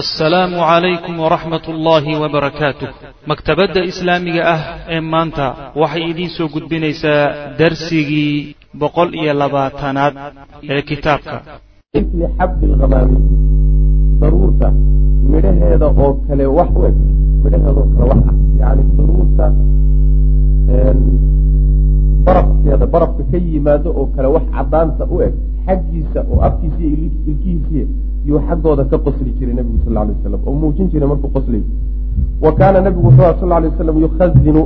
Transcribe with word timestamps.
assalaamu 0.00 0.58
calaykum 0.58 1.14
waraxmat 1.24 1.64
ullaahi 1.72 2.12
wabarakaatuh 2.22 2.88
maktabadda 3.30 3.80
islaamiga 3.90 4.42
ah 4.54 4.60
ee 4.94 5.00
maanta 5.12 5.46
waxay 5.82 6.04
idiin 6.10 6.30
soo 6.36 6.48
gudbinaysaa 6.54 7.22
darsigii 7.60 8.56
boqol 8.80 9.10
iyo 9.20 9.32
labaatanaad 9.42 10.14
ee 10.74 10.82
kitaabka. 10.90 11.36
Ifli 12.00 12.26
xabbi 12.38 12.66
lkhamaami 12.72 13.18
daruurta 14.20 14.68
midhaheeda 15.32 15.86
oo 16.04 16.10
kale 16.26 16.46
wax 16.58 16.70
u 16.78 16.86
eg 16.88 16.96
midhaheeda 17.44 17.70
oo 17.80 17.86
kale 17.94 18.04
wax 18.10 18.22
ah. 18.30 18.34
Yacni 18.60 18.84
daruurta 18.98 19.46
barafkeeda 22.26 22.86
barafka 22.94 23.22
ka 23.30 23.38
yimaado 23.46 23.88
oo 24.00 24.06
kale 24.16 24.28
wax 24.36 24.44
caddaanta 24.56 25.04
u 25.14 25.22
eg 25.26 25.34
xaggiisa 25.66 26.20
oo 26.32 26.38
afkiisa 26.48 26.80
iyo 26.88 26.96
ilkihiisiy 27.30 27.86
yuu 28.28 28.40
xaggooda 28.48 28.84
ka 28.90 28.98
qosli 29.06 29.30
jiray 29.38 29.54
nebigu 29.58 29.78
sal 29.84 29.92
lay 29.94 30.06
waslam 30.14 30.40
oo 30.46 30.54
muujin 30.62 30.88
jiray 30.92 31.08
markuu 31.12 31.30
qoslayo 31.36 31.64
wa 32.44 32.52
kaana 32.58 32.80
nebigu 32.86 33.06
wuxuu 33.08 33.24
aha 33.24 33.34
sal 33.40 33.48
lay 33.48 33.68
waslam 33.70 33.96
yukhazinu 34.04 34.62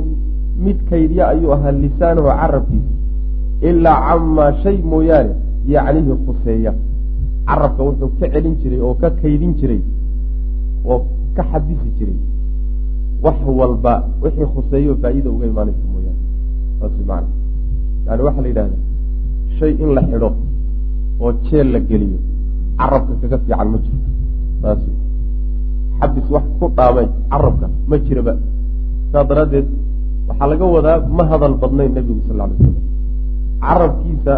mid 0.65 0.77
kaydya 0.89 1.23
ayuu 1.33 1.51
ahaa 1.55 1.71
lisaanahu 1.83 2.27
carabkiisa 2.41 2.91
ilaa 3.69 3.99
camaa 4.07 4.51
shay 4.63 4.77
mooyaane 4.91 5.33
yacnihi 5.73 6.13
khuseeya 6.25 6.73
carabka 7.49 7.81
wuxuu 7.87 8.09
ka 8.19 8.25
celin 8.33 8.55
jiray 8.61 8.79
oo 8.87 8.93
ka 9.01 9.09
kaydin 9.21 9.53
jiray 9.59 9.81
oo 10.85 10.99
ka 11.35 11.43
xabisi 11.51 11.89
jiray. 11.97 12.17
Wax 13.23 13.37
walba 13.59 13.93
wixii 14.23 14.47
khuseeyo 14.53 14.95
faa-iida 15.01 15.29
uga 15.35 15.45
imaanaysa 15.51 15.85
mooyaane. 15.93 16.21
Saas 16.79 16.91
maana 17.09 17.27
yani 18.07 18.21
waxaa 18.27 18.41
la 18.41 18.47
yidhahda 18.51 18.77
shay 19.59 19.71
in 19.83 19.89
la 19.95 20.01
xidho 20.09 20.29
oo 21.19 21.31
jeel 21.47 21.67
la 21.73 21.79
geliyo 21.89 22.19
carabka 22.79 23.13
kaga 23.21 23.37
fiican 23.43 23.67
ma 23.73 23.77
jiro. 23.83 23.99
Saas 24.61 24.81
xabis 25.99 26.27
wax 26.33 26.45
ku 26.59 26.65
dhaamay 26.77 27.07
carabka 27.31 27.67
ma 27.89 27.95
jiraba. 28.05 28.33
Saas 29.11 29.25
daraaddeed 29.29 29.67
waxaa 30.27 30.47
laga 30.51 30.65
wadaa 30.75 30.97
ma 31.17 31.23
hadal 31.31 31.55
badnayn 31.61 31.91
nebigu 31.97 32.21
sal 32.27 32.39
alay 32.45 32.57
slam 32.59 32.75
carabkiisa 33.63 34.33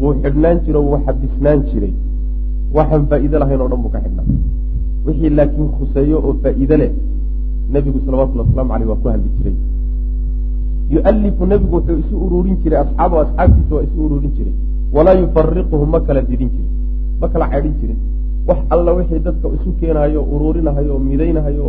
wuu 0.00 0.12
xidhnaan 0.22 0.56
jiro 0.64 0.80
wuu 0.88 0.98
xabisnaan 1.06 1.60
jiray. 1.70 1.92
Waxaan 2.76 3.02
faa-iide 3.10 3.36
lahayn 3.42 3.60
oo 3.62 3.68
dhan 3.72 3.80
buu 3.82 3.92
ka 3.94 4.00
xidhnaa. 4.04 4.26
Wixii 5.06 5.30
laakiin 5.38 5.68
khuseeyo 5.76 6.16
oo 6.26 6.32
faa-iide 6.42 6.76
leh 6.82 6.90
nebigu 7.72 7.98
salawatullhi 8.04 8.44
waslamu 8.48 8.72
aleyh 8.74 8.88
waa 8.90 9.00
ku 9.02 9.08
hadli 9.12 9.28
jiray. 9.38 9.56
Yualifu 10.94 11.44
nebigu 11.46 11.74
wuxuu 11.76 11.98
isu 12.02 12.14
ururin 12.26 12.56
jiray 12.62 12.78
asxaabu 12.84 13.14
asxaabtiisa 13.24 13.72
waa 13.76 13.84
isu 13.88 13.98
ururin 14.06 14.32
jiray. 14.36 14.54
Walaa 14.94 15.14
yufariquhu 15.22 15.86
ma 15.92 16.00
kala 16.06 16.20
didin 16.28 16.50
jirin 16.54 16.70
ma 17.24 17.28
kala 17.32 17.46
caydhin 17.52 17.74
jirin. 17.80 17.98
Wax 18.48 18.58
alla 18.74 18.90
wixii 18.98 19.20
dadka 19.26 19.46
isu 19.56 19.70
keenahayo 19.80 20.20
uruurinahayo 20.34 20.94
midaynahayo 21.08 21.68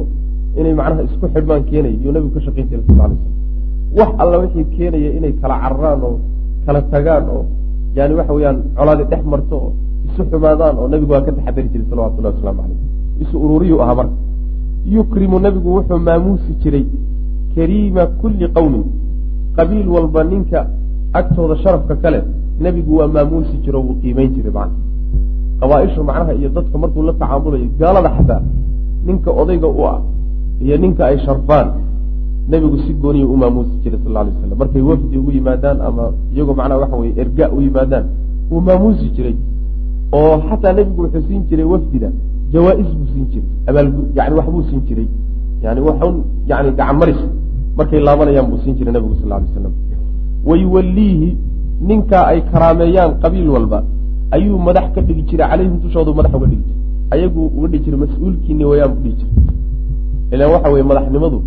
inay 0.59 0.73
macnaha 0.79 1.03
isku 1.07 1.25
xidhmaan 1.33 1.63
keenaya 1.69 1.95
yuu 2.03 2.11
nebigu 2.15 2.33
ka 2.35 2.41
shaqayn 2.45 2.67
jiray 2.69 2.83
sal 2.87 2.95
lay 2.97 3.15
slam 3.15 3.33
wax 3.97 4.09
alla 4.23 4.37
wixii 4.43 4.65
keenaya 4.75 5.09
inay 5.17 5.33
kala 5.41 5.55
cararaan 5.63 6.01
oo 6.09 6.17
kala 6.65 6.81
tagaan 6.93 7.25
oo 7.35 7.43
yani 7.97 8.13
waxa 8.19 8.33
weyaan 8.37 8.57
colaadi 8.77 9.03
dhex 9.11 9.23
marto 9.33 9.55
oo 9.65 9.71
isu 10.07 10.21
xumaadaan 10.31 10.75
oo 10.81 10.87
nebigu 10.93 11.11
waa 11.15 11.23
ka 11.27 11.31
taxadari 11.37 11.67
jiray 11.73 11.87
salawatullahi 11.89 12.35
waslamu 12.35 12.61
caleyh 12.61 12.79
isu 13.23 13.35
ururiyuu 13.45 13.81
ahaa 13.83 13.95
marka. 13.99 14.15
Yukrimu 14.95 15.37
nebigu 15.45 15.69
wuxuu 15.77 15.99
maamuusi 16.07 16.51
jiray 16.61 16.85
kariima 17.55 18.03
kulli 18.21 18.47
qowmin 18.55 18.83
qabiil 19.57 19.87
walba 19.95 20.23
ninka 20.31 20.59
agtooda 21.19 21.55
sharafka 21.63 21.95
kale 22.03 22.19
nebigu 22.63 22.91
waa 22.99 23.07
maamuusi 23.15 23.55
jiro 23.63 23.79
wuu 23.85 23.95
qiimeyn 24.01 24.33
jiray 24.35 24.53
macna 24.57 24.75
qabaaisha 25.59 26.01
macnaha 26.09 26.33
iyo 26.39 26.49
dadka 26.57 26.75
markuu 26.77 27.03
la 27.09 27.13
tacaamulayo 27.21 27.67
gaalada 27.79 28.09
xataa 28.17 28.41
ninka 29.05 29.29
odayga 29.41 29.67
u 29.67 29.81
ah 29.93 29.99
iyo 30.63 30.75
ninka 30.83 31.01
ay 31.09 31.17
sharfaan 31.25 31.67
nebigu 32.49 32.77
si 32.85 32.93
gooniya 32.93 33.25
u 33.25 33.37
maamuusi 33.37 33.75
jiray 33.83 33.99
sal 34.03 34.17
alay 34.17 34.31
waslam 34.33 34.57
markay 34.61 34.81
wafdi 34.81 35.17
ugu 35.17 35.31
yimaadaan 35.37 35.77
ama 35.87 36.03
iyagoo 36.33 36.55
macnaha 36.59 36.79
waxa 36.83 36.95
weye 37.01 37.13
erga 37.21 37.45
u 37.55 37.61
yimaadaan 37.61 38.05
wuu 38.51 38.61
maamuusi 38.61 39.09
jiray. 39.15 39.35
Oo 40.13 40.35
xataa 40.47 40.73
nebigu 40.73 41.01
wuxuu 41.05 41.23
siin 41.27 41.43
jiray 41.49 41.65
wafdida 41.73 42.09
jawaa-is 42.53 42.89
buu 42.97 43.07
siin 43.13 43.25
jiray 43.31 43.49
abaalgu 43.69 44.01
yani 44.17 44.35
waxbuu 44.39 44.63
siin 44.69 44.81
jiray. 44.87 45.07
Yani 45.63 45.81
waxun 45.87 46.15
yani 46.49 46.69
gacanmaris 46.77 47.21
markay 47.77 47.99
laabanayaan 48.07 48.47
buu 48.49 48.59
siin 48.63 48.75
jiray 48.77 48.93
nebigu 48.93 49.15
sal 49.21 49.29
lay 49.29 49.47
slam 49.53 49.73
wayuwalliihi 50.45 51.37
ninkaa 51.81 52.25
ay 52.31 52.39
karaameeyaan 52.51 53.11
qabiil 53.21 53.49
walba 53.55 53.83
ayuu 54.35 54.57
madax 54.67 54.85
ka 54.95 55.01
dhigi 55.07 55.23
jiray 55.29 55.47
calayhim 55.51 55.75
dushoodu 55.83 56.11
madax 56.19 56.31
uga 56.37 56.47
dhigi 56.51 56.63
jiray. 56.67 56.79
Ayagu 57.15 57.41
uga 57.57 57.67
dhigi 57.71 57.83
jiray 57.85 57.99
mas'uulkiini 58.03 58.63
wayaan 58.69 58.91
bu 58.95 58.99
dhigi 59.05 59.15
jiray. 59.21 59.33
Ilan 60.33 60.47
waxa 60.53 60.67
weye 60.73 60.85
madaxnimadu 60.91 61.37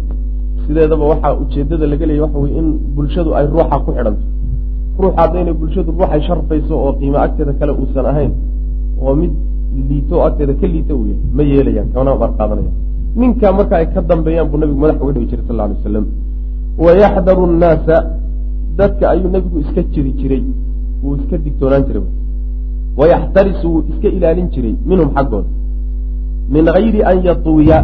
sideedaba 0.65 1.05
waxaa 1.13 1.33
ujeedada 1.43 1.87
laga 1.93 2.05
leeyay 2.11 2.23
waxa 2.27 2.39
weye 2.45 2.55
in 2.61 2.69
bulshadu 2.97 3.31
ay 3.39 3.45
ruuxa 3.53 3.77
ku 3.85 3.91
xidhanto. 3.97 4.25
Ruuxa 5.03 5.19
haddaynay 5.23 5.55
bulshadu 5.61 5.91
ruuxay 5.99 6.21
sharfayso 6.27 6.75
oo 6.85 6.93
qiimo 6.99 7.19
agteeda 7.25 7.53
kale 7.61 7.73
uusan 7.81 8.07
ahayn 8.13 8.33
oo 9.05 9.15
mid 9.21 9.33
liito 9.89 10.17
agteeda 10.27 10.53
ka 10.61 10.67
liita 10.75 10.93
uu 10.99 11.07
yahay 11.11 11.23
ma 11.37 11.43
yeelayaan 11.51 11.89
kamana 11.93 12.17
bar 12.23 12.31
qaadanayaan 12.39 12.75
ninkaa 13.21 13.53
marka 13.59 13.75
ay 13.81 13.87
ka 13.95 14.01
dambeeyaan 14.11 14.49
buu 14.51 14.59
nabigu 14.63 14.79
madax 14.85 14.97
uga 15.03 15.13
dhigi 15.15 15.27
jiray 15.31 15.45
sal 15.49 15.61
alay 15.65 15.77
wasalam 15.79 16.05
wayaxdaru 16.85 17.45
nnaasa 17.55 17.97
dadka 18.79 19.05
ayuu 19.13 19.29
nebigu 19.35 19.57
iska 19.65 19.83
jiri 19.93 20.11
jiray 20.21 20.43
wuu 21.03 21.15
iska 21.21 21.37
digtoonaan 21.45 21.83
jiray 21.89 22.03
wayaxtarisu 22.99 23.67
wuu 23.73 23.83
iska 23.91 24.09
ilaalin 24.17 24.49
jiray 24.55 24.75
minhum 24.91 25.09
xaggooda 25.17 25.49
min 26.55 26.65
gayri 26.77 27.01
an 27.11 27.19
yatuwiya 27.29 27.79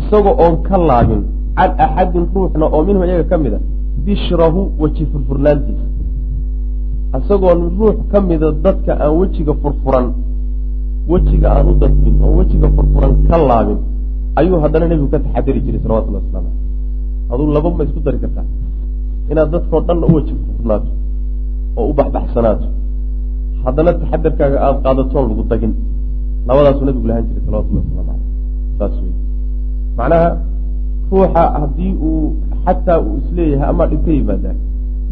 isagoo 0.00 0.36
oon 0.44 0.54
ka 0.66 0.76
laabin 0.88 1.22
can 1.56 1.70
axadin 1.84 2.24
ruuxna 2.34 2.66
oo 2.74 2.82
minhum 2.88 3.02
iyaga 3.04 3.24
ka 3.30 3.36
mida 3.44 3.58
bishrahu 4.04 4.60
weji 4.80 5.04
furfurnaantiisa 5.12 5.86
isagoon 7.18 7.60
ruux 7.78 7.96
ka 8.12 8.20
mida 8.20 8.48
dadka 8.64 8.92
aan 9.04 9.12
wejiga 9.20 9.52
furfuran 9.62 10.06
wejiga 11.12 11.48
aan 11.56 11.66
u 11.72 11.74
dadbin 11.82 12.16
oo 12.24 12.32
wejiga 12.38 12.68
furfuran 12.76 13.12
ka 13.28 13.36
laabin 13.48 13.78
ayuu 14.38 14.60
haddana 14.62 14.86
nebigu 14.88 15.08
ka 15.14 15.18
taxadari 15.24 15.60
jiray 15.66 15.80
salawatullah 15.84 16.22
waslamu 16.24 16.48
aleyh 16.48 17.32
aduu 17.32 17.52
laba 17.56 17.68
ma 17.78 17.84
isku 17.84 18.00
dari 18.06 18.18
kartaa 18.22 18.46
inaad 19.30 19.48
dadkao 19.54 19.80
dhanna 19.86 20.06
u 20.10 20.14
weji 20.16 20.34
furnaato 20.56 20.90
oo 21.76 21.86
u 21.90 21.94
baxbaxsanaato 21.98 22.66
haddana 23.64 23.92
taxadarkaaga 24.00 24.58
aada 24.66 24.78
qaadatoon 24.84 25.24
lagu 25.30 25.42
dagin 25.52 25.72
labadaasuu 26.48 26.86
nabigu 26.88 27.06
lahaan 27.10 27.24
jiray 27.28 27.42
salawatullah 27.46 27.82
waslamu 27.84 28.10
aleyh 28.12 28.20
saas 28.78 28.94
wey 29.02 29.14
macnaha 29.98 30.28
ruuxa 31.10 31.44
haddii 31.62 31.92
uu 32.08 32.24
xataa 32.64 32.98
uu 33.06 33.16
is 33.20 33.28
leeyahay 33.36 33.68
amaa 33.72 33.86
dhib 33.90 34.00
ka 34.06 34.10
yimaadaan 34.18 34.58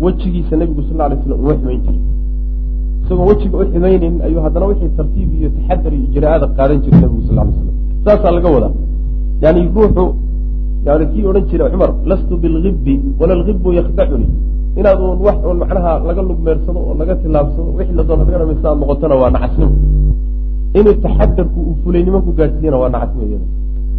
wejigiisa 0.04 0.54
nebigu 0.60 0.82
sal 0.88 0.96
lla 0.96 1.04
alay 1.08 1.18
slam 1.24 1.38
uma 1.44 1.54
xumayn 1.60 1.80
jiray 1.86 2.00
isagoo 3.04 3.26
wejiga 3.30 3.56
u 3.62 3.64
xumaynin 3.72 4.14
ayuu 4.26 4.40
haddana 4.46 4.66
wixii 4.70 4.92
tartiib 4.98 5.30
iyo 5.38 5.48
taxadar 5.56 5.92
iyo 5.94 6.04
ijra-aada 6.08 6.46
qaadan 6.56 6.78
jiray 6.84 7.00
nebigu 7.04 7.22
sal 7.28 7.36
lay 7.36 7.52
slam 7.58 7.74
saasaa 8.04 8.32
laga 8.36 8.48
wadaa. 8.56 8.74
Yani 9.42 9.60
ruuxu 9.76 10.04
yani 10.86 11.04
kii 11.12 11.26
odhan 11.30 11.44
jiray 11.50 11.68
cumar 11.72 11.90
lastu 12.10 12.34
bilgibbi 12.42 12.94
wala 13.20 13.34
lgibbu 13.40 13.68
yakhdacuni 13.78 14.26
inaad 14.78 14.98
uun 15.04 15.18
wax 15.26 15.38
uun 15.46 15.58
macnaha 15.62 15.92
laga 16.08 16.22
lugmeersado 16.28 16.78
oo 16.88 16.94
laga 17.00 17.14
tilaabsado 17.22 17.70
wixii 17.78 17.96
la 17.98 18.02
doona 18.08 18.24
laga 18.24 18.38
dhamaysa 18.40 18.66
aad 18.70 18.78
noqotona 18.82 19.14
waa 19.22 19.30
nacasnimo. 19.34 19.74
Inuu 20.78 20.94
taxadarku 21.04 21.58
uu 21.68 21.74
fulaynimo 21.82 22.18
ku 22.26 22.30
gaadhsiiyana 22.38 22.76
waa 22.82 22.90
nacasnimo 22.94 23.24
iyada 23.30 23.46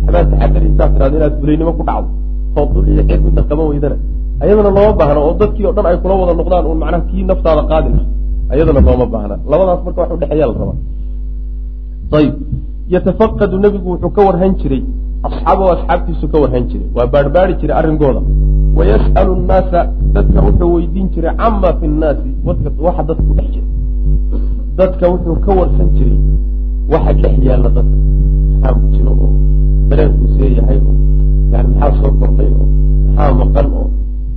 waxbaad 0.06 0.28
taxadar 0.32 0.64
intaad 0.70 0.92
tirahdo 0.94 1.16
inaad 1.20 1.36
fulaynimo 1.42 1.72
ku 1.78 1.84
dhacdo 1.90 2.10
oo 2.58 2.66
dul 2.74 2.88
iyo 2.94 3.04
xeer 3.08 3.20
midna 3.26 3.64
weydana. 3.72 3.98
Ayadana 4.44 4.70
looma 4.78 4.94
baahna 5.00 5.20
oo 5.28 5.34
dadkii 5.42 5.66
o 5.70 5.72
dhan 5.76 5.86
ay 5.90 5.98
kula 6.04 6.14
wada 6.22 6.34
noqdaan 6.40 6.66
uun 6.70 6.80
macnaha 6.84 7.04
kii 7.10 7.24
naftaada 7.30 7.64
qaadi 7.72 7.90
lah 7.98 8.06
ayadana 8.54 8.82
looma 8.88 9.06
baahna. 9.14 9.36
Labadaas 9.52 9.82
marka 9.86 10.00
wax 10.02 10.10
udhexeeya 10.16 10.46
la 10.50 10.54
rabaa. 10.62 10.78
Ayib 12.18 12.36
yatafaqadu 12.94 13.56
nebigu 13.64 13.88
wuxuu 13.94 14.12
ka 14.16 14.22
warhan 14.28 14.54
jiray 14.60 14.84
asxaabahu 15.28 15.70
asxaabtiisu 15.76 16.26
ka 16.32 16.38
warhan 16.44 16.64
jiray. 16.70 16.88
Waa 16.96 17.08
baarhbaari 17.14 17.54
jiray 17.62 17.76
arrinkooda 17.80 18.22
wayas'alu 18.78 19.36
nnaasa 19.42 19.80
dadka 20.14 20.40
wuxuu 20.46 20.74
weydiin 20.76 21.10
jiray 21.14 21.36
cama 21.38 21.74
fi 21.80 21.88
nnaasi? 21.88 22.30
Waxa 22.46 23.04
dadka 23.10 23.24
dhex 23.38 23.48
jira 23.54 23.68
dadka 24.78 25.06
wuxuu 25.10 25.36
ka 25.46 25.52
warsan 25.60 25.90
jiray 25.98 26.18
waxa 26.92 27.14
dhex 27.14 27.36
yaalla 27.48 27.70
dadka 27.78 27.96
maxaa 28.62 28.90
jiro 28.94 29.12
oo? 29.12 29.30
Dareenkuu 29.90 30.28
seeyahay 30.38 30.78
oo? 30.78 30.94
Yani 31.54 31.68
maxaa 31.80 31.92
soo 32.02 32.12
kordhay 32.20 32.50
oo? 32.60 32.68
Maxaa 33.16 33.34
maqan 33.40 33.66
oo? 33.80 33.88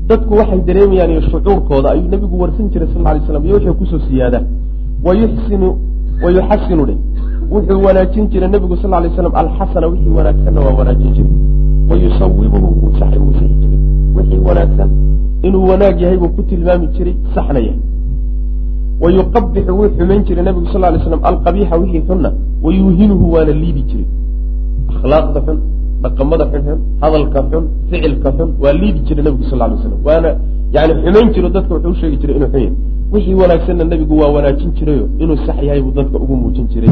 Dadku 0.08 0.32
waxay 0.40 0.60
dareemayaan 0.66 1.10
iyo 1.10 1.20
shucuurkooda. 1.30 1.90
Ayuu 1.90 2.08
nebigu 2.08 2.40
warsan 2.40 2.70
jiray 2.72 2.88
sal 2.94 3.02
lay 3.02 3.20
slam 3.26 3.44
iyo 3.44 3.54
wixii 3.56 3.74
ku 3.78 3.86
soo 3.86 4.00
siyaada. 4.08 4.40
Wayuxsinu 5.04 5.68
wayuxasinu 6.24 6.84
dhe 6.88 6.94
wuxuu 7.50 7.82
wanaajin 7.86 8.28
jiray 8.32 8.48
nebigu 8.48 8.76
sal 8.76 8.90
lay 9.02 9.10
slam 9.16 9.34
alxasana 9.34 9.86
wixii 9.92 10.14
wanaagsanna 10.18 10.60
waa 10.60 10.74
wanaajin 10.78 11.12
jiray. 11.16 11.32
Wayusawibuhu 11.90 12.66
wuu 12.80 12.92
wixii 14.18 14.40
wanaagsan. 14.48 14.90
Inuu 15.46 15.64
wanaag 15.70 16.00
yahay 16.02 16.18
buu 16.22 16.28
ku 16.36 16.42
tilmaami 16.50 16.86
jiray 16.96 17.14
saxna 17.34 17.60
yahay 17.66 17.80
wayuqabixu 19.02 19.72
wuu 19.78 19.88
xumayn 19.96 20.22
jiray 20.28 20.44
nebigu 20.48 20.66
sal 20.72 20.82
lay 20.92 21.00
slam 21.06 21.20
alqabiixa 21.30 21.76
wixii 21.82 22.02
xunna 22.08 22.30
wayuuhinuhu 22.64 23.24
waana 23.34 23.52
liidi 23.62 23.82
jiray. 23.90 24.06
Akhlaaqda 24.92 25.40
xun 25.46 25.58
dhaqamada 26.02 26.44
xunxun 26.52 26.78
hadalka 27.02 27.40
xun 27.50 27.64
ficilka 27.90 28.30
xun 28.36 28.50
waa 28.62 28.72
liidi 28.80 29.00
jiray 29.06 29.24
nabigu 29.26 29.44
sal 29.50 29.58
lay 29.70 29.78
slam 29.82 30.00
waana 30.08 30.30
yani 30.74 30.92
xumayn 31.02 31.28
jiro 31.34 31.48
dadka 31.56 31.74
wuxuu 31.74 31.90
usheegi 31.96 32.16
jiray 32.22 32.36
inuu 32.38 32.50
xun 32.52 32.60
yahay 32.60 32.72
wixii 33.12 33.34
wanaagsanna 33.42 33.84
nebigu 33.92 34.14
waa 34.20 34.30
wanaajin 34.36 34.70
jirayo 34.78 35.04
inuu 35.22 35.36
sax 35.46 35.58
yahay 35.68 35.80
buu 35.84 35.94
dadka 35.98 36.16
ugu 36.24 36.34
muujin 36.42 36.66
jiray. 36.72 36.90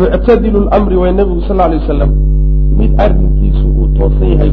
Muctadilu 0.00 0.58
lmri 0.68 0.96
way 1.02 1.12
nabigu 1.12 1.40
sal 1.48 1.56
lay 1.56 1.78
wasalam 1.82 2.10
mid 2.78 2.90
arrinkiisu 3.04 3.66
uu 3.78 3.88
toosan 3.96 4.28
yahay 4.32 4.50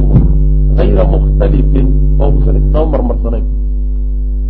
buu 0.72 0.78
hayra 0.78 1.04
mukhtalifin 1.04 1.88
oo 2.20 2.30
uusan 2.30 2.56
isnaba 2.56 2.86
marmarsanayn 2.86 3.44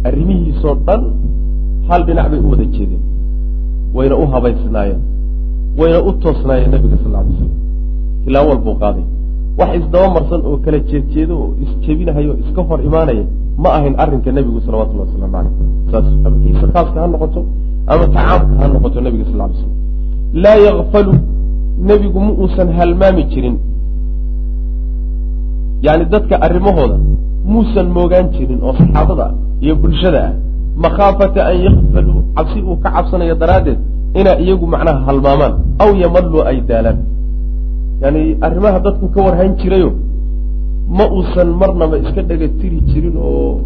arrimihiisoo 0.05 0.75
dhan 0.87 1.03
hal 1.89 2.05
dhinac 2.07 2.31
bay 2.31 2.41
u 2.41 2.51
wada 2.51 2.65
jeedeen 2.65 3.03
wayna 3.95 4.17
u 4.17 4.27
habaysnaayeen 4.27 5.01
wayna 5.79 5.99
u 6.09 6.13
toosnaayeen 6.13 6.71
nabiga 6.71 6.97
sal 7.03 7.13
lay 7.13 7.25
slam 7.37 7.51
tilaabo 8.25 8.51
walbuu 8.51 8.75
qaaday 8.83 9.05
wax 9.59 9.71
isdaba 9.81 10.09
marsan 10.17 10.41
oo 10.49 10.57
kala 10.65 10.79
jeedjeedo 10.91 11.35
oo 11.43 11.51
isjebinahayo 11.65 12.33
iska 12.43 12.63
hor 12.69 12.81
imaanaya 12.89 13.25
ma 13.63 13.69
ahayn 13.79 13.95
arrinka 14.03 14.33
nebigu 14.33 14.61
salawatullahi 14.67 15.09
wasalaamu 15.09 15.35
caleyh 15.37 15.55
saas 15.91 16.07
ama 16.27 16.37
kiisa 16.43 17.01
ha 17.01 17.07
noqoto 17.15 17.41
ama 17.93 18.05
tacaamka 18.15 18.55
ha 18.61 18.69
noqoto 18.69 19.01
nebiga 19.01 19.25
sal 19.31 19.39
lay 19.43 19.55
slam 19.61 19.73
laa 20.45 20.59
yakfalu 20.67 21.13
nebigu 21.89 22.21
ma 22.27 22.33
uusan 22.43 22.69
halmaami 22.79 23.25
jirin 23.33 23.57
yani 25.87 26.05
dadka 26.13 26.35
arrimahooda 26.47 26.97
muusan 27.53 27.89
moogaan 27.97 28.27
jirin 28.35 28.61
oo 28.67 28.73
saxaabada 28.81 29.27
iyo 29.65 29.75
bulshada 29.83 30.21
ah 30.29 30.33
makhaafata 30.85 31.41
an 31.51 31.57
yakfaluu 31.67 32.21
cabsi 32.37 32.59
uu 32.69 32.77
ka 32.83 32.89
cabsanayo 32.97 33.35
daraaddeed 33.43 33.79
inaa 34.21 34.37
iyagu 34.45 34.67
macnaha 34.75 35.01
halmaamaan 35.09 35.53
aw 35.83 35.91
yamalluu 36.03 36.43
ay 36.51 36.59
daalaan. 36.69 36.99
Yani 38.03 38.23
arrimaha 38.47 38.79
dadku 38.87 39.07
ka 39.15 39.21
warhayn 39.27 39.53
jirayo 39.61 39.91
ma 40.99 41.05
uusan 41.17 41.49
marnaba 41.61 41.97
iska 42.05 42.23
dhega 42.29 42.49
tiri 42.61 42.79
jirin 42.91 43.17
oo 43.17 43.61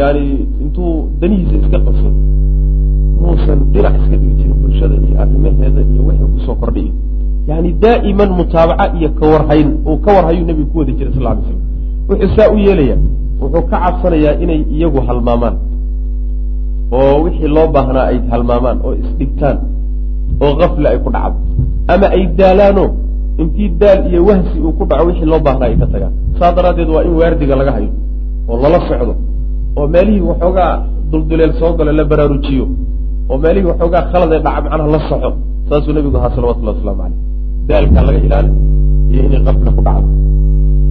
yani 0.00 0.24
intuu 0.62 0.90
danihiisa 1.20 1.56
iska 1.62 1.78
qabsado 1.86 2.10
muusan 3.22 3.58
dhinac 3.72 3.94
iska 4.02 4.16
dhigi 4.20 4.34
jirin 4.40 4.56
bulshada 4.62 4.94
iyo 5.06 5.14
arrimaheeda 5.22 5.80
iyo 5.92 6.02
wixii 6.08 6.28
ku 6.34 6.38
soo 6.46 6.56
kordhiyo 6.62 6.92
yani 7.48 7.70
daa'iman 7.84 8.30
mutaabaca 8.38 8.84
iyo 8.98 9.08
kawarhayn 9.20 9.68
uu 9.90 9.98
ka 10.04 10.10
warhayuu 10.16 10.46
nebigu 10.48 10.70
ku 10.72 10.78
wadi 10.78 10.92
jiray 10.98 11.12
sal 11.16 11.24
lay 11.26 11.36
slam 11.46 11.58
wuxuu 12.08 12.30
saa 12.36 12.48
u 12.54 12.56
yeelaya 12.66 12.96
wuxuu 13.40 13.62
ka 13.70 13.76
cabsanayaa 13.84 14.34
inay 14.44 14.60
iyagu 14.76 15.00
halmaamaan. 15.08 15.56
Oo 16.98 17.14
wixii 17.24 17.48
loo 17.56 17.66
baahnaa 17.74 18.06
ay 18.12 18.18
halmaamaan 18.32 18.78
oo 18.86 18.92
isdhigtaan 19.02 19.56
oo 20.44 20.52
kafle 20.60 20.86
ay 20.92 20.98
ku 21.04 21.10
dhacdo. 21.14 21.38
Ama 21.92 22.06
ay 22.16 22.22
daalaano 22.38 22.84
intii 23.42 23.68
daal 23.80 24.00
iyo 24.10 24.20
wahsi 24.28 24.56
uu 24.66 24.72
ku 24.78 24.84
dhaco 24.90 25.04
wixii 25.08 25.28
loo 25.32 25.40
baahnaa 25.46 25.68
ay 25.72 25.76
ka 25.82 25.86
tagaan. 25.92 26.12
Saa 26.38 26.52
daraaddeed 26.56 26.90
waa 26.94 27.02
in 27.08 27.14
waardiga 27.20 27.54
laga 27.60 27.72
hayo 27.76 27.90
oo 28.48 28.56
lala 28.62 28.78
socdo 28.88 29.14
oo 29.78 29.86
meelihii 29.94 30.24
waxoogaa 30.30 30.72
dulduleel 31.10 31.52
soo 31.60 31.72
galo 31.78 31.92
la 31.98 32.04
baraarujiyo 32.10 32.64
oo 33.30 33.38
meelihii 33.42 33.68
waxoogaa 33.72 34.02
khalad 34.12 34.30
ee 34.36 34.40
dhaca 34.46 34.60
macnaha 34.64 34.90
la 34.94 35.00
soxo 35.08 35.30
saasuu 35.68 35.92
nabigu 35.96 36.16
ahaa 36.20 36.34
salawatullahi 36.36 36.76
waslamu 36.78 37.00
caleyh 37.02 37.31
daalkaa 37.68 38.02
laga 38.08 38.20
ilaali 38.26 38.50
iyo 39.12 39.20
inay 39.26 39.42
kafle 39.46 39.70
ku 39.76 39.82
dhacdo 39.86 40.08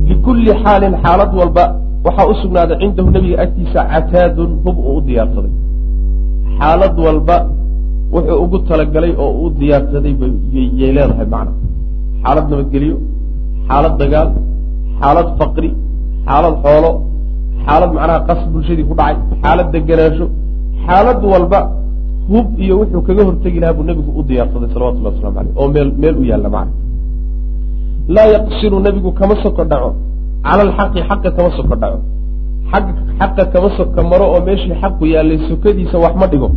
likulli 0.09 0.51
xaalin 0.63 0.94
xaalad 1.03 1.31
walba 1.39 1.63
waxaa 2.06 2.27
u 2.31 2.33
sugnaaday 2.41 2.77
cindahu 2.81 3.09
nebiga 3.15 3.38
agtiisa 3.44 3.79
cataadun 3.91 4.51
hub 4.63 4.77
uu 4.89 4.95
u 5.00 5.01
diyaarsaday 5.07 5.53
xaalad 6.59 6.95
walba 7.06 7.38
wuxuu 8.13 8.38
ugu 8.44 8.57
talagalay 8.69 9.13
oo 9.23 9.31
u 9.44 9.45
diyaarsaday 9.59 10.13
yay 10.79 10.91
leedahay 10.97 11.27
macna 11.33 11.51
xaalad 12.23 12.45
nabadgelyo 12.51 12.95
xaalad 13.68 13.94
dagaal 14.01 14.29
xaalad 15.00 15.27
faqri 15.39 15.69
xaalad 16.27 16.56
xoolo 16.63 16.91
xaalad 17.65 17.89
macnaha 17.97 18.19
qas 18.27 18.41
bulshadii 18.53 18.85
ku 18.89 18.94
dhacay 19.00 19.15
xaalad 19.44 19.68
deganaansho 19.75 20.25
xaalad 20.85 21.19
walba 21.33 21.59
hub 22.31 22.48
iyo 22.63 22.74
wuxuu 22.80 23.01
kaga 23.07 23.24
hortegi 23.28 23.60
lahaa 23.60 23.74
buu 23.78 23.83
nebigu 23.89 24.12
u 24.19 24.24
diyaarsaday 24.30 24.69
salawatullahi 24.74 25.16
waslamu 25.16 25.39
aleyh 25.39 25.54
oo 25.62 25.68
meel 25.75 25.89
meel 26.01 26.16
u 26.22 26.24
yaalla 26.31 26.50
macna. 26.56 26.74
Laa 28.16 28.28
yaqsiru 28.36 28.80
nebigu 28.86 29.12
kama 29.19 29.36
soko 29.44 29.63
dhaco 29.72 29.89
cala 30.45 30.62
alxaqi 30.68 31.00
xaqa 31.10 31.30
kama 31.38 31.50
soko 31.57 31.75
dhaco. 31.81 32.00
Xaqa 33.19 33.44
kama 33.54 33.69
soka 33.78 34.01
maro 34.12 34.25
oo 34.33 34.42
meeshii 34.48 34.75
xaqu 34.81 35.04
yaallay 35.13 35.38
sokadiisa 35.50 35.98
wax 36.04 36.13
ma 36.22 36.28
dhigo. 36.31 36.50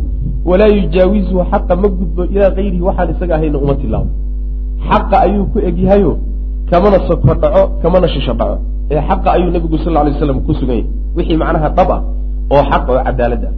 Walaa 0.50 0.70
yujaawizuhu 0.78 1.42
xaqa 1.52 1.72
ma 1.82 1.88
gudbo 1.98 2.22
ilaa 2.34 2.50
kayrihi 2.56 2.82
waxaan 2.88 3.10
isaga 3.14 3.34
ahayna 3.36 3.58
uma 3.64 3.74
tilaabo 3.80 4.10
xaqa 4.88 5.16
ayuu 5.26 5.44
ku 5.52 5.58
egyahayo 5.68 6.12
kamana 6.70 6.98
soko 7.08 7.34
dhaco 7.42 7.62
kamana 7.82 8.06
shisho 8.14 8.34
dhaco. 8.40 8.56
Ee 8.90 9.00
xaqa 9.08 9.28
ayuu 9.36 9.50
nebigu 9.54 9.76
sal 9.84 9.92
lay 10.06 10.14
slam 10.20 10.38
ku 10.46 10.52
sugan 10.54 10.76
yahay 10.76 10.86
wixii 11.16 11.36
macnaha 11.42 11.68
dhab 11.76 11.90
ah 11.96 12.00
oo 12.54 12.62
xaq 12.70 12.84
oo 12.92 13.00
cadaalad 13.06 13.44
ah. 13.48 13.52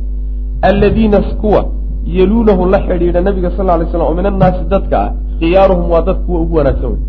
Alladiina 0.68 1.18
kuwa 1.42 1.62
yeluunahu 2.06 2.70
la 2.72 2.78
xidhiidha 2.86 3.20
nabiga 3.20 3.50
sal 3.56 3.66
lay 3.66 3.86
slam 3.90 4.06
oo 4.06 4.14
min 4.14 4.26
annaasi 4.32 4.62
dadka 4.74 4.96
ah 5.04 5.10
khiyaaruhum 5.40 5.86
waa 5.90 6.02
dad 6.08 6.18
kuwa 6.26 6.38
ugu 6.44 6.54
wanaagsan 6.58 6.90
wey 6.94 7.02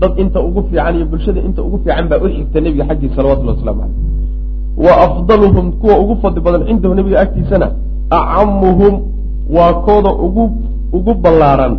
dad 0.00 0.12
inta 0.22 0.38
ugu 0.48 0.60
fiican 0.68 0.94
iyo 0.96 1.06
bulshada 1.12 1.40
inta 1.48 1.60
ugu 1.62 1.76
fiican 1.84 2.06
baa 2.10 2.20
u 2.24 2.28
xigta 2.34 2.58
nebiga 2.60 2.84
xaggii 2.90 3.10
salawatullah 3.16 3.54
waslamu 3.56 3.80
caleyh 3.82 3.96
wa 4.84 4.92
afdaluhum 5.06 5.66
kuwa 5.80 5.94
ugu 6.02 6.14
fadli 6.22 6.40
badan 6.46 6.62
cindahu 6.68 6.94
nebiga 6.94 7.18
agtiisana 7.24 7.68
acamuhum 8.18 8.94
waa 9.56 9.72
kooda 9.86 10.10
ugu 10.26 10.44
ugu 10.92 11.12
ballaaran 11.24 11.74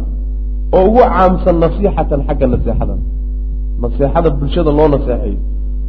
oo 0.75 0.83
ugu 0.89 0.99
caamsan 0.99 1.55
nasiixatan 1.63 2.19
xagga 2.27 2.45
naseexada 2.53 2.95
naseexada 3.81 4.29
bulshada 4.39 4.71
loo 4.77 4.87
naseexayo 4.95 5.39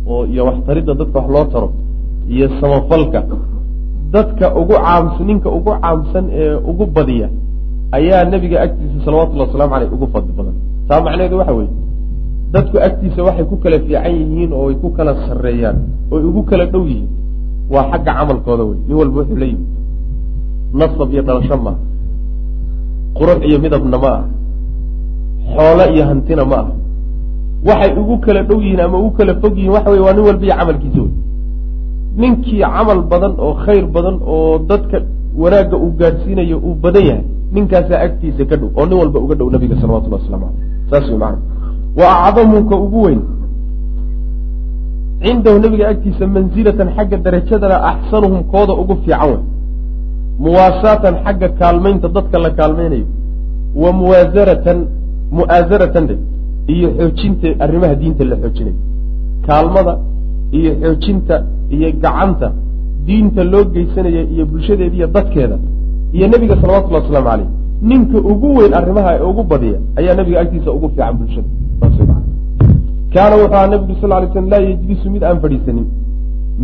oo 0.06 0.22
iyo 0.32 0.42
waxtaridda 0.48 0.92
dadka 1.00 1.18
wax 1.18 1.28
loo 1.34 1.44
taro 1.52 1.68
iyo 2.34 2.46
samafalka 2.60 3.20
dadka 4.14 4.46
ugu 4.60 4.74
caamsan 4.74 5.26
ninka 5.26 5.48
ugu 5.58 5.70
caamsan 5.82 6.24
ee 6.40 6.54
ugu 6.70 6.84
badiya 6.86 7.28
ayaa 7.96 8.24
nebiga 8.32 8.56
agtiisa 8.66 9.04
salawatullahi 9.04 9.48
waslamu 9.50 9.72
caleyh 9.74 9.90
ugu 9.96 10.06
fadli 10.12 10.32
badan. 10.38 10.56
Taa 10.88 11.00
macnaheedu 11.04 11.36
waxa 11.40 11.52
weeye? 11.58 11.72
Dadku 12.54 12.76
agtiisa 12.86 13.20
waxay 13.26 13.44
ku 13.50 13.56
kala 13.62 13.78
fiican 13.84 14.14
yihiin 14.18 14.50
oo 14.52 14.68
ay 14.70 14.76
ku 14.82 14.88
kala 14.96 15.12
sarreeyaan 15.26 15.78
ooy 16.12 16.22
ugu 16.30 16.42
kala 16.50 16.64
dhow 16.72 16.84
yihiin. 16.90 17.10
Waa 17.72 17.84
xagga 17.90 18.12
camalkooda 18.18 18.64
wey 18.68 18.78
nin 18.86 18.96
walba 19.00 19.16
wuxuu 19.22 19.38
yimid 19.38 19.68
nasab 20.74 21.08
iyo 21.14 21.22
dhalasho 21.22 21.56
maaha 21.66 21.78
qurux 23.18 23.38
iyo 23.48 23.58
midabna 23.64 23.98
ma 23.98 24.10
ah 24.18 24.24
xoolo 25.54 25.84
iyo 25.94 26.02
hantina 26.10 26.44
ma 26.44 26.56
ah 26.62 26.68
waxay 27.68 27.92
ugu 28.00 28.18
kala 28.24 28.42
dhow 28.48 28.58
yihiin 28.62 28.80
ama 28.80 28.98
ugu 28.98 29.10
kala 29.18 29.34
fog 29.42 29.54
yihiin 29.58 29.72
waxa 29.74 29.90
wey 29.90 30.00
waa 30.06 30.14
nin 30.16 30.24
walba 30.28 30.44
iyo 30.46 30.54
camalkiisa 30.60 31.00
wey 31.02 31.10
ninkii 32.16 32.60
camal 32.60 33.02
badan 33.12 33.34
oo 33.38 33.54
khayr 33.64 33.84
badan 33.86 34.16
oo 34.26 34.58
dadka 34.70 35.02
wanaagga 35.42 35.76
uu 35.76 35.92
gaadhsiinayo 36.00 36.56
uu 36.58 36.74
badan 36.84 37.04
yahay 37.10 37.24
ninkaasaa 37.54 38.00
agtiisa 38.06 38.44
ka 38.50 38.56
dhow 38.56 38.70
oo 38.78 38.86
nin 38.86 38.98
walba 39.02 39.18
uga 39.24 39.34
dhow 39.34 39.50
nabiga 39.50 39.76
salawatullahi 39.80 40.22
waslamu 40.22 40.46
caleyh 40.46 40.90
saas 40.90 41.06
macana 41.22 41.38
wa 42.00 42.08
acdamuka 42.26 42.74
ugu 42.86 43.02
weyn 43.06 43.22
cindahu 45.22 45.58
nebiga 45.64 45.88
agtiisa 45.92 46.26
mansilatan 46.26 46.88
xagga 46.96 47.16
darajadana 47.26 47.76
axsanuhum 47.92 48.40
kooda 48.52 48.72
ugu 48.82 48.94
fiican 49.04 49.30
wey 49.30 49.40
muwaasaatan 50.44 51.14
xagga 51.24 51.48
kaalmaynta 51.60 52.08
dadka 52.16 52.38
la 52.44 52.50
kaalmaynayo. 52.58 53.06
Wa 53.82 53.90
muwaasaratan 54.00 54.78
mu'aasaratan 55.38 56.04
dhe 56.10 56.16
iyo 56.74 56.88
xoojinta 56.98 57.48
arrimaha 57.64 57.94
diinta 58.00 58.24
la 58.30 58.36
xoojinayo. 58.42 58.78
Kaalmada 59.46 59.92
iyo 60.58 60.72
xoojinta 60.82 61.34
iyo 61.74 61.88
gacanta 62.04 62.48
diinta 63.06 63.42
loo 63.52 63.64
geysanaya 63.74 64.22
iyo 64.34 64.44
bulshadeeda 64.50 64.96
iyo 64.98 65.06
dadkeeda 65.16 65.56
iyo 66.16 66.26
nebiga 66.32 66.54
salawatullahi 66.60 67.02
wasalaamu 67.04 67.28
caleyh. 67.30 67.48
Ninka 67.88 68.18
ugu 68.30 68.48
weyn 68.58 68.72
arrimaha 68.78 69.10
ee 69.18 69.24
ugu 69.30 69.42
badiya 69.50 69.78
ayaa 69.98 70.14
nebiga 70.18 70.38
agtiisa 70.42 70.70
ugu 70.76 70.88
fiican 70.94 71.14
bulshada. 71.18 71.48
Kaana 73.14 73.34
wuxuu 73.40 73.54
ahaa 73.54 73.66
nebigu 73.72 73.94
sal 74.00 74.10
lay 74.10 74.28
slm 74.32 74.46
laa 74.52 74.60
yejlisu 74.68 75.06
mid 75.14 75.22
aan 75.28 75.38
fadhiisanin. 75.42 75.86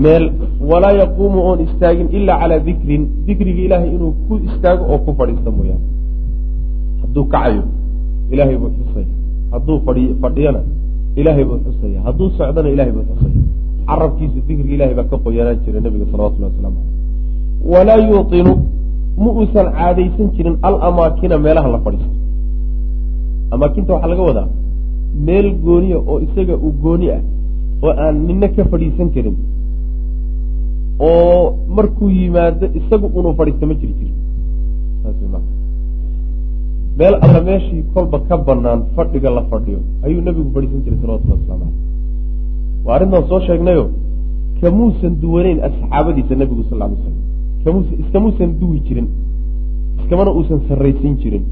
Meel 0.02 0.24
walaa 0.70 0.92
yaquumu 1.00 1.38
oon 1.48 1.60
istaagin 1.66 2.08
ilaa 2.18 2.38
calaa 2.40 2.58
dikrin. 2.66 3.02
Dikriga 3.26 3.62
ilaahay 3.66 3.90
inuu 3.96 4.12
ku 4.28 4.34
istaago 4.48 4.82
oo 4.92 4.98
ku 5.04 5.10
fadhiista 5.18 5.50
mooyaane. 5.56 5.84
Hadduu 7.02 7.24
kacayo 7.32 7.62
ilaahay 8.32 8.56
buu 8.62 8.70
xusaya. 8.78 9.08
Hadduu 9.52 9.76
fadhi 9.86 10.04
fadhiyana 10.22 10.60
ilaahay 11.20 11.44
buu 11.48 11.58
xusaya. 11.66 11.98
Hadduu 12.06 12.28
socdana 12.38 12.68
ilahay 12.74 12.92
buu 12.96 13.04
xusaya 13.10 13.34
carabkiisa 13.88 14.40
dikriga 14.48 14.74
ilahay 14.76 14.94
baa 14.98 15.08
ka 15.10 15.16
qoyanaan 15.24 15.58
jira 15.64 15.80
nebiga 15.80 16.06
salawatullahi 16.12 16.52
waslamu 16.52 16.78
caleyh 16.80 17.72
walaa 17.72 17.98
yuutinu 18.08 18.52
ma 19.24 19.30
uusan 19.40 19.66
caadaysan 19.78 20.28
jirin 20.36 20.56
alamaakina 20.68 21.38
meelaha 21.44 21.68
la 21.74 21.78
fadhiisto. 21.84 22.14
Amaakinta 23.54 23.92
waxaa 23.94 24.10
laga 24.12 24.22
wadaa 24.30 24.48
meel 25.26 25.48
gooniya 25.64 25.98
oo 26.10 26.18
isaga 26.26 26.54
uu 26.66 26.72
gooni 26.82 27.06
ah 27.16 27.22
oo 27.84 27.92
aan 28.04 28.16
nina 28.26 28.48
ka 28.56 28.64
fadhiisan 28.72 29.08
karin. 29.14 29.36
Oo 31.08 31.42
markuu 31.76 32.10
yimaado 32.18 32.66
isagu 32.78 33.06
unuu 33.18 33.34
fadhiista 33.38 33.66
ma 33.70 33.74
jiri 33.80 34.12
ma 35.32 35.40
meel 36.98 37.14
alla 37.24 37.40
meeshii 37.48 37.82
kolba 37.94 38.18
ka 38.28 38.36
banaan 38.46 38.80
fadhiga 38.96 39.30
la 39.36 39.42
fadhiyo 39.50 39.80
ayuu 40.06 40.20
nebigu 40.26 40.50
fadhiisan 40.54 40.80
jiray 40.84 40.98
salawatullahi 41.02 41.40
waslamu 41.40 41.60
caleyh 41.64 41.85
waa 42.86 42.94
arrintaan 42.96 43.24
soo 43.30 43.40
sheegnayo 43.46 43.84
kamuusan 44.60 45.12
duwanayn 45.22 45.58
asxaabadiisa 45.68 46.34
nebigu 46.40 46.62
sal 46.70 46.78
ly 46.90 46.96
slam 47.02 47.14
kamuusa 47.64 47.92
iskamuusan 48.02 48.50
duwi 48.60 48.78
jirin 48.86 49.08
iskamana 50.00 50.30
uusan 50.38 50.60
sarraysiin 50.68 51.16
jirin. 51.22 51.44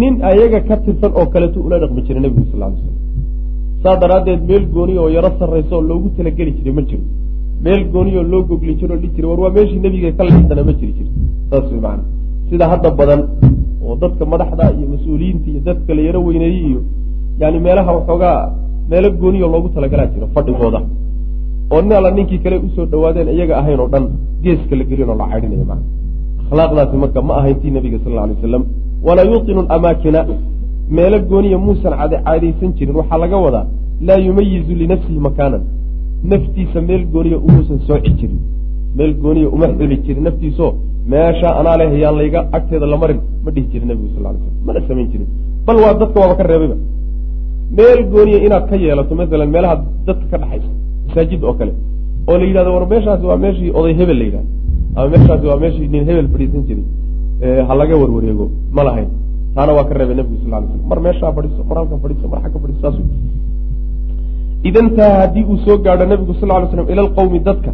Nin 0.00 0.14
ayaga 0.30 0.60
ka 0.68 0.76
tirsan 0.84 1.12
oo 1.18 1.26
kaleetu 1.32 1.58
ula 1.66 1.76
dhaqmi 1.82 2.02
jiray 2.06 2.22
nebigu 2.24 2.44
sal 2.52 2.60
lay 2.62 2.72
slam 2.80 2.96
saa 3.82 3.96
daraaddeed 4.02 4.42
meel 4.48 4.64
gooniya 4.74 5.00
oo 5.04 5.10
yaro 5.16 5.30
sarraysa 5.40 5.72
oo 5.76 5.82
loogu 5.90 6.08
talageli 6.16 6.52
jiray 6.58 6.74
ma 6.78 6.82
jiro. 6.88 7.02
Meel 7.64 7.82
gooniya 7.92 8.18
oo 8.20 8.26
loo 8.32 8.42
gogli 8.50 8.74
jiro 8.80 8.94
o 8.94 8.98
dhihi 9.02 9.12
jiray 9.16 9.28
war 9.30 9.40
waa 9.44 9.52
meeshii 9.56 9.80
nebiga 9.84 10.12
ka 10.18 10.22
leexdana 10.28 10.62
ma 10.68 10.72
jiri 10.80 10.92
jir 10.98 11.06
saas 11.50 11.66
way 11.72 11.80
macana 11.86 12.02
sida 12.50 12.64
hadda 12.72 12.88
badan 13.00 13.20
oo 13.84 13.94
dadka 14.02 14.24
madaxda 14.32 14.64
iyo 14.78 14.86
mas'uuliyiinta 14.94 15.46
iyo 15.52 15.60
dadka 15.68 15.90
la 15.96 16.02
yaro 16.08 16.20
weyneeyey 16.28 16.62
iyo 16.70 16.80
yani 17.40 17.58
meelaha 17.66 17.90
waxoogaa 17.98 18.38
meelo 18.90 19.08
gooniya 19.20 19.46
loogu 19.54 19.68
talagalaa 19.74 20.06
jiro 20.12 20.26
fadhigooda. 20.34 20.80
Oo 21.72 21.80
nin 21.82 21.92
alla 21.98 22.10
ninkii 22.16 22.38
kale 22.44 22.56
u 22.66 22.68
soo 22.74 22.86
dhawaadeen 22.92 23.28
iyaga 23.36 23.54
ahayn 23.60 23.80
oo 23.84 23.88
dhan 23.92 24.04
geeska 24.44 24.74
la 24.80 24.84
gelin 24.90 25.08
oo 25.12 25.16
la 25.20 25.26
caydhinaya 25.32 25.64
macana 25.70 25.82
akhlaaqdaasi 26.50 26.96
marka 27.02 27.20
ma 27.28 27.32
ahayn 27.40 27.56
tii 27.62 27.70
nabiga 27.76 27.98
sal 28.04 28.12
alay 28.24 28.34
waslam 28.36 28.62
walaa 29.06 29.26
yuutinu 29.32 29.60
amaakina 29.76 30.20
meelo 30.96 31.18
gooniya 31.30 31.58
muusan 31.66 31.92
caadaysan 32.00 32.70
jirin 32.78 32.96
waxaa 33.00 33.18
laga 33.24 33.36
wadaa 33.46 33.66
laa 34.06 34.18
yumayizu 34.26 34.72
linafsihi 34.82 35.20
makaanan. 35.26 35.62
Naftiisa 36.30 36.80
meel 36.88 37.02
gooniya 37.14 37.38
umuusan 37.46 37.78
sooci 37.86 38.10
jirin. 38.18 38.40
Meel 38.96 39.12
gooniya 39.22 39.48
uma 39.54 39.66
xuli 39.78 39.96
jirin 40.06 40.22
naftiisoo. 40.28 40.70
Meesha 41.10 41.48
anaa 41.60 41.76
leh 41.80 41.90
yaan 42.02 42.16
layga 42.20 42.40
agteeda 42.56 42.86
la 42.92 42.96
marin 43.02 43.20
ma 43.44 43.50
dhihi 43.54 43.66
jirin 43.72 43.88
nabigu 43.90 44.08
sal 44.14 44.22
lay 44.24 44.32
slam 44.42 44.54
mana 44.66 44.80
samayn 44.88 45.08
jirin. 45.12 45.28
Bal 45.66 45.76
waa 45.84 45.94
dadka 46.00 46.16
waaba 46.22 46.34
ka 46.38 46.44
reebayba 46.50 46.76
meel 47.76 48.00
gooniya 48.12 48.38
inaad 48.46 48.64
ka 48.70 48.76
yeelato 48.84 49.14
masalan 49.20 49.50
meelaha 49.54 49.76
dadka 50.06 50.26
ka 50.32 50.36
dhaxaysa 50.42 50.70
masaajid 51.08 51.42
oo 51.48 51.54
kale 51.60 51.72
oo 52.28 52.36
la 52.40 52.44
yidhahdo 52.50 52.70
war 52.76 52.86
meeshaasi 52.92 53.24
waa 53.30 53.38
meeshii 53.44 53.70
oday 53.78 53.94
hebel 54.00 54.18
la 54.20 54.24
yidhahdo 54.28 54.50
ama 54.96 55.08
meeshaasi 55.14 55.46
waa 55.50 55.58
meeshii 55.64 55.88
nin 55.94 56.04
hebel 56.08 56.28
fadhiisan 56.34 56.62
jiray 56.68 56.86
ha 57.68 57.74
laga 57.80 57.94
warwareego 58.02 58.46
ma 58.76 58.82
lahayn. 58.88 59.08
Taana 59.54 59.72
waa 59.76 59.84
ka 59.88 59.94
reebay 59.98 60.16
nebigu 60.18 60.36
sal 60.42 60.50
lay 60.52 60.68
slam 60.70 60.88
mar 60.90 60.98
meeshaa 61.06 61.32
fadhiiso 61.36 61.62
mar 61.68 61.76
halkan 61.80 61.98
fadhiiso 62.04 62.26
mar 62.32 62.38
xagga 62.44 62.58
fadhiiso 62.62 62.80
saas 62.84 62.96
idantaa 64.68 65.12
haddii 65.20 65.44
uu 65.50 65.58
soo 65.66 65.76
gaadho 65.86 66.04
nebigu 66.12 66.34
sal 66.40 66.48
lay 66.54 66.68
slam 66.72 66.86
ila 66.92 67.02
alqawmi 67.06 67.38
dadka 67.48 67.70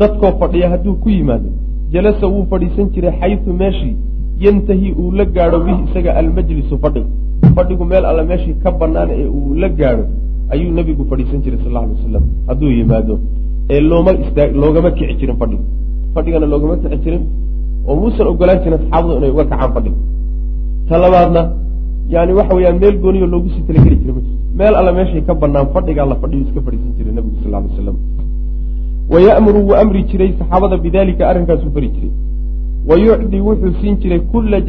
dadkoo 0.00 0.32
fadhiya 0.40 0.68
hadduu 0.72 0.94
ku 1.02 1.08
yimaado 1.16 1.48
jalasa 1.94 2.26
wuu 2.32 2.44
fadhiisan 2.52 2.86
jiray 2.94 3.12
xaysu 3.20 3.50
meeshii 3.62 3.94
yantahi 4.44 4.88
uu 5.00 5.10
la 5.18 5.24
gaadho 5.36 5.58
bihi 5.66 5.78
isaga 5.88 6.10
almajlisu 6.20 6.78
fadhigu 6.84 7.10
fadhigu 7.56 7.84
meel 7.92 8.04
alla 8.10 8.22
meeshii 8.30 8.54
ka 8.62 8.70
banaan 8.80 9.10
ee 9.10 9.26
uu 9.38 9.54
la 9.62 9.68
gaadho 9.78 10.04
ayuu 10.54 10.70
nebigu 10.78 11.04
fadhiisan 11.10 11.42
jiray 11.44 11.58
sal 11.64 11.76
alay 11.76 11.90
wasalam 11.96 12.24
hadduu 12.48 12.70
yimaado 12.78 13.14
ee 13.74 13.80
looma 13.90 14.12
istaa 14.22 14.46
loogama 14.62 14.90
kici 14.98 15.14
jirin 15.20 15.36
fadhiga 15.42 15.64
fadhigana 16.14 16.46
loogama 16.52 16.76
kici 16.82 16.98
jirin 17.04 17.22
oo 17.88 17.96
muusan 18.00 18.26
ogolaan 18.32 18.58
jirin 18.64 18.78
asxaabadu 18.80 19.16
inay 19.18 19.30
uga 19.34 19.44
kacaan 19.50 19.72
fadhiga 19.76 19.96
ta 20.88 20.98
labaadna 21.04 21.42
yani 22.14 22.32
waxa 22.38 22.54
weyaan 22.58 22.78
meel 22.82 22.96
gooniyo 23.04 23.26
loogu 23.34 23.48
sii 23.54 23.62
talageli 23.68 23.96
jira 24.02 24.12
ma 24.16 24.20
jirto. 24.20 24.38
Meel 24.58 24.74
alla 24.80 24.92
meeshay 24.98 25.22
ka 25.28 25.34
banaan 25.42 25.66
fadhigaa 25.74 26.06
la 26.12 26.16
fadhiyu 26.22 26.42
iska 26.46 26.60
fadhiisan 26.66 26.92
jiray 26.98 27.12
nebigu 27.16 27.36
sal 27.42 27.50
lay 27.54 27.62
waslam 27.68 27.96
waya'muru 29.12 29.60
wuu 29.66 29.76
amri 29.82 30.02
jiray 30.10 30.30
saxaabada 30.38 30.76
bidalika 30.84 31.28
arrinkaasuu 31.30 31.70
fari 31.76 31.88
jiray. 31.96 32.12
Wa 32.88 32.94
yucdi 33.04 33.40
wuxuu 33.46 33.72
siin 33.80 33.96
jiray 34.02 34.20
kulla 34.32 34.60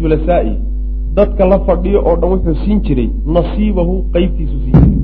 julasaa'i 0.00 0.52
dadka 1.16 1.44
la 1.52 1.58
fadhiyo 1.66 1.98
oo 2.08 2.16
dhan 2.20 2.30
wuxuu 2.34 2.54
siin 2.64 2.78
jiray 2.86 3.08
nasiibahu 3.36 3.94
qeybtiisu 4.14 4.56
siin 4.64 4.74
jiray. 4.80 4.98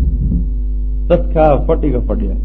Dadkaa 1.10 1.50
fadhiga 1.68 2.00
fadhiya 2.08 2.36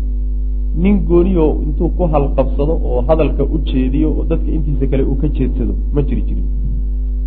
nin 0.84 0.96
gooniyo 1.10 1.46
intuu 1.66 1.90
ku 1.98 2.04
halqabsado 2.14 2.74
oo 2.90 3.00
hadalka 3.08 3.44
u 3.56 3.58
jeediyo 3.70 4.10
oo 4.18 4.24
dadka 4.32 4.50
intiisa 4.58 4.86
kale 4.92 5.04
uu 5.10 5.16
ka 5.22 5.28
jeedsado 5.38 5.74
ma 5.94 6.02
jiri 6.08 6.22
jirin. 6.28 6.46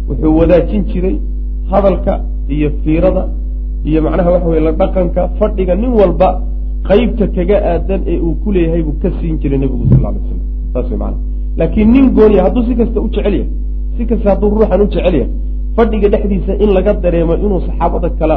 Wuxuu 0.09 0.33
wadaajin 0.41 0.83
jiray 0.93 1.17
hadalka 1.73 2.13
iyo 2.57 2.71
fiirada 2.85 3.23
iyo 3.89 4.01
macnaha 4.05 4.31
waxa 4.35 4.49
weye 4.53 4.63
la 4.69 4.73
dhaqanka 4.81 5.23
fadhiga 5.39 5.75
nin 5.83 5.93
walba 6.01 6.29
qeybta 6.89 7.27
kaga 7.37 7.57
aadan 7.73 8.01
ee 8.13 8.19
uu 8.27 8.35
ku 8.43 8.49
leeyahay 8.55 8.83
buu 8.87 8.97
ka 9.03 9.09
siin 9.21 9.37
jiray 9.43 9.59
nebigu 9.63 9.85
sal 9.91 10.03
lay 10.05 10.21
slam 10.27 10.41
saas 10.73 10.87
way 10.91 10.99
maana 11.03 11.17
laakiin 11.59 11.89
nin 11.95 12.07
gooniya 12.17 12.43
hadduu 12.47 12.63
si 12.69 12.75
kasta 12.81 12.99
u 13.07 13.09
jecel 13.15 13.35
yahay 13.41 13.49
si 13.97 14.03
kasta 14.11 14.27
hadduu 14.33 14.49
ruuxan 14.55 14.81
u 14.85 14.87
jecel 14.95 15.15
yahay 15.21 15.29
fadhiga 15.81 16.09
dhexdiisa 16.15 16.53
in 16.65 16.71
laga 16.77 16.93
dareemo 17.05 17.35
inuu 17.45 17.61
saxaabada 17.67 18.09
kala 18.21 18.37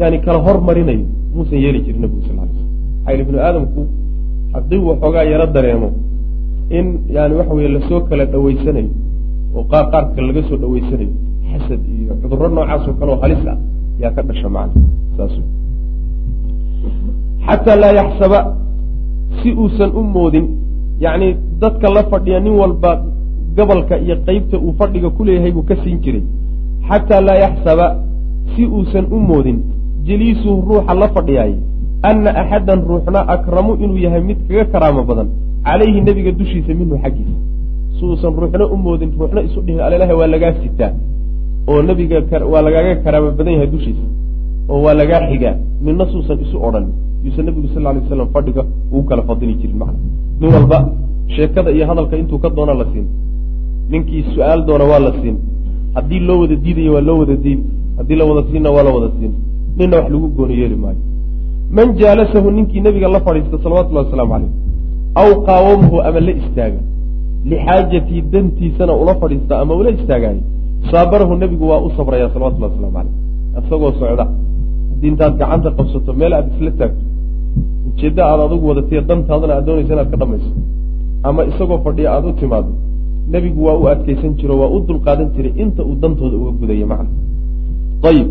yani 0.00 0.18
kala 0.24 0.38
hormarinayo 0.46 1.04
muusan 1.34 1.58
yeeli 1.64 1.80
jirin 1.86 2.00
nebigu 2.04 2.22
sal 2.28 2.38
yili 3.12 3.24
binu 3.28 3.38
aadamku 3.46 3.80
haddii 4.54 4.80
waxoogaa 4.90 5.24
yaro 5.32 5.46
dareemo 5.56 5.88
in 6.78 6.86
yani 7.16 7.34
waxa 7.38 7.54
weye 7.58 7.68
la 7.76 7.80
soo 7.88 8.00
kala 8.08 8.24
dhaweysanayo 8.32 8.90
oo 9.56 9.64
qaar 9.72 9.84
qaarka 9.92 10.20
laga 10.28 10.42
soo 10.48 10.56
dhaweysanayo 10.62 11.12
xasad 11.50 11.80
iyo 11.96 12.12
cudurro 12.20 12.48
noocaasoo 12.56 12.94
kale 12.98 13.10
oo 13.14 13.20
halis 13.24 13.42
ah 13.52 13.58
yaa 14.02 14.12
ka 14.16 14.22
dhasha 14.28 14.48
macna. 14.56 14.80
Saas 15.16 15.34
xataa 17.46 17.76
laa 17.82 17.92
yaxsaba 18.00 18.38
si 19.42 19.48
uusan 19.62 19.90
u 20.00 20.02
moodin 20.14 20.46
yacni 21.04 21.28
dadka 21.62 21.86
la 21.96 22.02
fadhiya 22.10 22.38
nin 22.40 22.54
walba 22.60 22.90
gobolka 23.56 23.94
iyo 24.04 24.16
qeybta 24.26 24.56
uu 24.64 24.72
fadhiga 24.78 25.08
ku 25.16 25.24
leeyahay 25.26 25.52
buu 25.56 25.62
ka 25.70 25.74
siin 25.82 25.98
jiray 26.04 26.22
xataa 26.88 27.20
laa 27.26 27.38
yaxsaba 27.44 27.86
si 28.54 28.62
uusan 28.66 29.06
u 29.10 29.18
moodin. 29.30 29.58
Jaliisuhu 30.06 30.62
ruuxa 30.68 30.94
la 31.00 31.08
fadhiyaay 31.14 31.54
anna 32.10 32.30
axadan 32.40 32.80
ruuxna 32.90 33.20
akramu 33.34 33.72
inuu 33.84 33.98
yahay 34.04 34.22
mid 34.28 34.38
kaga 34.48 34.64
karaamo 34.72 35.02
badan. 35.10 35.28
Calayhi 35.66 36.00
nebiga 36.06 36.32
dushiisa 36.38 36.74
minhu 36.80 36.98
xaggiisa. 37.02 37.36
Si 37.96 38.02
uusan 38.04 38.32
ruuxna 38.40 38.64
u 38.74 38.76
moodin 38.86 39.10
ruuxna 39.18 39.40
isu 39.48 39.60
dhihin 39.66 39.80
alelaha 39.86 40.12
waa 40.20 40.28
lagaa 40.34 40.52
sitaa. 40.62 40.92
Oo 41.70 41.82
nebiga 41.88 42.18
waa 42.52 42.62
lagaaga 42.66 42.94
karaamo 43.04 43.30
badan 43.38 43.52
yahay 43.56 43.70
dushiisa. 43.74 44.04
Oo 44.70 44.80
waa 44.84 44.94
lagaa 45.00 45.20
xigaa. 45.30 45.56
Midna 45.84 46.04
suusan 46.12 46.38
isu 46.44 46.56
odhan. 46.66 46.86
Yuusan 47.24 47.44
nebigu 47.46 47.68
sal 47.74 47.82
lay 47.86 47.94
waslam 48.02 48.28
fadhiga 48.34 48.62
ugu 48.90 49.04
kala 49.08 49.22
fadili 49.28 49.54
jirin 49.60 49.78
macna. 49.82 49.98
Nin 50.40 50.50
walba 50.54 50.78
sheekada 51.34 51.70
iyo 51.70 51.86
hadalka 51.90 52.14
intuu 52.22 52.38
ka 52.42 52.48
doona 52.56 52.74
la 52.80 52.84
siin. 52.92 53.06
Ninkii 53.90 54.22
su'aal 54.34 54.60
doona 54.66 54.84
waa 54.90 55.02
la 55.06 55.12
siin 55.22 55.51
haddii 55.96 56.20
loo 56.28 56.38
wada 56.42 56.56
diidayo 56.64 56.90
waa 56.94 57.04
loo 57.08 57.18
wada 57.22 57.36
diidi 57.44 57.64
haddii 57.98 58.16
la 58.20 58.24
wada 58.30 58.42
siinna 58.50 58.70
waa 58.76 58.84
la 58.86 58.90
wada 58.96 59.08
siin. 59.18 59.32
Ninna 59.78 59.96
wax 59.98 60.08
lagu 60.14 60.28
gooni 60.36 60.54
yeeli 60.60 60.76
maayo. 60.82 61.00
Man 61.76 61.88
jaalasahu 62.00 62.50
ninkii 62.56 62.80
nebiga 62.86 63.08
la 63.14 63.20
fadhiista 63.26 63.56
salawatullahi 63.64 64.04
wasalaamu 64.06 64.32
caleyh 64.34 64.50
aw 65.22 65.28
qaawamahu 65.48 65.96
ama 66.08 66.20
la 66.26 66.32
istaaga 66.40 66.80
lixaajatii 67.50 68.22
dantiisana 68.32 68.92
ula 69.02 69.14
fadhiista 69.22 69.54
ama 69.62 69.72
ula 69.80 69.90
istaagaay 69.96 70.38
saabarahu 70.90 71.32
nebigu 71.42 71.64
waa 71.70 71.80
u 71.86 71.90
sabraya 71.98 72.26
salawatullahi 72.34 72.72
waslamu 72.72 72.92
caleyh 72.96 73.14
isagoo 73.60 73.92
socda. 74.00 74.24
Haddii 74.90 75.08
intaad 75.12 75.34
gacanta 75.40 75.70
qabsato 75.78 76.12
meel 76.20 76.32
aad 76.36 76.46
isla 76.54 76.70
taagto 76.80 77.02
ujeeddo 77.88 78.22
aad 78.30 78.40
adugu 78.46 78.64
wadatay 78.70 79.00
dantaadana 79.10 79.52
aad 79.56 79.64
doonaysa 79.66 79.92
inaad 79.94 80.08
ka 80.12 80.16
dhamayso 80.22 80.50
ama 81.28 81.40
isagoo 81.50 81.78
fadhiya 81.86 82.08
aada 82.14 82.26
u 82.32 82.32
timaado 82.40 82.70
nebigu 83.32 83.64
waa 83.64 83.76
u 83.76 83.88
adkaysan 83.88 84.34
jiro 84.36 84.58
waa 84.60 84.70
u 84.76 84.80
dulqaadan 84.86 85.28
jiray 85.34 85.52
inta 85.56 85.82
uu 85.84 85.94
dantooda 86.02 86.36
uga 86.36 86.50
gudaya 86.60 86.86
macna. 86.86 87.10
Ayib 88.10 88.28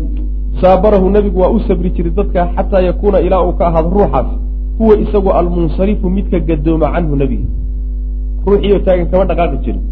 saabarahu 0.60 1.10
nebigu 1.10 1.40
waa 1.40 1.50
u 1.50 1.60
sabri 1.66 1.90
jiray 1.90 2.12
dadka 2.12 2.46
xataa 2.56 2.80
yakuuna 2.80 3.20
ilaa 3.20 3.42
uu 3.46 3.52
ka 3.58 3.66
ahaado 3.66 3.90
ruuxaas. 3.90 4.26
Huwa 4.78 4.98
isagu 4.98 5.30
almunsarifu 5.30 6.10
midka 6.10 6.40
gadooma 6.40 6.92
canhu 6.92 7.16
nebiga. 7.16 7.48
Ruuxiioo 8.46 8.78
taagan 8.78 9.06
kama 9.10 9.24
dhaqaaqi 9.24 9.58
jirin. 9.64 9.82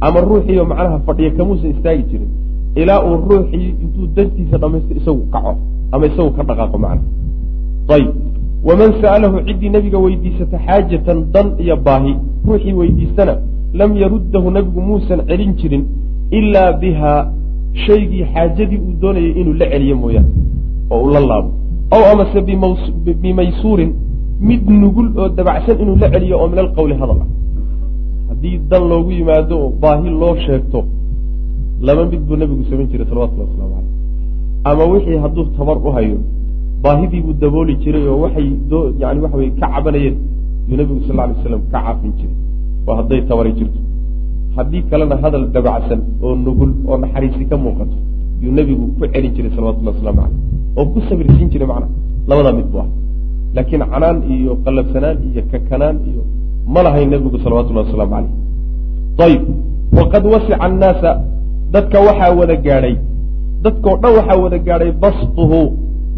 Ama 0.00 0.20
ruuxiioo 0.20 0.64
macnaha 0.64 0.98
fadhiya 1.06 1.30
kamuusan 1.36 1.70
istaagi 1.70 2.02
jirin 2.10 2.30
ilaa 2.76 3.00
uu 3.04 3.16
ruuxii 3.28 3.74
intuu 3.82 4.06
dantiisa 4.16 4.58
dhamaysto 4.58 4.94
isagu 4.94 5.22
kaco 5.32 5.54
ama 5.92 6.06
isagu 6.06 6.30
ka 6.30 6.42
dhaqaaqo 6.48 6.78
macna. 6.78 7.02
Ayib 7.94 8.10
waman 8.64 8.92
sa'alahu 9.02 9.44
ciddii 9.46 9.70
nebiga 9.76 9.98
weydiisata 9.98 10.58
xaajatan 10.66 11.18
dan 11.32 11.46
iyo 11.58 11.76
baahi. 11.76 12.16
Ruuxii 12.46 12.72
weydiistana 12.72 13.34
lam 13.78 13.96
yaruddahu 14.02 14.50
nebigu 14.56 14.80
muusan 14.88 15.20
celin 15.28 15.52
jirin 15.60 15.84
ilaa 16.38 16.72
bihaa 16.82 17.20
shaygii 17.84 18.24
xaajadii 18.32 18.80
uu 18.86 18.94
doonayay 19.02 19.32
inuu 19.40 19.56
la 19.60 19.66
celiyo 19.72 19.96
mooyaane 20.02 20.30
oo 20.90 21.00
uu 21.04 21.10
la 21.14 21.20
laabo. 21.30 21.50
Aw 21.94 22.02
amase 22.12 22.40
bimaysuurin 23.22 23.92
mid 24.48 24.62
nugul 24.82 25.08
oo 25.20 25.28
dabacsan 25.36 25.76
inuu 25.82 25.96
la 26.02 26.08
celiyo 26.12 26.34
oo 26.40 26.48
min 26.52 26.58
alqowli 26.64 26.94
hadal 27.00 27.20
ah. 27.24 27.28
Haddii 28.28 28.56
dan 28.70 28.82
loogu 28.90 29.10
yimaado 29.18 29.54
oo 29.64 29.70
baahi 29.82 30.08
loo 30.20 30.34
sheegto 30.46 30.80
laba 31.86 32.02
mid 32.10 32.20
buu 32.26 32.36
nebigu 32.36 32.64
samayn 32.70 32.88
jiray 32.92 33.06
salawatullahi 33.10 33.50
waslamu 33.50 33.74
caleyh 33.76 33.90
ama 34.68 34.84
wixii 34.92 35.18
hadduu 35.24 35.44
tabar 35.58 35.78
u 35.86 35.90
hayo 35.96 36.18
baahidii 36.82 37.22
buu 37.24 37.32
dabooli 37.42 37.74
jiray 37.82 38.04
oo 38.08 38.20
waxay 38.24 38.48
yani 39.02 39.20
waxa 39.24 39.36
weye 39.40 39.50
ka 39.60 39.66
cabanayeen 39.74 40.16
yuu 40.68 40.76
nebigu 40.80 41.00
sal 41.06 41.20
alay 41.24 41.36
slam 41.44 41.62
ka 41.72 41.78
caafin 41.84 42.12
jiray 42.18 42.39
oo 42.90 42.96
hadday 43.00 43.20
tabari 43.30 43.52
jirto. 43.58 43.78
Haddii 44.56 44.82
kalena 44.90 45.16
hadal 45.22 45.44
dabacsan 45.54 46.00
oo 46.24 46.34
nugul 46.46 46.70
oo 46.88 46.96
naxariisi 47.02 47.44
ka 47.50 47.56
muuqato 47.64 47.96
yuu 48.42 48.52
nebigu 48.58 48.86
ku 48.98 49.04
celin 49.12 49.32
jiray 49.36 49.50
salawatullahi 49.56 49.96
waslamu 49.96 50.20
caleyh 50.22 50.38
oo 50.78 50.84
ku 50.92 50.98
sabirsiin 51.08 51.48
jiray 51.52 51.68
macna 51.70 51.88
labadaa 52.30 52.54
mid 52.58 52.68
bu 52.72 52.78
ah 52.84 52.88
laakiin 53.56 53.82
canaan 53.92 54.16
iyo 54.34 54.52
qallabsanaan 54.64 55.16
iyo 55.28 55.42
kakanaan 55.52 55.96
iyo 56.10 56.22
ma 56.74 56.80
lahayn 56.86 57.08
nebigu 57.14 57.38
salawatullahi 57.44 57.86
wasalaamu 57.86 58.12
caleyh 58.16 58.32
ayib 59.26 59.42
waqad 59.98 60.24
wasica 60.32 60.56
annaasa 60.66 61.10
dadka 61.74 61.98
waxaa 62.06 62.32
wada 62.40 62.56
gaadhay. 62.66 62.94
Dadkao 63.64 63.94
dhan 64.02 64.12
waxaa 64.18 64.38
wada 64.44 64.58
gaadhay 64.66 64.90
bastuhu 65.02 65.60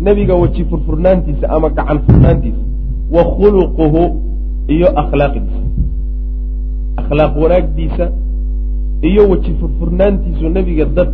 nebiga 0.07 0.35
weji 0.43 0.63
furfurnaantiisa 0.71 1.47
ama 1.57 1.69
gacan 1.77 1.99
furnaantiisa 2.07 2.63
wa 3.15 3.23
khuluquhu 3.37 4.03
iyo 4.75 4.89
akhlaaqdiisa 5.03 5.61
akhlaaq 7.01 7.33
wanaagdiisa 7.43 8.05
iyo 9.03 9.23
weji 9.31 9.53
furfurnaantiisu 9.61 10.49
nebiga 10.49 10.85
dad 10.85 11.11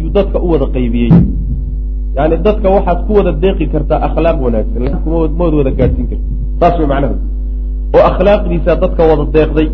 yuu 0.00 0.10
dadka 0.16 0.38
u 0.40 0.50
wada 0.52 0.66
qaybiyey. 0.66 1.12
Yani 2.16 2.36
dadka 2.46 2.68
waxaad 2.76 3.06
ku 3.06 3.12
wada 3.18 3.32
deeqi 3.32 3.66
kartaa 3.72 4.00
akhlaaq 4.08 4.36
wanaagsan 4.44 4.82
maad 5.38 5.54
wada 5.58 5.70
gaadhsiin 5.70 6.06
karta. 6.10 6.24
Saas 6.60 6.74
way 6.78 6.86
macnaheedu 6.92 7.18
oo 7.96 8.02
akhlaaqdiisa 8.10 8.72
dadka 8.82 9.02
wada 9.10 9.24
deeqday 9.36 9.68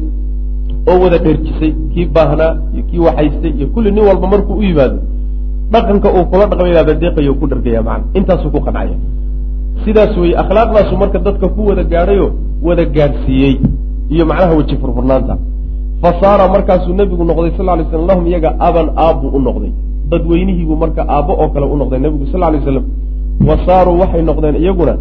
oo 0.90 0.96
wada 1.02 1.18
dherjisay 1.24 1.72
kii 1.92 2.06
baahnaa 2.16 2.52
iyo 2.74 2.82
kii 2.90 2.98
waxaystay 3.06 3.52
iyo 3.58 3.66
kulli 3.74 3.90
nin 3.90 4.04
walba 4.08 4.26
markuu 4.32 4.54
u 4.60 4.62
yimaado 4.62 4.98
dhaqanka 5.72 6.08
uu 6.16 6.24
kula 6.30 6.46
dhaqmayaaba 6.50 6.94
deeqayo 7.02 7.34
ku 7.34 7.46
dhargaya 7.50 7.82
macna. 7.82 8.06
Intaasuu 8.18 8.50
ku 8.54 8.60
qancaya 8.66 8.96
sidaas 9.84 10.16
weye 10.16 10.36
akhlaaqdaasu 10.42 10.96
marka 11.02 11.18
dadka 11.18 11.48
ku 11.48 11.60
wada 11.68 11.84
gaadhayo 11.84 12.26
wada 12.62 12.84
gaadhsiiyey 12.84 13.54
iyo 14.10 14.24
macnaha 14.26 14.54
weji 14.58 14.76
furfurnaanta. 14.76 15.34
Fa 16.02 16.10
saara 16.20 16.48
markaasuu 16.48 16.94
nebigu 16.94 17.24
noqday 17.24 17.52
sal 17.56 17.66
lay 17.66 17.86
slam 17.90 18.06
lahum 18.06 18.26
iyaga 18.26 18.50
aban 18.58 18.88
aabbuu 18.96 19.30
u 19.36 19.40
noqday. 19.40 19.72
Dadweynihiibuu 20.10 20.76
marka 20.76 21.02
aabbo 21.08 21.32
oo 21.42 21.48
kale 21.48 21.66
u 21.66 21.76
noqday 21.76 21.98
nebigu 21.98 22.26
sal 22.32 22.40
lay 22.40 22.60
slam 22.64 22.84
wa 23.48 23.56
saaruu 23.66 23.98
waxay 24.00 24.22
noqdeen 24.22 24.56
iyaguna 24.62 24.94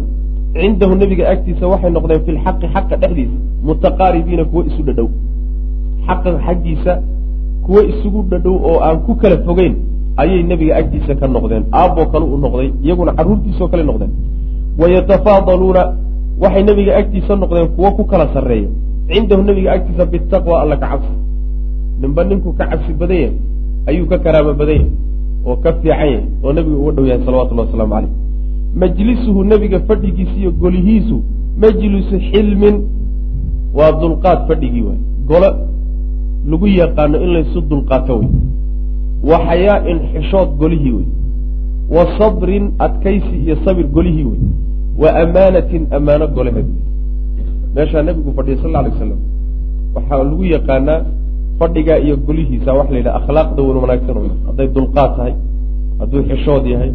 cindahu 0.54 0.94
nebiga 0.94 1.24
agtiisa 1.32 1.64
waxay 1.72 1.90
noqdeen 1.90 2.20
fi 2.26 2.32
lxaqi 2.32 2.66
xaqa 2.74 2.96
dhexdiisa 3.02 3.36
mutaqaaribiina 3.66 4.44
kuwo 4.50 4.62
isu 4.68 4.82
dhadhow. 4.82 5.08
Xaqa 6.06 6.30
xaggiisa 6.46 6.92
kuwo 7.66 7.80
isugu 7.90 8.20
dhadhow 8.30 8.56
oo 8.68 8.78
aan 8.86 8.98
ku 9.06 9.14
kala 9.20 9.36
fogeyn 9.46 9.74
ayay 10.16 10.42
nebiga 10.42 10.76
agtiisa 10.80 11.14
ka 11.20 11.26
noqdeen 11.28 11.64
aabboo 11.72 12.06
kale 12.12 12.24
u 12.24 12.38
noqday 12.44 12.68
iyaguna 12.84 13.12
carruurtiisoo 13.18 13.68
kale 13.68 13.82
noqdeen. 13.90 14.10
Wayatafaadaluuna 14.80 15.82
waxay 16.42 16.62
nebiga 16.68 16.92
agtiisa 17.00 17.36
noqdeen 17.36 17.68
kuwo 17.76 17.90
ku 17.96 18.04
kala 18.04 18.26
sarreeya 18.34 18.68
cindahu 19.08 19.42
nebiga 19.42 19.72
agtiisa 19.72 20.04
bitaqwa 20.06 20.62
alla 20.62 20.76
ka 20.76 20.86
cabsi. 20.92 21.14
Ninba 22.00 22.24
ninkuu 22.24 22.52
ka 22.52 22.66
cabsi 22.66 22.92
badan 22.92 23.16
yahay 23.16 23.34
ayuu 23.86 24.06
ka 24.06 24.18
karaamo 24.18 24.54
badan 24.54 24.76
yahay 24.76 24.90
oo 25.46 25.56
ka 25.56 25.72
fiican 25.72 25.88
yahay 25.90 26.20
oo 26.42 26.52
nebiga 26.52 26.76
uga 26.76 26.92
dhow 26.96 27.06
yahay 27.06 27.24
salawatullahi 27.24 27.66
wasalaamu 27.68 27.94
caleyh 27.94 28.12
majlisuhu 28.80 29.44
nebiga 29.44 29.78
fadhigiisa 29.88 30.36
iyo 30.40 30.50
golihiisu 30.50 31.16
majlisu 31.62 32.16
xilmin 32.30 32.76
waa 33.74 33.92
dulqaad 33.92 34.48
fadhigii 34.48 34.82
waay. 34.88 35.00
Golo 35.26 35.50
lagu 36.46 36.66
yaqaano 36.66 37.18
in 37.22 37.30
laysu 37.34 37.60
dulqaato 37.60 38.18
wey 38.18 38.28
wa 39.22 39.38
xayaa-in 39.46 39.98
xishood 40.12 40.48
golihii 40.58 40.92
wey 40.92 41.06
wa 41.90 42.06
sabrin 42.18 42.72
adkaysi 42.78 43.36
iyo 43.44 43.56
sabir 43.64 43.86
golihii 43.86 44.24
wey 44.24 44.40
wa 44.98 45.08
amaanatin 45.22 45.86
ammaano 45.90 46.26
golaheed 46.28 46.66
meeshaa 47.76 48.02
nebigu 48.08 48.30
fadhiya 48.38 48.56
sal 48.62 48.76
alay 48.80 48.92
aslam 48.94 49.20
waxaa 49.96 50.18
lagu 50.30 50.44
yaqaanaa 50.56 50.98
fadhigaa 51.60 51.98
iyo 52.04 52.14
golihiisa 52.26 52.70
waxa 52.78 52.92
la 52.94 52.98
yidhaha 53.00 53.18
akhlaaqda 53.20 53.60
wan 53.68 53.76
wanaagsan 53.84 54.16
hadday 54.48 54.68
dulqaad 54.76 55.10
tahay 55.18 55.34
hadduu 56.00 56.20
xishood 56.30 56.64
yahay 56.72 56.90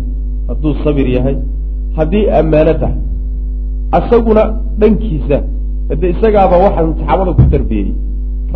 hadduu 0.49 0.71
sabir 0.83 1.07
yahay 1.17 1.35
haddii 1.97 2.23
ammaano 2.39 2.73
tahay 2.81 2.97
asaguna 3.99 4.43
dhankiisa 4.81 5.37
hade 5.89 6.05
isagaaba 6.13 6.55
waxaan 6.65 6.89
saxaabada 6.99 7.31
ku 7.39 7.43
tarbiyeyey 7.53 7.93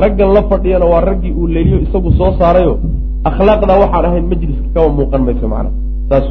raggan 0.02 0.30
la 0.38 0.42
fadhiyana 0.52 0.86
waa 0.92 1.02
raggii 1.10 1.32
uu 1.40 1.48
leeliyo 1.56 1.78
isagu 1.86 2.10
soo 2.20 2.32
saarayo 2.40 2.74
akhlaaqdaa 3.30 3.78
waxaan 3.84 4.06
ahayn 4.10 4.26
majliska 4.32 4.68
kama 4.76 4.90
muuqan 5.00 5.22
mayso 5.28 5.48
macna. 5.54 5.70
Saas 6.10 6.26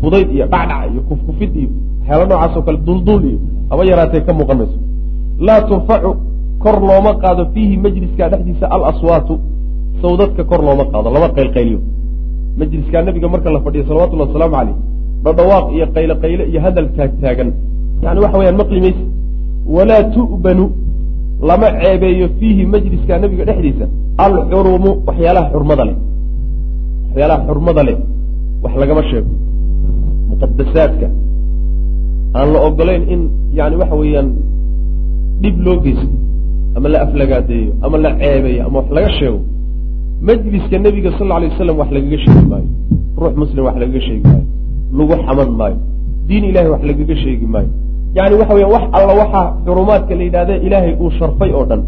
fudayd 0.00 0.28
iyo 0.36 0.46
dhacdhac 0.52 0.82
iyo 0.92 1.00
kufkufid 1.08 1.52
iyo 1.60 1.68
waxyaala 2.00 2.24
noocaasoo 2.30 2.62
kale 2.66 2.78
dulduul 2.88 3.22
iyo 3.30 3.38
haba 3.70 3.82
yaraatee 3.90 4.20
ka 4.26 4.32
muuqan 4.38 4.56
mayso 4.60 4.76
laa 5.46 5.60
turfacu 5.68 6.10
kor 6.62 6.76
looma 6.88 7.12
qaado 7.22 7.42
fiihi 7.54 7.76
majliskaa 7.84 8.28
dhexdiisa 8.32 8.66
alaswaatu. 8.74 9.34
Sawdadka 10.02 10.42
kor 10.50 10.60
looma 10.66 10.84
qaado 10.92 11.08
lama 11.16 11.28
qaylqayliyo. 11.36 11.80
Majliskaa 12.60 13.02
nabiga 13.02 13.28
marka 13.28 13.50
la 13.50 13.60
fadhiyo 13.60 13.84
salawatullahi 13.88 14.28
wasalaamu 14.30 14.56
caleyh 14.56 14.76
dhadhawaaq 15.24 15.66
iyo 15.76 15.86
qayle 15.94 16.14
qayle 16.22 16.44
iyo 16.50 16.60
hadal 16.66 16.88
taagtaagan 16.96 17.48
yani 18.02 18.18
waxa 18.24 18.38
weyaan 18.40 18.56
maqli 18.62 18.80
mayse 18.84 19.04
walaa 19.76 20.02
tu'banu 20.14 20.64
lama 21.48 21.68
ceebeeyo 21.80 22.26
fiihi 22.38 22.66
majliska 22.74 23.18
nabiga 23.22 23.44
dhexdiisa 23.48 23.86
alxurumu 24.26 24.90
waxyaalaha 25.08 25.46
xurmada 25.54 25.84
leh. 25.88 25.96
Waxyaalaha 27.06 27.40
xurmada 27.48 27.82
leh 27.88 27.96
wax 28.62 28.72
lagama 28.82 29.02
sheego. 29.10 29.30
Muqadasaadka 30.30 31.06
aan 32.38 32.48
la 32.54 32.58
ogolayn 32.68 33.02
in 33.14 33.20
yani 33.58 33.76
waxa 33.80 33.96
weeyaan 34.00 34.28
dhib 35.42 35.56
loo 35.66 35.76
geysto 35.84 36.08
ama 36.76 36.88
la 36.92 36.98
aflagaadeeyo 37.06 37.72
ama 37.84 37.96
la 38.04 38.10
ceebeeyo 38.20 38.60
ama 38.66 38.76
wax 38.78 38.88
laga 38.96 39.10
sheego 39.18 39.40
majliska 40.28 40.76
nebiga 40.78 41.10
sal 41.18 41.32
alay 41.36 41.48
wasalam 41.52 41.76
wax 41.80 41.90
lagaga 41.96 42.18
sheegi 42.24 42.44
maayo 42.52 42.68
ruux 43.20 43.34
muslim 43.42 43.62
wax 43.68 43.76
lagaga 43.82 44.00
sheegi 44.06 44.24
maayo 44.30 44.46
lagu 44.98 45.14
xaman 45.26 45.50
maayo 45.60 45.78
diin 46.28 46.44
ilahay 46.50 46.70
wax 46.74 46.82
lagaga 46.90 47.16
sheegi 47.16 47.46
maayo. 47.46 47.70
Yani 48.16 48.34
waxa 48.40 48.54
weya 48.54 48.68
wax 48.74 48.84
alla 48.96 49.12
waxaa 49.20 49.46
xurumaadka 49.64 50.14
la 50.14 50.22
yidhahde 50.28 50.54
ilaahay 50.66 50.92
uu 51.00 51.10
sharfay 51.18 51.50
oo 51.58 51.64
dhan 51.70 51.82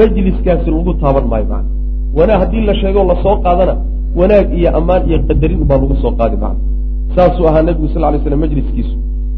majliskaasi 0.00 0.70
lagu 0.70 0.92
taaban 1.02 1.24
maayo 1.32 1.46
macna. 1.52 1.70
Wanaag 2.16 2.40
haddii 2.42 2.64
la 2.68 2.74
sheego 2.80 3.04
la 3.10 3.14
soo 3.22 3.36
qaadana 3.44 3.74
wanaag 4.16 4.46
iyo 4.58 4.68
ammaan 4.78 5.02
iyo 5.08 5.18
qadarin 5.28 5.64
baa 5.68 5.78
lagu 5.82 5.96
soo 6.02 6.12
qaadi 6.18 6.36
macna. 6.36 6.60
Saasuu 7.14 7.48
ahaa 7.48 7.62
nebigu 7.62 7.88
sal 7.94 8.02
lay 8.12 8.20
slam 8.24 8.40
majliskiisu. 8.44 8.94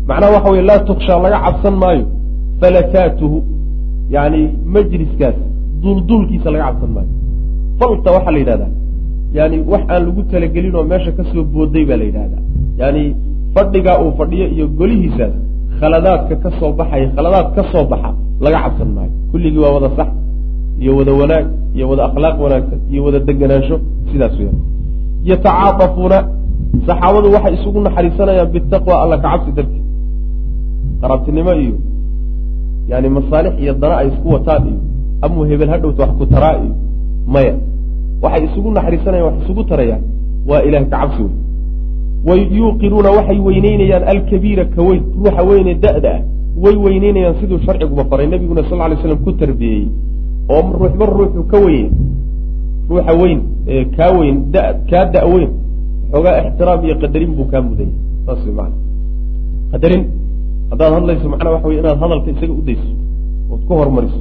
Macnaha 0.08 0.32
waxa 0.36 0.50
weye 0.52 0.62
laa 0.70 0.78
tukshaa 0.88 1.18
laga 1.24 1.38
cabsan 1.44 1.74
maayo 1.82 2.04
falakaatuhu 2.60 3.38
yani 4.16 4.40
majliskaas 4.74 5.36
duulduulkiisa 5.82 6.50
laga 6.52 6.64
cabsan 6.68 6.90
maayo. 6.96 7.12
Falta 7.78 8.08
waxaa 8.16 8.32
la 8.36 8.38
yidhahdaa 8.42 8.72
yani 9.38 9.56
wax 9.72 9.82
aan 9.92 10.02
lagu 10.06 10.22
talagelin 10.32 10.74
oo 10.78 10.84
meesha 10.92 11.12
ka 11.18 11.22
soo 11.32 11.44
booday 11.54 11.84
baa 11.90 11.98
la 12.02 12.04
yidhahdaa. 12.10 12.42
Yani 12.80 13.02
fadhigaa 13.54 13.96
uu 14.04 14.12
fadhiyo 14.18 14.46
iyo 14.54 14.66
golihiisaas 14.78 15.34
khaladaadka 15.80 16.34
ka 16.42 16.50
soo 16.58 16.72
baxaya 16.78 17.06
khaladaad 17.16 17.46
ka 17.56 17.62
soo 17.72 17.84
baxa 17.92 18.10
laga 18.44 18.58
cabsan 18.64 18.90
maayo. 18.96 19.12
Kulligii 19.32 19.62
waa 19.64 19.72
wada 19.76 19.90
sax 19.96 20.08
iyo 20.82 20.92
wada 20.98 21.12
wanaag 21.20 21.46
iyo 21.76 21.84
wada 21.90 22.02
akhlaaq 22.08 22.36
wanaagsan 22.44 22.78
iyo 22.92 23.00
wada 23.06 23.18
deganaansho 23.28 23.76
sidaas 24.10 24.34
weya 24.40 24.52
yatacaadafuuna 25.30 26.18
saxaabadu 26.86 27.28
waxay 27.34 27.54
isugu 27.58 27.78
naxariisanayaan 27.86 28.50
bitaqwa 28.54 28.94
alla 29.02 29.16
ka 29.22 29.28
cabsi 29.32 29.50
darti 29.56 29.80
qaraabtinimo 31.00 31.52
iyo 31.64 31.74
yani 32.90 33.08
masaalix 33.16 33.54
iyo 33.62 33.74
dana 33.82 33.94
ay 34.02 34.08
isku 34.12 34.28
wataan 34.34 34.62
iyo 34.70 34.78
amuu 35.24 35.44
hebel 35.50 35.68
hadhowta 35.74 36.02
wax 36.02 36.12
ku 36.18 36.26
taraa 36.26 36.56
iyo 36.64 36.74
maya 37.34 37.54
waxay 38.22 38.44
isugu 38.48 38.68
naxariisanayaan 38.76 39.26
wax 39.28 39.36
isugu 39.44 39.62
tarayaan 39.70 40.02
waa 40.48 40.62
ilaah 40.68 40.82
ka 40.84 40.90
cabsi 40.98 41.22
wey 41.22 41.32
wayuuqinuuna 42.28 43.10
waxay 43.18 43.38
weyneynayaan 43.46 44.04
alkabiira 44.12 44.64
ka 44.74 44.82
weyn 44.82 45.02
ruuxa 45.16 45.42
weyne 45.50 45.74
da-da 45.84 46.10
ah 46.16 46.20
way 46.64 46.76
weyneynayaan 46.84 47.34
siduu 47.40 47.58
sharciguba 47.66 48.04
faray 48.10 48.26
nebiguna 48.26 48.62
sal 48.68 48.78
lay 48.78 48.96
slam 49.02 49.18
ku 49.24 49.32
tarbiyeeyey 49.32 49.86
oo 50.54 50.62
ruuxba 50.80 51.04
ruuxu 51.06 51.42
ka 51.52 51.58
weye 51.64 51.86
ruuxa 52.90 53.12
weyn 53.22 53.40
kaa 53.96 54.10
weyn 54.18 54.36
kaa 54.90 55.04
da- 55.14 55.26
weyn 55.32 55.50
xoogaa 56.12 56.34
ixtiraam 56.44 56.80
iyo 56.84 56.94
qadarin 57.02 57.30
buu 57.36 57.46
kaa 57.52 57.62
mudanya 57.66 57.94
saas 58.26 58.40
wy 58.46 58.52
maana 58.58 58.74
qadarin 59.72 60.02
haddaad 60.70 60.92
hadlayso 60.96 61.28
macnaa 61.32 61.52
waxa 61.54 61.68
wey 61.68 61.78
inaad 61.82 61.98
hadalka 62.02 62.28
isaga 62.34 62.52
u 62.60 62.62
dayso 62.68 62.90
ood 63.52 63.62
ku 63.68 63.72
hormariso. 63.80 64.20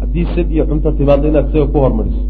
Haddii 0.00 0.26
sad 0.34 0.48
iyo 0.54 0.64
cunto 0.68 0.88
timaado 0.98 1.28
inaad 1.28 1.46
isaga 1.50 1.66
ku 1.72 1.78
hormariso. 1.84 2.22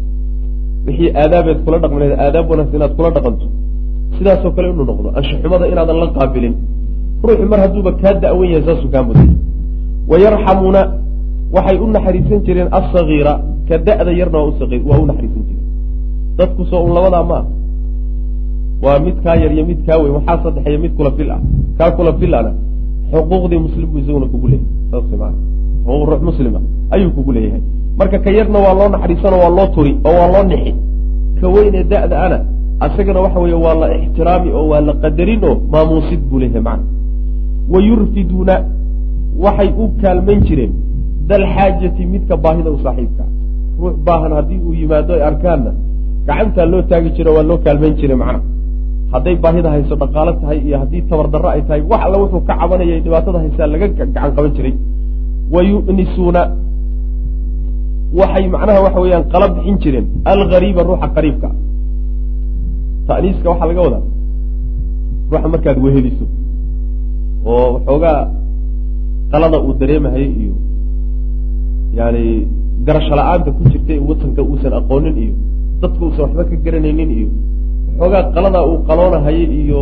Wixii 0.85 1.11
aadaabeed 1.21 1.59
kula 1.65 1.77
dhaqmaneed 1.83 2.13
aadaab 2.25 2.45
wanaagsan 2.51 2.75
inaad 2.79 2.93
kula 2.97 3.09
dhaqanto. 3.15 3.45
Sidaasoo 4.17 4.51
kale 4.55 4.67
inuu 4.73 4.85
noqdo 4.91 5.09
anshaxumada 5.17 5.65
inaadan 5.71 5.97
la 6.01 6.07
qaabilin. 6.17 6.55
Ruuxu 7.23 7.45
mar 7.51 7.59
hadduuba 7.63 7.91
kaa 8.01 8.13
da-wan 8.23 8.49
yahay 8.51 8.63
saasuu 8.67 8.89
kaa 8.93 9.03
mudaya 9.07 9.33
wayarxamuuna 10.11 10.81
waxay 11.55 11.77
u 11.83 11.87
naxariisan 11.95 12.39
jireen 12.45 12.69
asagiira 12.79 13.33
ka 13.67 13.75
da-da 13.77 14.11
yarna 14.19 14.37
waa 14.39 14.99
u 15.03 15.05
naxariisan 15.09 15.43
jireen. 15.47 15.67
Dadku 16.37 16.61
soo 16.69 16.81
un 16.87 16.93
labadaa 16.97 17.23
ma 17.31 17.37
ah 17.41 17.45
waa 18.83 18.99
mid 19.05 19.15
kaa 19.23 19.35
yar 19.35 19.51
iyo 19.51 19.65
mid 19.65 19.79
kaa 19.85 19.97
weyn 20.01 20.13
waxaa 20.17 20.37
saddexeeya 20.43 20.79
mid 20.83 20.93
kula 20.97 21.11
fil 21.17 21.31
ah 21.31 21.39
kaa 21.77 21.91
kula 21.97 22.13
fil 22.19 22.33
ana 22.39 22.51
xuquuqdii 23.11 23.59
muslim 23.65 23.87
buu 23.91 23.99
isaguna 23.99 24.25
kugu 24.33 24.47
leeyahay. 24.47 24.67
Saas 24.91 25.03
maa 25.21 25.33
xuquuq 25.85 26.09
ruux 26.09 26.21
muslima 26.29 26.59
ayuu 26.91 27.11
kugu 27.17 27.31
leeyahay. 27.31 27.61
Marka 27.97 28.17
ka 28.23 28.29
yarna 28.37 28.59
waa 28.65 28.73
loo 28.79 28.89
naxariisano 28.93 29.37
waa 29.43 29.49
loo 29.57 29.67
turi 29.75 29.91
oo 30.07 30.13
waa 30.19 30.29
loo 30.33 30.43
nixi. 30.51 30.73
Ka 31.41 31.47
weynee 31.55 31.83
da-da 31.83 32.17
ana 32.25 32.37
asagana 32.79 33.19
waxa 33.25 33.39
weeye 33.39 33.55
waa 33.65 33.75
la 33.81 33.87
ixtiraami 33.97 34.49
oo 34.57 34.67
waa 34.71 34.81
la 34.87 34.93
qadarin 34.93 35.43
oo 35.49 35.55
maamuusid 35.71 36.19
buu 36.29 36.39
leeyahay 36.39 36.61
macna 36.61 36.85
wa 37.71 37.79
yurfiduuna 37.87 38.55
waxay 39.43 39.69
u 39.83 39.89
kaalmayn 40.01 40.41
jireen 40.47 40.71
dalxaajati 41.29 42.05
midka 42.05 42.37
baahida 42.37 42.71
u 42.71 42.79
saaxiibka. 42.83 43.23
Ruux 43.81 43.95
baahan 44.05 44.31
haddii 44.37 44.59
uu 44.67 44.73
yimaado 44.73 45.13
ay 45.13 45.21
arkaanna 45.29 45.71
gacantaa 46.27 46.65
loo 46.65 46.81
taagi 46.89 47.09
jiro 47.15 47.33
waa 47.33 47.43
loo 47.49 47.57
kaalmayn 47.65 47.93
jiray 47.99 48.17
macna 48.17 48.39
hadday 49.13 49.35
baahida 49.43 49.69
hayso 49.75 49.95
dhaqaalo 50.01 50.31
tahay 50.41 50.59
iyo 50.67 50.77
haddii 50.81 51.01
tabardarro 51.11 51.49
ay 51.55 51.61
tahay 51.67 51.81
wax 51.91 52.01
alla 52.05 52.17
wuxuu 52.23 52.41
ka 52.47 52.53
cabanayay 52.61 52.99
dhibaatada 53.05 53.37
haysaa 53.43 53.67
laga 53.73 53.87
gacan 53.99 54.31
qaban 54.35 54.51
jiray. 54.57 54.73
Wa 55.53 55.59
yu'nisuuna 55.69 56.41
waxay 58.19 58.45
macnaha 58.53 58.79
waxa 58.85 58.99
weeyaan 59.03 59.23
qala 59.33 59.45
bixin 59.55 59.75
jireen. 59.83 60.05
Algariiba 60.31 60.81
ruuxa 60.89 61.07
qariibka. 61.15 61.49
Ta'niiska 63.07 63.47
waxaa 63.51 63.67
laga 63.71 63.81
wadaa. 63.87 64.03
Ruuxa 65.31 65.47
markaad 65.53 65.77
weheliso 65.85 66.25
oo 67.51 67.65
waxoogaa 67.75 68.19
qalada 69.31 69.57
uu 69.65 69.73
dareemahayo 69.81 70.29
iyo 70.43 70.53
yani 71.97 72.23
garasho 72.87 73.13
la'aanta 73.19 73.49
ku 73.57 73.61
jirta 73.71 73.93
watanka 74.09 74.41
uusan 74.49 74.73
aqoonin 74.79 75.15
iyo 75.23 75.33
dadka 75.81 76.01
uusan 76.05 76.21
waxba 76.25 76.43
ka 76.49 76.55
garanaynin 76.65 77.09
iyo 77.17 77.27
waxoogaa 77.99 78.23
qalada 78.35 78.59
uu 78.69 78.77
qaloonahayo 78.89 79.45
iyo 79.61 79.81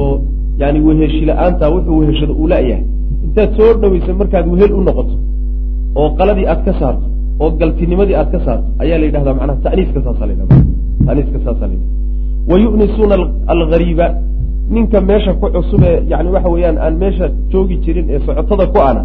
yani 0.61 0.79
weheshi 0.87 1.25
la'aanta 1.29 1.65
wuxuu 1.73 1.97
weheshado 2.01 2.33
uu 2.41 2.47
la-yahay. 2.53 2.83
Intaad 3.25 3.49
soo 3.57 3.71
dhawaysa 3.81 4.11
markaad 4.21 4.45
wehel 4.53 4.71
u 4.79 4.81
noqoto 4.87 5.15
oo 5.99 6.09
qaladii 6.19 6.47
aad 6.51 6.61
ka 6.65 6.73
saarto 6.79 7.05
oo 7.43 7.49
galtinimadii 7.59 8.15
aad 8.21 8.29
ka 8.33 8.39
saarto 8.45 8.67
ayaa 8.83 8.97
la 9.01 9.05
yidhahdaa 9.09 9.35
macnaha 9.39 9.59
taniiska 9.65 9.99
saasa 10.05 10.23
la 10.27 10.31
yidhahda 10.33 10.55
taniiska 11.07 11.37
saasa 11.45 11.63
la 11.69 11.73
yidhahda 11.75 11.95
wa 12.49 12.55
yu'nisuuna 12.63 13.15
algariiba 13.53 14.05
ninka 14.75 14.97
meesha 15.09 15.31
ku 15.41 15.45
cusub 15.55 15.81
ee 15.89 15.97
yani 16.11 16.29
waxa 16.35 16.49
weeyaan 16.53 16.77
aan 16.85 16.95
meesha 17.03 17.25
joogi 17.51 17.75
jirin 17.83 18.05
ee 18.13 18.19
socotada 18.27 18.65
ku 18.73 18.77
ana 18.89 19.01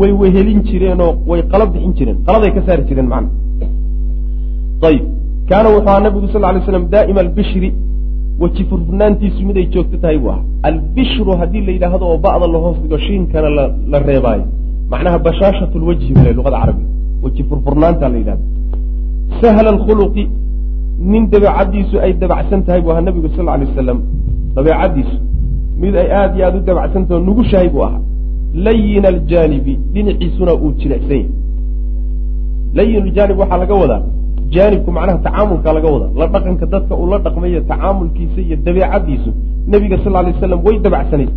way 0.00 0.12
wehelin 0.22 0.60
jireenoo 0.68 1.12
way 1.30 1.40
qala 1.52 1.64
bixin 1.72 1.92
jireen. 1.98 2.16
Qaladay 2.26 2.50
ka 2.56 2.60
saari 2.66 2.82
jireen 2.88 3.08
macna. 3.12 3.28
Ayib 4.88 5.04
kaana 5.50 5.68
wuxuu 5.74 5.88
ahaa 5.90 6.00
nabigu 6.06 6.26
sal 6.34 6.42
lay 6.54 6.62
slam 6.70 6.84
daa'ima 6.94 7.20
albishri 7.26 7.68
weji 8.42 8.62
furfurnaantiisu 8.70 9.40
miday 9.48 9.66
joogto 9.74 9.96
tahay 10.02 10.18
buu 10.22 10.30
ahaa 10.34 10.44
albishru 10.68 11.32
haddii 11.40 11.62
la 11.66 11.72
yidhaahdo 11.76 12.04
oo 12.12 12.18
ba'da 12.26 12.46
la 12.54 12.58
hoos 12.64 12.76
dhigo 12.82 12.98
shiinkana 13.06 13.48
la 13.92 13.98
reebaayo. 14.08 14.44
Macnaha 14.92 15.18
bashaashat 15.26 15.72
lwajhi 15.82 16.12
bale 16.16 16.32
luqada 16.38 16.58
carabiga. 16.62 16.88
Weji 17.24 17.42
furfurnaanta 17.50 18.08
la 18.12 18.16
yidhahdo 18.22 18.44
sahla 19.40 19.68
alkhuluqi 19.74 20.24
nin 21.12 21.22
dabeecaddiisu 21.32 21.94
ay 22.04 22.12
dabacsan 22.22 22.60
tahay 22.66 22.80
buu 22.84 22.90
ahaa 22.92 23.04
nabigu 23.08 23.28
sal 23.36 23.44
lay 23.46 23.66
wasalam 23.70 23.98
dabeecaddiisu 24.56 25.16
mid 25.82 25.94
ay 26.02 26.08
aada 26.18 26.34
iyo 26.36 26.44
aada 26.46 26.58
u 26.58 26.64
dabacsantaho 26.70 27.20
nugushahay 27.28 27.68
buu 27.74 27.84
ahaa. 27.88 28.00
Layin 28.66 29.04
aljaanibi 29.12 29.72
dhinaciisuna 29.94 30.52
uu 30.54 30.72
jilicsan 30.80 31.10
yahay. 31.16 31.26
Layin 32.78 33.02
aljaanib 33.06 33.36
waxaa 33.42 33.58
laga 33.62 33.74
wadaa 33.82 34.02
jaanibku 34.54 34.90
macnaha 34.96 35.18
tacaamulka 35.26 35.72
laga 35.76 35.88
wadaa 35.94 36.10
la 36.20 36.26
dhaqanka 36.34 36.66
dadka 36.74 36.92
uu 37.00 37.06
la 37.12 37.18
dhaqmayo 37.26 37.60
tacaamulkiisa 37.70 38.40
iyo 38.46 38.56
dabeecaddiisu 38.66 39.30
nebiga 39.72 39.96
sal 40.04 40.12
lay 40.26 40.34
slam 40.40 40.60
way 40.66 40.76
dabacsanayd 40.86 41.30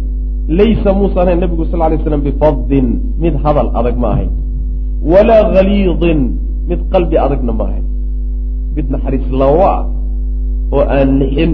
laysa 0.59 0.89
muusan 0.99 1.27
ahayn 1.27 1.39
nebigu 1.43 1.63
sal 1.71 1.79
lay 1.91 1.99
slam 2.03 2.21
bifadin 2.27 2.87
mid 3.23 3.33
hadal 3.43 3.67
adag 3.79 3.95
ma 4.03 4.07
ahayn. 4.15 4.31
Walaa 5.11 5.43
haliidin 5.55 6.19
mid 6.69 6.79
qalbi 6.93 7.15
adagna 7.25 7.53
ma 7.59 7.63
ahayn. 7.69 7.85
Mid 8.75 8.85
naxariis 8.93 9.27
lawo 9.31 9.63
ah 9.75 9.81
oo 10.75 10.83
aan 10.95 11.09
nixin 11.19 11.51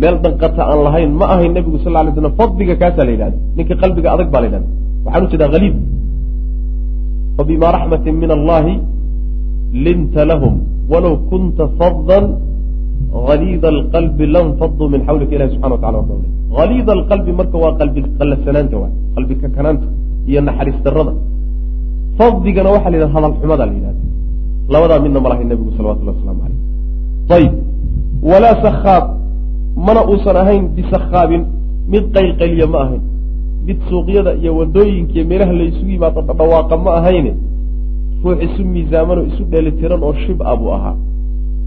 meel 0.00 0.16
danqata 0.24 0.62
aan 0.70 0.80
lahayn 0.86 1.10
ma 1.20 1.26
ahayn 1.34 1.50
nebigu 1.56 1.78
sal 1.84 1.92
lay 1.94 2.12
slam 2.14 2.34
fadliga 2.40 2.74
kaasaa 2.82 3.06
la 3.08 3.12
yidhahda 3.14 3.38
ninka 3.56 3.74
qalbiga 3.82 4.08
adag 4.14 4.28
baa 4.32 4.40
la 4.42 4.46
yidhahda 4.48 4.68
waxaan 5.04 5.24
u 5.26 5.28
jeedaa 5.32 5.50
haliid 5.54 5.76
fabima 7.36 7.68
raxmati 7.76 8.08
min 8.22 8.30
allahi 8.38 8.74
linta 9.84 10.22
lahum 10.30 10.54
walow 10.92 11.14
kunta 11.30 11.64
fadan 11.78 12.24
haliida 13.28 13.68
alqalbi 13.74 14.24
lanfaduu 14.36 14.86
min 14.94 15.00
xawlika 15.08 15.32
ilahi 15.36 15.50
subxana 15.54 15.74
wa 15.76 15.80
tacala 15.82 15.98
wada 16.02 16.14
haliida 16.58 16.90
alqalbi 16.98 17.32
marka 17.40 17.56
waa 17.64 17.72
qalbi 17.80 18.00
qallasanaanta 18.18 18.76
waay 18.82 18.92
qalbi 19.16 19.34
kakanaanta 19.42 19.86
iyo 20.30 20.40
naxariis 20.48 20.78
darada 20.86 21.12
fadligana 22.18 22.68
waxaa 22.74 22.90
la 22.92 22.96
yidhahda 22.96 23.14
hadal 23.16 23.34
xumada 23.40 23.64
la 23.68 23.74
yidhahda 23.78 24.02
labadaa 24.74 25.00
midna 25.04 25.18
ma 25.24 25.28
lahayn 25.32 25.48
nebigu 25.52 25.70
salawatullah 25.78 26.14
waslamu 26.18 26.40
caleyh 26.44 26.58
ayib 27.38 27.52
walaa 28.30 28.56
sakhaab 28.66 29.04
mana 29.86 30.00
uusan 30.10 30.36
ahayn 30.42 30.62
bisakhaabin 30.76 31.42
mid 31.92 32.04
qaylqayliya 32.16 32.66
ma 32.66 32.78
ahayn 32.84 33.02
mid 33.68 33.78
suuqyada 33.90 34.34
iyo 34.40 34.50
waddooyinka 34.58 35.20
meelaha 35.30 35.52
la 35.52 35.64
isugu 35.70 35.90
yimaado 35.96 36.20
dhawaaqa 36.22 36.76
ma 36.84 36.90
ahayne 37.00 37.32
ruux 38.24 38.38
isu 38.46 38.62
miisaaman 38.74 39.16
oo 39.20 39.26
isu 39.30 39.42
dheelitiran 39.52 40.02
oo 40.08 40.14
shib 40.24 40.38
a 40.50 40.56
buu 40.56 40.70
ahaa. 40.76 40.94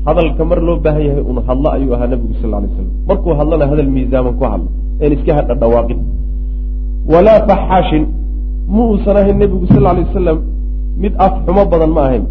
Hadalka 0.06 0.42
mar 0.50 0.60
loo 0.68 0.78
baahan 0.86 1.04
yahay 1.08 1.24
un 1.32 1.38
hadlo 1.48 1.68
ayuu 1.76 1.94
ahaa 1.96 2.08
nebigu 2.12 2.34
sal 2.42 2.52
lay 2.52 2.70
slam 2.76 2.88
markuu 3.08 3.34
hadlana 3.40 3.66
hadal 3.72 3.90
miisaaman 3.96 4.34
ku 4.40 4.44
hadlo 4.54 4.70
een 5.04 5.12
iska 5.18 5.32
hadha 5.38 5.54
dhawaaqin 5.62 6.00
walaa 7.12 7.40
faxaashin 7.50 8.04
ma 8.76 8.82
uusan 8.92 9.16
ahayn 9.22 9.38
nebigu 9.44 9.66
sal 9.74 9.84
lay 9.84 10.04
wasalam 10.08 10.38
mid 11.04 11.14
af 11.26 11.34
xumo 11.46 11.64
badan 11.72 11.92
ma 11.98 12.02
ahayn. 12.08 12.24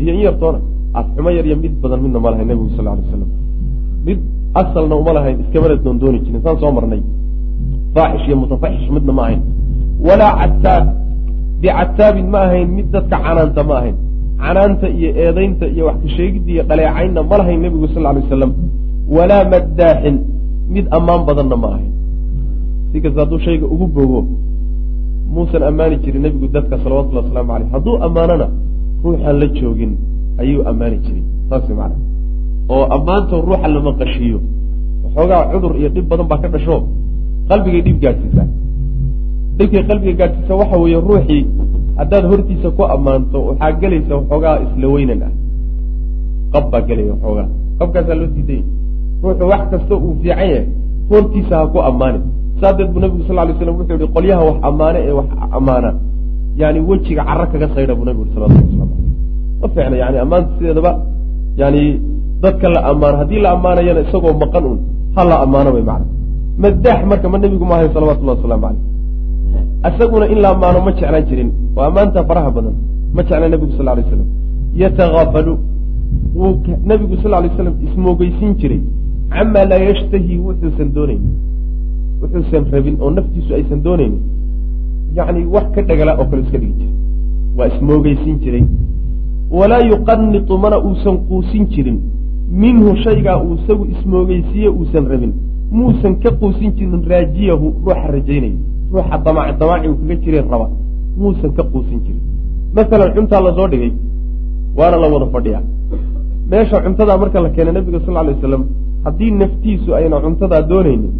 Iyo 0.00 0.10
in 0.14 0.20
yartoona 0.26 0.58
af 0.98 1.06
xumo 1.14 1.30
yar 1.36 1.46
mid 1.64 1.74
badan 1.82 1.98
midna 2.04 2.18
ma 2.24 2.28
lahayn 2.32 2.48
nebigu 2.50 2.70
sal 2.76 2.84
lay 2.86 2.94
wasalam 3.04 3.30
mid 4.06 4.18
asalna 4.60 4.94
uma 5.02 5.12
lahayn 5.16 5.36
iskamana 5.42 5.74
doondooni 5.84 6.18
jirin 6.24 6.40
saan 6.44 6.56
soo 6.62 6.72
marnay. 6.76 7.02
Faaxish 7.94 8.26
iyo 8.28 8.36
mutafaxish 8.42 8.88
midna 8.96 9.12
ma 9.18 9.22
ahayn. 9.26 9.42
Walaa 10.06 10.32
cataab 10.40 10.84
bicataabin 11.64 12.26
ma 12.34 12.40
ahayn 12.46 12.68
mid 12.76 12.86
dadka 12.94 13.16
canaanta 13.24 13.62
ma 13.68 13.74
ahayn. 13.80 13.96
Canaanta 14.42 14.86
iyo 14.98 15.08
eedaynta 15.24 15.66
iyo 15.74 15.82
wax 15.88 15.96
kasheegidda 16.04 16.50
iyo 16.54 16.62
dhaleecaynna 16.68 17.20
ma 17.30 17.34
lahayn 17.40 17.60
nebigu 17.64 17.86
sal 17.94 18.02
lay 18.06 18.14
wasalam 18.22 18.50
walaa 19.16 19.44
maddaaxin 19.52 20.16
mid 20.74 20.86
ammaan 20.96 21.22
badanna 21.28 21.56
ma 21.62 21.68
ahayn. 21.74 21.92
Si 22.90 22.96
kasta 23.04 23.18
hadduu 23.22 23.38
shayga 23.46 23.66
ugu 23.74 23.86
bogo 23.96 24.20
muusan 25.34 25.62
ammaani 25.70 25.96
jirin 26.04 26.22
nebigu 26.26 26.46
dadka 26.56 26.74
salawatullhi 26.84 27.20
wasalaamu 27.22 27.50
caleyh 27.52 27.68
hadduu 27.74 27.94
ammaanona 28.06 28.46
ruuxaan 29.04 29.36
la 29.42 29.46
joogin 29.58 29.92
ayuu 30.42 30.62
ammaani 30.70 30.96
jiray. 31.04 31.24
Saas 31.48 31.64
macana 31.78 31.96
oo 32.74 32.84
ammaanta 32.96 33.34
ruuxa 33.48 33.68
lama 33.74 33.92
qashiyo 34.00 34.38
waxoogaa 35.04 35.42
cudur 35.52 35.72
iyo 35.80 35.88
dhib 35.94 36.06
badan 36.10 36.26
baa 36.30 36.40
ka 36.42 36.48
dhasho 36.54 36.76
qalbigay 37.48 37.82
dhib 37.86 37.98
gaadhsiisaa 38.04 38.46
dhibkay 39.58 39.82
qalbiga 39.88 40.14
gaadhsiisa 40.20 40.54
waxa 40.60 40.76
weeye 40.82 40.98
ruuxii 41.08 41.42
haddaad 41.98 42.24
hortiisa 42.30 42.68
ku 42.76 42.82
ammaanto 42.94 43.38
waxaa 43.48 43.72
gelaysa 43.80 44.12
waxoogaa 44.18 44.56
isla 44.64 44.86
weynan 44.94 45.22
ah. 45.26 45.32
Qab 46.52 46.64
baa 46.72 46.82
gelaya 46.88 47.12
waxoogaa 47.14 47.48
qabkaasaa 47.78 48.16
loo 48.20 48.30
diiday. 48.34 48.62
Ruuxu 49.22 49.44
wax 49.52 49.62
kasta 49.70 49.94
uu 49.94 50.14
fiican 50.22 50.38
yahay 50.38 50.64
hortiisa 51.10 51.54
ha 51.58 51.66
ku 51.72 51.78
ammaani 51.90 52.18
saadeed 52.60 52.88
buu 52.92 53.00
nabigu 53.04 53.22
sal 53.28 53.36
lay 53.36 53.54
slam 53.58 53.76
wuxuu 53.78 53.96
yihi 53.98 54.12
qolyaha 54.16 54.42
wax 54.48 54.58
ammaane 54.68 54.98
ee 55.08 55.14
wax 55.18 55.28
ammaana. 55.58 55.90
Yani 56.60 56.80
wejiga 56.88 57.22
caro 57.28 57.44
kaga 57.52 57.66
saydha 57.74 57.94
buu 57.98 58.06
nabigu 58.08 58.24
yhi 58.26 58.34
salawatullah 58.34 58.64
waslamu 58.66 58.94
aleyh 58.94 59.10
ma 59.62 59.66
fiicna 59.74 59.96
yani 60.02 60.18
ammaanta 60.24 60.50
sideedaba 60.58 60.92
yani 61.60 61.82
dadka 62.42 62.66
la 62.74 62.80
ammaano 62.90 63.16
haddii 63.22 63.40
la 63.44 63.50
ammaanayana 63.56 64.00
isagoo 64.06 64.34
maqan 64.42 64.64
un 64.70 64.78
ha 65.16 65.22
la 65.30 65.36
ammaano 65.44 65.70
way 65.74 65.84
macna. 65.90 66.06
Madaax 66.62 67.00
marka 67.10 67.26
ma 67.32 67.38
nebigu 67.38 67.64
maahay 67.70 67.88
salawatullahi 67.94 68.38
wasalaamu 68.38 68.66
caleyh 68.66 68.93
isaguna 69.88 70.26
in 70.32 70.40
la 70.40 70.48
ammaano 70.54 70.80
ma 70.86 70.92
jeclaan 70.92 71.24
jirin. 71.28 71.50
Oo 71.76 71.82
ammaanta 71.82 72.24
faraha 72.24 72.50
badan. 72.50 72.74
Ma 73.14 73.22
jeclaan 73.22 73.50
nebigu 73.50 73.72
sal 73.76 73.86
lay 73.86 74.04
slam 74.08 74.26
yatagaafalu 74.82 75.54
wuu 76.34 76.54
nebigu 76.90 77.16
sal 77.22 77.30
lay 77.42 77.50
slam 77.56 77.74
ismoogeysin 77.86 78.54
jiray. 78.60 78.80
Camaa 79.34 79.64
laa 79.70 79.82
yashtahi 79.88 80.38
wuxuusan 80.46 80.88
doonaynin 80.96 81.32
wuxuusan 82.20 82.64
rabin 82.72 82.96
oo 83.00 83.10
naftiisu 83.10 83.54
aysan 83.54 83.82
doonaynin 83.86 84.20
yani 85.16 85.46
wax 85.54 85.66
ka 85.74 85.82
dhagala 85.82 86.12
oo 86.20 86.26
kale 86.30 86.42
iska 86.42 86.58
dhigi 86.58 86.74
jiray 86.80 86.94
waa 87.56 87.66
ismoogeysin 87.72 88.36
jiray. 88.44 88.64
Walaa 89.50 89.82
yuqanitu 89.90 90.58
mana 90.58 90.78
uusan 90.86 91.16
quusin 91.28 91.66
jirin. 91.72 91.98
Minhu 92.62 92.96
shaygaa 93.04 93.38
uu 93.42 93.54
isagu 93.54 93.84
ismoogeysiiye 93.94 94.68
uusan 94.68 95.04
rabin. 95.12 95.32
Muusan 95.70 96.14
ka 96.22 96.30
quusin 96.40 96.72
jirin 96.76 97.02
raajiyahu 97.10 97.66
ruuxa 97.84 98.06
rajaynaya 98.14 98.56
ruuxa 98.94 99.16
damac 99.24 99.48
damaaci 99.60 99.86
uu 99.90 99.96
kaga 100.00 100.14
jireen 100.22 100.46
raba 100.52 100.66
muusan 101.20 101.50
ka 101.56 101.62
quusin 101.72 102.00
jirin. 102.04 102.22
Masalan 102.76 103.10
cuntaa 103.16 103.40
la 103.46 103.50
soo 103.56 103.68
dhigay 103.72 103.92
waana 104.78 104.96
la 105.02 105.06
wada 105.12 105.26
fadhiyaa. 105.34 105.62
Meesha 106.50 106.76
cuntadaa 106.84 107.16
marka 107.22 107.38
la 107.44 107.50
keenay 107.54 107.72
nabiga 107.76 108.00
sal 108.06 108.14
lay 108.26 108.34
wasalam 108.34 108.62
haddii 109.04 109.30
naftiisu 109.40 109.88
ayna 109.98 110.16
cuntadaa 110.24 110.62
doonaynin 110.70 111.12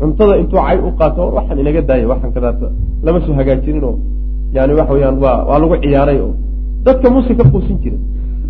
cuntada 0.00 0.34
intuu 0.42 0.60
cay 0.66 0.78
u 0.88 0.90
qaato 0.98 1.22
waxaan 1.36 1.58
inaga 1.62 1.82
daaya 1.88 2.06
waxaan 2.12 2.32
kadaata 2.36 2.66
lama 3.04 3.18
soo 3.24 3.34
hagaajinin 3.38 3.84
oo 3.88 3.94
yani 4.56 4.72
waxa 4.78 4.92
weyaan 4.96 5.16
waa 5.24 5.38
waa 5.48 5.58
lagu 5.62 5.76
ciyaaray 5.82 6.18
oo. 6.26 6.32
Dadka 6.84 7.06
muuse 7.14 7.32
ka 7.38 7.44
quusin 7.52 7.76
jiray 7.82 8.00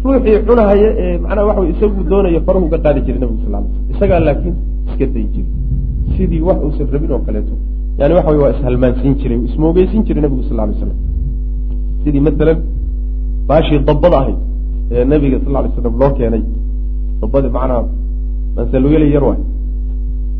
ruuxii 0.04 0.38
cunahaya 0.48 0.88
ee 1.02 1.18
macnaha 1.22 1.46
waxa 1.48 1.60
wey 1.62 1.70
isagu 1.74 2.00
doonayo 2.10 2.40
farahu 2.46 2.66
ka 2.72 2.78
qaadi 2.84 3.00
jiray 3.06 3.20
nabigu 3.22 3.40
sal 3.44 3.52
ly 3.54 3.68
sl 3.70 3.92
isagaa 3.92 4.20
laakiin 4.26 4.54
iska 4.88 5.06
dayi 5.14 5.26
jiray 5.34 5.50
sidii 6.14 6.42
wax 6.48 6.58
uusan 6.66 6.86
rabin 6.92 7.10
oo 7.16 7.20
kaleeto 7.26 7.54
yani 7.98 8.14
waxa 8.18 8.30
wey 8.32 8.40
waa 8.44 8.52
ishalmaansiin 8.56 9.14
jiray 9.20 9.38
ismoogeysin 9.48 10.02
jiray 10.06 10.22
nabigu 10.24 10.42
sal 10.48 10.56
lay 10.60 10.74
slam 10.80 10.92
sidii 12.02 12.22
masalan 12.28 12.58
baashii 13.48 13.80
dabbada 13.88 14.16
ahayd 14.20 14.38
ee 14.94 15.04
nabiga 15.12 15.38
sal 15.44 15.52
lay 15.64 15.70
slam 15.76 15.94
loo 16.02 16.10
keenay. 16.18 16.42
Dabadii 17.20 17.52
macnaha 17.56 17.82
mansalugeli 18.56 19.06
yar 19.14 19.24
waay. 19.28 19.40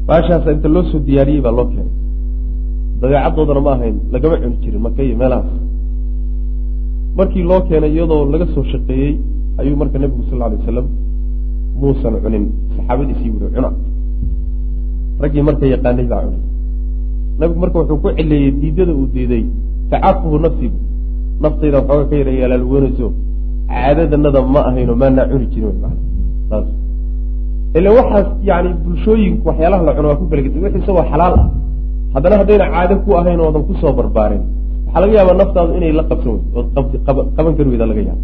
Baashaasa 0.09 0.49
inta 0.55 0.69
loo 0.75 0.85
soo 0.91 1.01
diyaariyey 1.07 1.43
baa 1.47 1.55
loo 1.59 1.67
keenay. 1.73 1.93
Dabeecaddoodana 3.01 3.61
ma 3.67 3.73
ahayn 3.77 3.97
lagama 4.13 4.37
cuni 4.43 4.57
jirin 4.63 4.81
maka 4.87 5.01
iyo 5.07 5.17
meelahaas 5.21 5.51
markii 7.19 7.45
loo 7.51 7.61
keenay 7.69 7.91
iyadoo 7.97 8.23
laga 8.33 8.47
soo 8.55 8.65
shaqeeyey 8.73 9.13
ayuu 9.61 9.77
marka 9.81 9.97
nebigu 10.03 10.23
sal 10.31 10.43
alay 10.47 10.59
wasalam 10.61 10.87
muusan 11.81 12.15
cunin. 12.25 12.45
Saxaabadiisii 12.77 13.31
wuri 13.35 13.49
cuna. 13.57 13.71
Raggii 15.23 15.43
marka 15.49 15.65
yaqaanay 15.75 16.07
baa 16.13 16.23
cunay 16.27 16.48
nabigu 17.39 17.59
marka 17.63 17.77
wuxuu 17.81 17.99
ku 18.03 18.09
cileeyey 18.19 18.51
diidada 18.61 18.93
uu 19.01 19.07
diiday 19.15 19.45
tacaafuhu 19.91 20.39
nafsigu 20.45 20.79
naftayda 21.43 21.77
waxooga 21.81 22.05
ka 22.11 22.17
yara 22.21 22.33
yaalaalweynayso 22.41 23.09
caadadanada 23.71 24.41
ma 24.55 24.61
ahayno 24.69 24.95
maanaa 25.03 25.27
cuni 25.31 25.47
jirin. 25.53 25.77
Saas 26.51 26.67
ila 27.79 27.89
waxaas 27.99 28.29
yani 28.49 28.71
bulshooyinku 28.85 29.45
waxyaalaha 29.49 29.83
la 29.89 29.93
cuno 29.97 30.09
waa 30.11 30.21
ku 30.21 30.25
kala 30.31 30.43
geta 30.45 30.59
wix 30.65 30.75
isagoo 30.81 31.05
xalaal 31.13 31.35
ah. 31.43 31.47
Haddana 32.15 32.37
haddayna 32.41 32.67
caado 32.75 32.95
ku 33.05 33.11
ahayn 33.21 33.41
oodan 33.45 33.63
ku 33.69 33.73
soo 33.81 33.93
barbaarin. 33.99 34.43
Waxaa 34.87 35.01
laga 35.03 35.15
yaabaa 35.19 35.37
naftaadu 35.43 35.71
inay 35.79 35.93
la 35.99 36.05
qabsan 36.11 36.31
weyd 36.35 36.45
ood 36.79 36.89
qaban 37.37 37.53
kari 37.59 37.69
weyda 37.73 37.87
laga 37.91 38.03
yaaba 38.09 38.23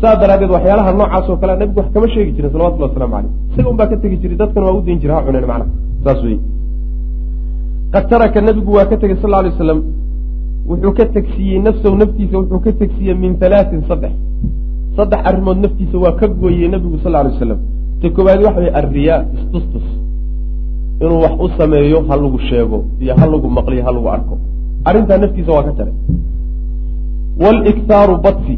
saa 0.00 0.14
daraadeed 0.20 0.50
waxyaalaha 0.56 0.90
noocaas 1.00 1.26
oo 1.30 1.36
kale 1.42 1.52
nabigu 1.60 1.78
wax 1.80 1.88
kama 1.94 2.06
sheegi 2.14 2.32
jirin 2.36 2.50
salawatullah 2.54 2.88
waslamu 2.90 3.12
caleyh 3.14 3.32
isaga 3.52 3.68
un 3.72 3.76
baa 3.80 3.88
ka 3.90 3.96
tegi 4.02 4.16
jiray 4.22 4.36
dadkana 4.42 4.64
waa 4.68 4.76
u 4.78 4.82
dayn 4.86 4.98
jira 5.02 5.12
ha 5.16 5.20
cunen 5.26 5.44
macnaha. 5.50 5.70
Saas 6.04 6.20
wey 6.24 6.38
qad 7.96 8.08
taraka 8.10 8.40
nabigu 8.40 8.72
waa 8.76 8.84
ka 8.90 8.96
tegey 9.00 9.16
sal 9.22 9.30
lla 9.30 9.38
alay 9.40 9.50
waslam 9.56 9.78
wuxuu 10.68 10.92
ka 10.98 11.04
tegsiiyey 11.14 11.60
nafsahu 11.66 11.96
naftiisa 12.02 12.36
wuxuu 12.40 12.60
ka 12.64 12.72
tegsiiyey 12.80 13.16
min 13.22 13.32
halaatin 13.40 13.80
saddex. 13.88 14.12
Saddex 14.96 15.20
arrimood 15.28 15.58
naftiisa 15.64 15.96
waa 16.04 16.12
ka 16.20 16.26
gooyey 16.28 16.68
nabigu 16.74 16.98
sal 17.02 17.12
lla 17.12 17.20
alay 17.22 17.32
waslam 17.36 17.60
ta 18.00 18.06
koowaadi 18.16 18.44
waxa 18.48 18.60
way 18.64 18.72
alriyaa 18.80 19.20
istustus. 19.36 19.86
Inuu 21.02 21.20
wax 21.24 21.34
u 21.44 21.48
sameeyo 21.58 21.98
ha 22.08 22.14
lagu 22.22 22.38
sheego 22.48 22.78
iyo 23.00 23.14
ha 23.20 23.26
lagu 23.32 23.48
maqliyo 23.58 23.82
ha 23.86 23.92
lagu 23.96 24.08
arko. 24.16 24.34
Arrintaa 24.88 25.18
naftiisa 25.22 25.50
waa 25.56 25.64
ka 25.68 25.72
jaray 25.78 25.94
waliktaaru 27.42 28.14
badsi 28.24 28.54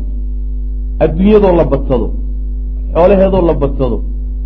adduunyadoo 1.05 1.55
la 1.61 1.65
badsado. 1.73 2.07
Xoolaheedoo 2.95 3.43
la 3.51 3.55
badsado. 3.63 3.97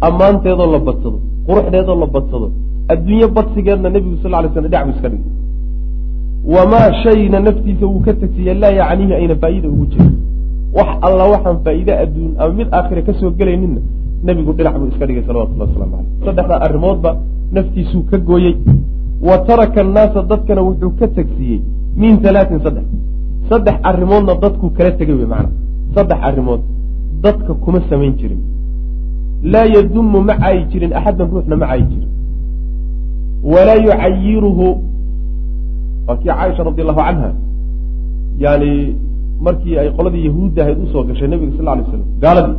Ammaanteedoo 0.07 0.69
la 0.75 0.79
badsado. 0.89 1.19
Quruxdeedoo 1.47 1.97
la 2.03 2.07
badsado 2.17 2.49
adduunyo 2.89 3.29
badsigeedna 3.29 3.89
nebigu 3.91 4.17
sal 4.23 4.31
lay 4.31 4.51
slam 4.53 4.65
dhinac 4.67 4.85
bu 4.87 4.93
iska 4.97 5.09
dhigay 5.09 5.33
wamaa 6.45 6.93
shayna 7.03 7.41
naftiisa 7.41 7.87
wuu 7.87 8.01
ka 8.01 8.13
tegsiya 8.13 8.55
laa 8.55 8.71
yacniihi 8.71 9.15
ayna 9.15 9.35
faa'iida 9.43 9.69
ugu 9.69 9.87
jirin. 9.87 10.15
Wax 10.75 10.89
alla 11.07 11.25
waxaan 11.33 11.59
faa'iide 11.65 11.93
adduun 12.05 12.33
ama 12.39 12.53
mid 12.55 12.69
aakhire 12.73 13.03
ka 13.03 13.13
soo 13.21 13.31
gelayninna 13.31 13.81
nebigu 14.25 14.53
dhinac 14.53 14.75
buu 14.79 14.89
iska 14.93 15.07
dhigay 15.07 15.23
salawatullah 15.27 15.67
waslamu 15.69 15.93
caleyh 15.97 16.27
saddexdaa 16.27 16.61
arrimoodba 16.67 17.11
naftiisuu 17.53 18.03
ka 18.11 18.19
gooyey. 18.19 18.57
Wa 19.29 19.39
taraka 19.49 19.81
annaasa 19.81 20.23
dadkana 20.23 20.63
wuxuu 20.69 20.91
ka 21.01 21.07
tegsiiyey 21.17 21.61
min 21.97 22.15
halaatin 22.25 22.61
saddex. 22.65 22.87
Saddex 23.51 23.77
arrimoodna 23.91 24.35
dadkuu 24.35 24.71
kala 24.71 24.91
tegay 24.99 25.15
wey 25.21 25.27
macana 25.33 25.51
saddex 25.95 26.19
arrimood 26.29 26.61
dadka 27.25 27.55
kuma 27.55 27.81
samayn 27.91 28.15
jirin. 28.21 28.41
Laa 29.53 29.67
yadumu 29.75 30.21
ma 30.29 30.35
caayi 30.41 30.65
jirin 30.73 30.93
axaddan 30.99 31.29
ruuxna 31.33 31.57
ma 31.57 31.67
caayi 31.67 31.85
jirin 31.91 32.09
walaa 33.43 33.79
yucayiruhu 33.87 34.67
waa 36.07 36.17
kii 36.17 36.29
caaisha 36.29 36.63
radi 36.69 36.83
allahu 36.83 37.01
canha 37.07 37.31
yani 38.45 38.73
markii 39.47 39.79
ay 39.83 39.89
qoladii 39.99 40.27
yahuudda 40.29 40.63
ahayd 40.65 40.79
u 40.85 40.87
soo 40.93 41.03
gashay 41.09 41.29
nabiga 41.33 41.57
sal 41.57 41.67
lay 41.67 41.85
slam 41.91 42.05
gaaladii 42.25 42.57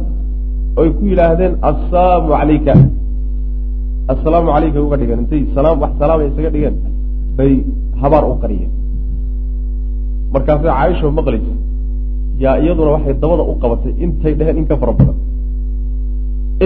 oy 0.82 0.90
ku 0.98 1.04
yidhaahdeen 1.12 1.54
assalaamu 1.72 2.30
calayka 2.40 2.74
assalaamu 4.14 4.48
calayka 4.56 4.80
uga 4.86 4.98
dhigeen 5.02 5.20
intay 5.24 5.42
salaam 5.56 5.82
wax 5.84 5.92
salaamay 6.04 6.28
isaga 6.32 6.50
dhigeen 6.56 6.76
bay 7.38 7.54
habaar 8.02 8.24
u 8.32 8.36
qariyeen 8.44 8.72
markaasay 10.34 10.72
caaisha 10.78 11.12
maqlaysa 11.20 11.54
yaa 12.44 12.56
iyaduna 12.64 12.92
waxay 12.96 13.16
dabada 13.24 13.44
u 13.52 13.56
qabatay 13.64 13.94
intay 14.06 14.34
dheheen 14.40 14.58
in 14.62 14.66
ka 14.72 14.76
fara 14.82 14.94
badan 15.00 15.18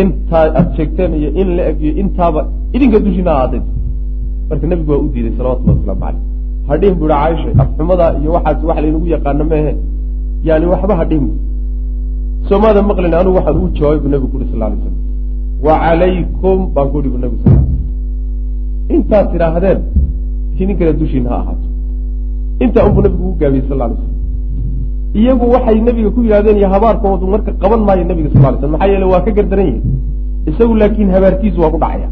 intaa 0.01 0.45
aada 0.49 0.69
sheegteen 0.77 1.11
iyo 1.19 1.29
in 1.41 1.49
la 1.57 1.63
eg 1.71 1.77
iyo 1.85 1.93
intaaba 2.01 2.41
idinka 2.75 2.99
dushiina 3.05 3.31
aadayd 3.41 3.65
marka 4.49 4.65
nebigu 4.71 4.91
waa 4.93 5.01
u 5.05 5.09
diiday 5.13 5.33
salawatullahi 5.37 5.77
wasalaamu 5.79 6.01
caleyh 6.05 6.21
hadhihin 6.69 6.95
bu 6.99 7.05
ihi 7.05 7.13
caaisha 7.13 7.49
afxumada 7.63 8.05
iyo 8.21 8.29
waxaas 8.35 8.63
wax 8.69 8.77
laynagu 8.83 9.07
yaqaano 9.15 9.43
mehe 9.51 9.71
yani 10.47 10.65
waxba 10.73 10.93
hadhihin 11.01 11.25
bu 11.29 11.35
soomaada 12.49 12.81
maqlin 12.89 13.13
anigu 13.19 13.35
waxaan 13.39 13.55
ugu 13.59 13.69
jawaabay 13.77 13.99
bu 14.03 14.09
nebigu 14.13 14.27
ku 14.31 14.37
uri 14.39 14.47
sal 14.51 14.59
lay 14.63 14.77
slam 14.81 14.95
wa 15.65 15.73
calaykum 15.83 16.59
baan 16.75 16.87
ku 16.91 16.97
ihi 17.01 17.09
bu 17.15 17.19
nebigu 17.23 17.41
sal 17.45 17.63
intaad 18.95 19.25
tidhaahdeen 19.31 19.79
idinkana 20.61 20.93
dushiina 20.99 21.29
ha 21.31 21.37
ahaato. 21.41 21.67
Intaa 22.63 22.83
unbuu 22.87 23.01
nabigu 23.05 23.23
ugu 23.29 23.37
gaabiyey 23.41 23.65
sal 23.69 23.77
lay 23.81 23.89
slam 23.99 24.13
iyagu 25.21 25.45
waxay 25.55 25.77
nebiga 25.87 26.09
ku 26.15 26.19
yidhahdeen 26.25 26.57
iyo 26.61 26.67
habaarkoodu 26.75 27.25
marka 27.33 27.51
qaban 27.61 27.81
maayo 27.87 28.03
nebiga 28.11 28.29
sal 28.33 28.41
lay 28.43 28.59
slam 28.59 28.71
maxaa 28.75 28.89
yeele 28.93 29.05
waa 29.13 29.21
ka 29.25 29.31
gardaran 29.37 29.67
yihiin 29.69 29.83
isagu 30.49 30.73
laakiin 30.81 31.09
habaarkiisu 31.15 31.57
waa 31.63 31.71
ku 31.73 31.79
dhacaya 31.83 32.09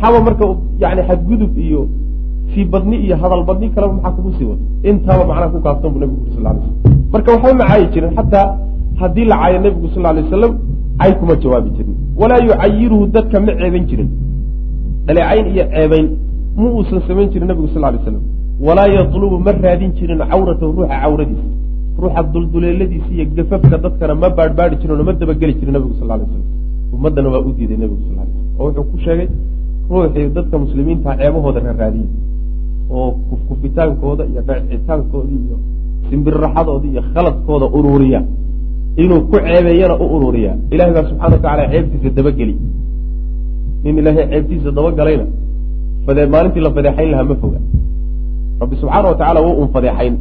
maxaaba 0.00 0.18
marka 0.26 0.44
yani 0.82 1.02
xadgudub 1.08 1.52
iyo 1.66 1.80
sii 2.52 2.64
badni 2.72 2.96
iyo 3.04 3.16
hadal 3.22 3.42
badni 3.48 3.66
kaleba 3.74 3.92
maxaa 3.96 4.12
kugu 4.16 4.30
sii 4.38 4.46
wata 4.50 4.64
intaaba 4.90 5.22
macnaha 5.30 5.48
ku 5.54 5.58
kaaftan 5.66 5.88
buu 5.92 6.00
nebigu 6.02 6.20
uri 6.24 6.32
sal 6.36 6.42
lay 6.46 6.54
slam 6.62 6.74
marka 7.12 7.28
waxba 7.34 7.52
ma 7.60 7.64
caayi 7.70 7.86
jirin 7.94 8.12
xataa 8.18 8.46
haddii 9.00 9.26
la 9.30 9.36
caayo 9.42 9.58
nebigu 9.66 9.88
sal 9.94 10.02
lay 10.16 10.22
wasalam 10.26 10.52
cay 11.00 11.12
kuma 11.20 11.34
jawaabi 11.42 11.70
jirin. 11.76 11.94
Walaa 12.20 12.40
yucayiruhu 12.46 13.04
dadka 13.14 13.36
ma 13.40 13.52
ceeban 13.60 13.84
jirin. 13.90 14.08
Dhaleecayn 15.06 15.46
iyo 15.54 15.64
ceebayn 15.74 16.06
ma 16.62 16.68
uusan 16.76 17.00
samayn 17.08 17.28
jirin 17.32 17.46
nebigu 17.50 17.68
sal 17.74 17.82
lay 17.94 18.00
slam 18.06 18.22
walaa 18.66 18.88
yatlubu 18.96 19.36
ma 19.46 19.52
raadin 19.64 19.90
jirin 19.98 20.18
cawratahu 20.30 20.70
ruuxa 20.78 20.96
cawradiisa. 21.02 21.46
Ruuxa 22.02 22.22
dulduleeladiisa 22.32 23.10
iyo 23.16 23.24
gafafka 23.36 23.76
dadkana 23.84 24.14
ma 24.22 24.28
baadhbaadhi 24.38 24.76
jirin 24.82 24.96
oo 25.00 25.06
ma 25.08 25.12
dabageli 25.20 25.52
jirin 25.60 25.74
nebigu 25.76 25.94
sal 26.00 26.08
lay 26.10 26.26
slam 26.32 26.42
ummaddana 26.94 27.28
waa 27.34 27.42
u 27.48 27.50
diiday 27.58 27.78
nebigu 27.82 28.02
sal 28.08 28.14
lay 28.18 28.26
slam 28.32 28.44
oo 28.60 28.64
wuxuu 28.66 28.84
ku 28.90 28.96
sheegay 29.04 29.28
ruuxii 29.90 30.28
dadka 30.36 30.56
muslimiinta 30.64 31.10
ceebahooda 31.20 31.60
raraadiyey 31.68 32.08
oo 32.96 33.08
kufkufitaankooda 33.28 34.22
iyo 34.30 34.40
dhacitaankooda 34.48 35.30
iyo 35.44 35.56
simbirraxadooda 36.08 36.86
iyo 36.92 37.02
khaladkooda 37.12 37.66
ururiya 37.78 38.20
inuu 39.02 39.20
ku 39.30 39.36
ceebeeyana 39.46 39.94
u 40.02 40.06
ururiya 40.16 40.52
ilahay 40.74 40.92
baa 40.96 41.04
subxana 41.10 41.34
wa 41.36 41.42
tacala 41.44 41.62
ceebtiisa 41.72 42.10
dabageli. 42.18 42.54
Nin 43.84 43.94
ilaahay 44.00 44.24
ceebtiisa 44.32 44.70
dabagalayna 44.78 45.24
fade 46.06 46.22
maalintii 46.34 46.62
la 46.66 46.70
fadeexayn 46.76 47.10
lahaa 47.12 47.26
ma 47.30 47.36
foga 47.42 47.58
rabbi 48.60 48.74
subxaana 48.80 49.06
wa 49.12 49.16
tacala 49.20 49.40
wuu 49.46 49.56
un 49.62 49.68
fadeexayn. 49.74 50.14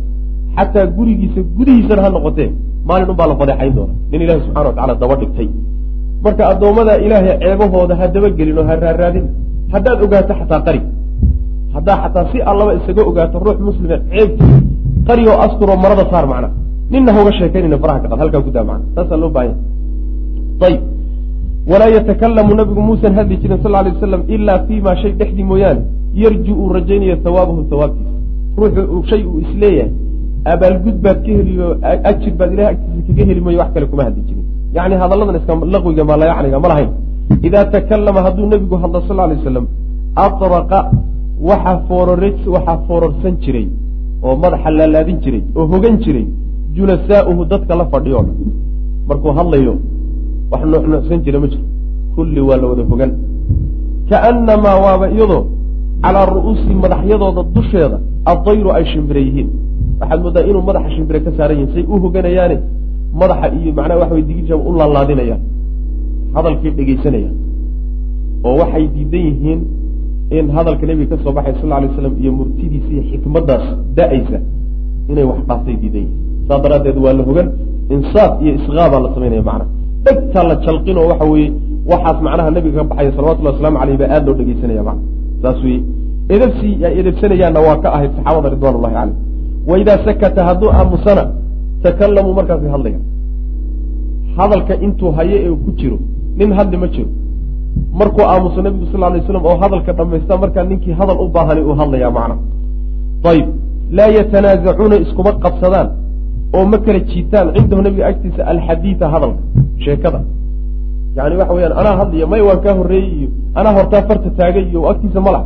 Xataa 0.58 0.86
gurigiisa 0.98 1.40
gudihiisana 1.58 2.02
ha 2.06 2.10
noqotee 2.16 2.50
maalin 2.88 3.10
unbaa 3.14 3.28
la 3.32 3.36
fadeexayn 3.42 3.74
doona. 3.78 3.94
Nin 4.12 4.20
ilahi 4.26 4.40
subxana 4.46 4.68
wa 4.70 4.74
tacala 4.78 4.94
daba 5.02 5.16
dhigtay. 5.22 5.48
Marka 6.24 6.44
addoommada 6.52 6.94
ilaahay 7.06 7.34
ceebahooda 7.42 7.94
ha 8.00 8.06
dabagelin 8.16 8.58
oo 8.62 8.66
ha 8.70 8.76
raaraadin 8.84 9.26
haddaad 9.74 10.00
ogaato 10.06 10.34
xataa 10.40 10.62
qari. 10.68 10.82
Haddaa 11.76 11.98
xataa 12.04 12.26
si 12.32 12.38
allaba 12.52 12.72
isaga 12.80 13.02
ogaato 13.10 13.38
ruux 13.46 13.60
muslima 13.68 13.98
ceebkii 14.12 14.60
qari 15.08 15.24
oo 15.32 15.38
asturoo 15.46 15.78
marada 15.84 16.06
saar 16.12 16.26
macna. 16.32 16.50
Ninna 16.92 17.12
hauga 17.16 17.32
sheekaynayna 17.40 17.78
faraha 17.84 18.00
ka 18.04 18.08
qad 18.12 18.20
halkaa 18.24 18.42
ku 18.46 18.52
daa 18.56 18.66
macna. 18.70 18.86
Taasaa 18.96 19.18
loo 19.22 19.30
baahanya. 19.36 19.56
Ayib 20.68 20.82
walaa 21.72 21.90
yatakalamu 21.98 22.54
nabigu 22.60 22.82
muusan 22.90 23.14
hadli 23.18 23.36
jirin 23.42 23.60
sal 23.64 23.72
lay 23.72 23.92
wasalam 23.96 24.22
ilaa 24.36 24.60
fii 24.68 24.82
ma 24.88 24.92
shay 25.02 25.12
dhexdii 25.20 25.44
mooyaane 25.52 25.82
yarju 26.24 26.54
uu 26.62 26.70
rajaynayo 26.78 27.16
hawaabahu 27.26 27.66
hawaabtiisa 27.72 28.12
ruuxu 28.58 29.04
shay 29.10 29.22
uu 29.30 29.40
is 29.44 29.52
leeyahay 29.62 29.92
abaalgud 30.54 30.98
baad 31.06 31.18
ka 31.26 31.32
heliyo 31.40 31.68
ajir 32.10 32.34
baad 32.40 32.52
ilahay 32.54 32.72
agtiisa 32.74 33.02
kaga 33.08 33.24
heli 33.30 33.42
mooyo 33.46 33.60
wax 33.62 33.70
kale 33.76 33.86
kuma 33.92 34.04
hadli 34.08 34.22
jirin. 34.28 34.46
Yani 34.78 34.96
hadalladan 35.02 35.36
iska 35.40 35.54
laqwiga 35.74 36.04
maalayacniga 36.10 36.60
ma 36.64 36.68
lahayn 36.72 36.90
idaa 37.48 37.66
takalama 37.76 38.22
hadduu 38.26 38.48
nebigu 38.54 38.76
hadlo 38.84 39.02
sal 39.08 39.18
lay 39.18 39.38
waslam 39.38 39.66
atraqa 40.26 40.80
waxaa 41.50 41.78
waxaa 42.56 42.78
foororsan 42.88 43.36
jiray 43.44 43.68
oo 44.26 44.36
madaxa 44.44 44.70
laalaadin 44.80 45.18
jiray 45.24 45.44
oo 45.58 45.66
hogan 45.72 45.96
jiray 46.04 46.26
julasaauhu 46.76 47.46
dadka 47.52 47.76
la 47.80 47.86
fadhiyo 47.94 48.22
markuu 49.10 49.32
hadlayo 49.40 49.74
wax 50.52 50.62
nuuxnuuxsan 50.72 51.20
jira 51.26 51.40
ma 51.40 51.48
jiro 51.52 51.64
kulli 52.16 52.42
waa 52.48 52.58
la 52.62 52.68
wada 52.72 52.84
hogan 52.92 53.12
kaannamaa 54.10 54.78
waaba 54.86 55.06
iyadoo 55.16 55.44
calaa 56.04 56.26
ru'uusi 56.34 56.74
madaxyadooda 56.84 57.42
dusheeda 57.56 57.98
addayru 58.32 58.70
ay 58.78 58.86
shimbire 58.92 59.22
yihiin 59.28 59.50
waxaad 60.00 60.20
moodaa 60.26 60.44
inuu 60.50 60.64
madaxa 60.70 60.90
shimbire 60.96 61.20
ka 61.26 61.32
saaran 61.38 61.58
yihiin 61.60 61.74
say 61.76 61.84
u 61.94 62.00
hoganayaane 62.04 62.58
madaxa 63.22 63.48
iyo 63.60 63.72
macnaha 63.78 64.00
waxa 64.02 64.14
way 64.16 64.24
digirshaba 64.30 64.64
u 64.70 64.72
laalaadinayaan 64.80 65.42
hadalkay 66.38 66.72
dhegaysanayaan 66.80 67.36
oo 68.48 68.54
waxay 68.62 68.86
diidan 68.96 69.24
yihiin 69.30 69.60
in 70.38 70.46
hadalka 70.56 70.84
nebiga 70.90 71.16
ka 71.16 71.24
soo 71.24 71.34
baxay 71.38 71.54
sal 71.62 71.70
lay 71.84 71.90
slam 71.98 72.14
iyo 72.22 72.32
murtidiisa 72.40 72.90
iyo 72.96 73.04
xikmaddaas 73.12 73.66
da'aysa 73.98 74.38
inay 75.12 75.26
wax 75.30 75.40
dhaaftay 75.50 75.76
diidan 75.82 76.02
yihiin. 76.06 76.16
Saas 76.48 76.60
daraaddeed 76.64 76.98
waa 77.06 77.14
la 77.20 77.24
hogan 77.30 77.48
insaaf 77.96 78.32
iyo 78.44 78.52
isqaabaa 78.60 79.00
la 79.06 79.10
samaynaya 79.16 79.44
macna 79.50 79.66
dhegtaa 80.06 80.44
la 80.50 80.56
jalqin 80.66 80.96
oo 81.02 81.08
waxa 81.12 81.26
weeye 81.34 81.50
waxaas 81.92 82.18
macnaha 82.26 82.50
nabiga 82.56 82.78
ka 82.80 82.84
baxaya 82.92 83.12
salawatullahi 83.18 83.56
waslamu 83.58 83.78
aleyh 83.84 83.96
baa 84.02 84.10
aada 84.16 84.26
loo 84.28 84.36
dhegeysanaya 84.40 84.84
macna 84.90 85.02
saas 85.44 85.58
weye 85.66 85.80
edabsii 86.36 86.74
ay 86.88 86.94
edabsanayaanna 87.02 87.60
waa 87.68 87.78
ka 87.84 87.88
ahayd 87.96 88.12
saxaabada 88.18 88.48
ridwan 88.56 88.74
ullahi 88.80 88.96
caleyh 89.00 89.16
waidaa 89.70 89.98
sakata 90.08 90.42
hadduu 90.50 90.70
aamusana 90.80 91.24
takalamuu 91.84 92.34
markaasay 92.40 92.70
hadlayaan 92.76 93.04
hadalka 94.38 94.74
intuu 94.86 95.12
hayo 95.18 95.38
ee 95.48 95.56
ku 95.66 95.72
jiro 95.80 95.98
nin 96.40 96.50
hadli 96.58 96.78
ma 96.84 96.88
jiro. 96.94 97.10
Markuu 98.00 98.24
aamuso 98.32 98.60
nabigu 98.66 98.86
sal 98.92 99.02
lay 99.14 99.22
slam 99.28 99.44
oo 99.50 99.58
hadalka 99.64 99.92
dhamaysta 99.98 100.34
markaa 100.44 100.64
ninkii 100.72 100.96
hadal 101.00 101.18
u 101.24 101.28
baahani 101.36 101.62
uu 101.68 101.76
hadlaya 101.82 102.10
macna 102.18 102.36
ayib 103.32 103.48
laa 103.98 104.10
yatanaasacuuna 104.18 104.96
iskuma 105.04 105.32
qabsadaan 105.44 105.88
oo 106.58 106.66
ma 106.72 106.78
kala 106.86 107.00
jiitaan 107.10 107.48
cindahu 107.56 107.82
nabiga 107.86 108.04
agtiisa 108.12 108.42
alxadiida 108.52 109.06
hadalka 109.14 109.42
sheekada. 109.84 110.20
Yani 111.18 111.36
waxa 111.40 111.54
weyaan 111.58 111.74
anaa 111.82 111.96
hadliya 112.02 112.26
may 112.32 112.42
waan 112.48 112.60
kaa 112.66 112.74
horreeyey 112.80 113.12
iyo 113.20 113.30
anaa 113.60 113.74
hortaa 113.78 114.02
farta 114.08 114.30
taagay 114.40 114.66
iyo 114.72 114.80
agtiisa 114.92 115.20
ma 115.26 115.32
laha. 115.36 115.46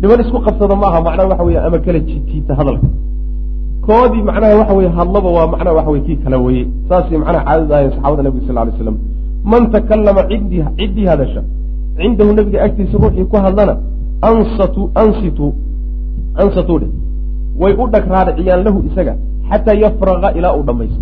Niman 0.00 0.20
isku 0.24 0.38
qabsada 0.46 0.74
maaha 0.82 0.98
macnaha 1.06 1.28
waxa 1.32 1.44
weya 1.48 1.60
ama 1.66 1.78
kala 1.84 1.98
jijiita 2.08 2.52
hadalka. 2.58 2.86
Koodii 3.86 4.22
macnaha 4.28 4.54
waxa 4.60 4.74
weye 4.78 4.90
hadlaba 4.98 5.28
waa 5.36 5.46
macnaha 5.52 5.74
waxa 5.78 5.90
wey 5.94 6.02
kii 6.06 6.16
kala 6.24 6.36
weye 6.46 6.62
saasay 6.88 7.18
macnaha 7.22 7.44
caadad 7.48 7.72
ahayen 7.72 7.90
saxabada 7.96 8.22
nabiga 8.26 8.46
sal 8.48 8.56
lay 8.66 8.74
slam 8.78 8.96
man 9.44 9.70
takallama 9.70 10.22
ciddii 10.30 11.06
hadasha 11.12 11.42
cindahu 11.96 12.32
nabiga 12.38 12.62
agtiisa 12.66 12.98
ruuxii 13.02 13.24
ku 13.32 13.36
hadlana 13.36 13.74
ansitu 15.02 15.52
ansatu 16.42 16.78
dhe 16.80 16.88
way 17.60 17.72
u 17.82 17.86
dhag 17.92 18.04
raariciyaan 18.14 18.64
lahu 18.66 18.78
isaga 18.88 19.14
xataa 19.50 19.76
yafraqa 19.84 20.28
ilaa 20.38 20.54
uu 20.56 20.64
dhamaysto 20.68 21.00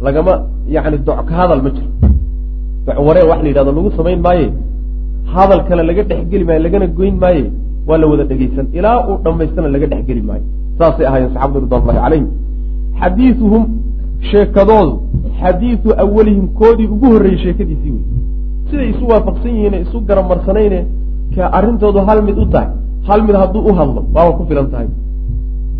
lagama 0.00 0.34
yani 0.68 0.98
doc 0.98 1.26
ka 1.28 1.34
hadal 1.34 1.62
ma 1.62 1.70
jiro. 1.70 1.88
Doc 2.86 2.98
waree 3.06 3.24
wax 3.30 3.40
la 3.42 3.48
yidhahdo 3.48 3.72
lagu 3.72 3.90
samayn 3.96 4.20
maaye? 4.26 4.46
Hadal 5.34 5.60
kale 5.68 5.82
laga 5.82 6.02
dhexgeli 6.10 6.44
maayo 6.44 6.60
lagana 6.66 6.86
goyn 6.86 7.16
maaye? 7.24 7.50
Waa 7.88 7.98
la 7.98 8.06
wada 8.06 8.24
dhegeysan 8.30 8.66
ilaa 8.78 8.98
uu 9.08 9.16
dhammaystana 9.24 9.68
laga 9.74 9.86
dhexgeli 9.92 10.22
maayo 10.28 10.44
saasay 10.78 11.06
ahaayeen 11.08 11.32
saxabadu 11.34 11.60
ridwan 11.64 11.82
llahi 11.86 11.98
calayhim 12.04 12.28
xadiiuhum 13.00 13.62
sheekadoodu 14.30 14.92
xadiidu 15.40 15.90
awalihim 16.04 16.46
koodii 16.60 16.88
ugu 16.94 17.06
horreeyey 17.12 17.38
sheekadiisii 17.44 17.92
wey 17.96 18.04
siday 18.70 18.88
isu 18.90 19.04
waafaqsan 19.12 19.50
yihiine 19.56 19.78
isu 19.84 20.00
garamarsanayne 20.08 20.80
ka 21.34 21.44
arrintoodu 21.58 21.98
hal 22.08 22.22
mid 22.28 22.36
u 22.38 22.46
tahay. 22.54 22.68
Hal 23.08 23.20
mid 23.26 23.36
hadduu 23.42 23.62
u 23.70 23.72
hadlo 23.78 24.00
waaba 24.14 24.32
ku 24.38 24.42
filan 24.48 24.66
tahay. 24.72 24.88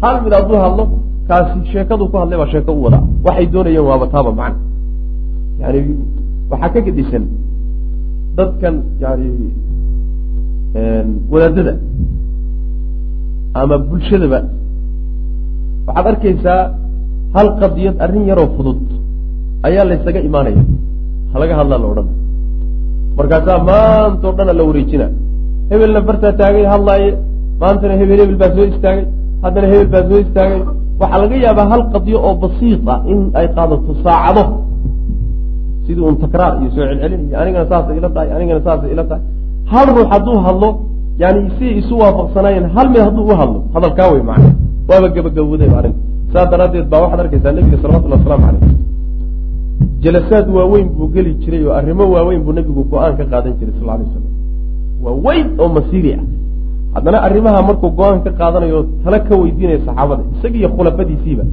Hal 0.02 0.16
mid 0.24 0.32
hadduu 0.38 0.58
hadlo 0.64 0.84
kaasi 1.28 1.58
sheekaduu 1.72 2.08
ku 2.10 2.16
hadlay 2.20 2.38
baa 2.38 2.50
sheeko 2.54 2.72
u 2.78 2.82
wadaa. 2.84 3.04
Waxay 3.26 3.46
doonayeen 3.54 3.84
waaba 3.90 4.06
taaba 4.14 4.30
macna. 4.40 4.60
Yani 5.60 5.80
waxaa 6.50 6.70
ka 6.74 6.80
gedisan 6.86 7.24
dadkan 8.36 8.74
yani 9.02 9.28
wadaadada 11.32 11.74
ama 13.60 13.76
bulshadaba. 13.88 14.40
Waxaad 15.86 16.06
arkaysaa 16.12 16.60
hal 17.34 17.48
qadiyad 17.60 17.96
arrin 18.04 18.24
yaroo 18.30 18.48
fudud 18.56 18.80
ayaa 19.66 19.84
laysaga 19.90 20.20
imaanaya. 20.28 20.62
Halaga 21.34 21.54
hadlaa 21.60 21.78
la 21.82 21.86
odhana 21.92 22.12
markaasaa 23.18 23.58
maantao 23.70 24.32
dhana 24.38 24.52
la 24.58 24.64
wareejina. 24.68 25.06
Hebelna 25.70 26.00
bartaa 26.08 26.32
taagay 26.40 26.64
hadlaaye. 26.74 27.10
Maantana 27.60 27.94
hebel 28.00 28.18
hebel 28.22 28.38
baa 28.42 28.52
soo 28.56 28.66
istaagay. 28.72 29.04
Haddana 29.44 29.66
hebel 29.72 29.88
baa 29.94 30.04
soo 30.08 30.18
istaagay. 30.24 30.60
Waxaa 31.00 31.18
laga 31.22 31.36
yaabaa 31.46 31.68
hal 31.72 31.82
qadiyo 31.94 32.18
oo 32.28 32.34
basiid 32.42 32.80
ah 32.94 32.98
in 33.12 33.20
ay 33.38 33.46
qaadato 33.56 33.92
saacado. 34.04 34.44
Sidii 35.86 36.04
un 36.10 36.16
takraar 36.24 36.52
iyo 36.60 36.70
soo 36.74 36.84
celcelin 36.88 37.22
iyo 37.28 37.36
anigana 37.42 37.66
saasay 37.72 37.96
ila 38.00 38.08
tahay 38.14 38.28
anigana 38.36 38.60
saasay 38.66 38.90
ila 38.94 39.04
tahay. 39.10 39.24
Hal 39.72 39.86
ruux 39.96 40.08
hadduu 40.12 40.38
hadlo 40.46 40.68
yani 41.22 41.40
siay 41.56 41.72
isu 41.80 41.94
waafaqsanaayeen 42.02 42.66
hal 42.76 42.86
mid 42.92 43.00
hadduu 43.06 43.24
u 43.32 43.34
hadlo 43.40 43.58
hadalkaa 43.74 44.08
wey 44.12 44.22
macna 44.30 44.50
waaba 44.88 45.08
gabagabowday 45.16 45.70
arrinta 45.78 46.00
saas 46.32 46.48
daraaddeed 46.52 46.86
baa 46.92 47.00
waxaad 47.04 47.20
arkaysaa 47.24 47.52
nebiga 47.56 47.78
salawatullhi 47.82 48.18
waslamu 48.18 48.46
caleyh 48.46 48.72
jalasaad 50.04 50.46
waaweyn 50.56 50.88
buu 50.96 51.08
geli 51.14 51.32
jiray 51.42 51.62
oo 51.66 51.74
arrimo 51.80 52.04
waaweyn 52.14 52.42
buu 52.46 52.54
nebigu 52.58 52.82
go'aan 52.92 53.14
ka 53.18 53.24
qaadan 53.32 53.52
jiray 53.60 53.74
sal 53.78 53.90
alay 53.94 54.06
slam 54.12 54.24
waaweyn 55.04 55.46
oo 55.60 55.68
masiiri 55.76 56.10
ah. 56.18 56.24
Haddana 56.96 57.18
arrimaha 57.26 57.62
markuu 57.68 57.90
go'aan 57.98 58.20
ka 58.24 58.30
qaadanayo 58.40 58.78
tala 59.04 59.18
ka 59.28 59.34
weydiinaya 59.42 59.80
saxaabada 59.86 60.22
isagiiyo 60.34 60.68
khulafadiisiiba. 60.76 61.44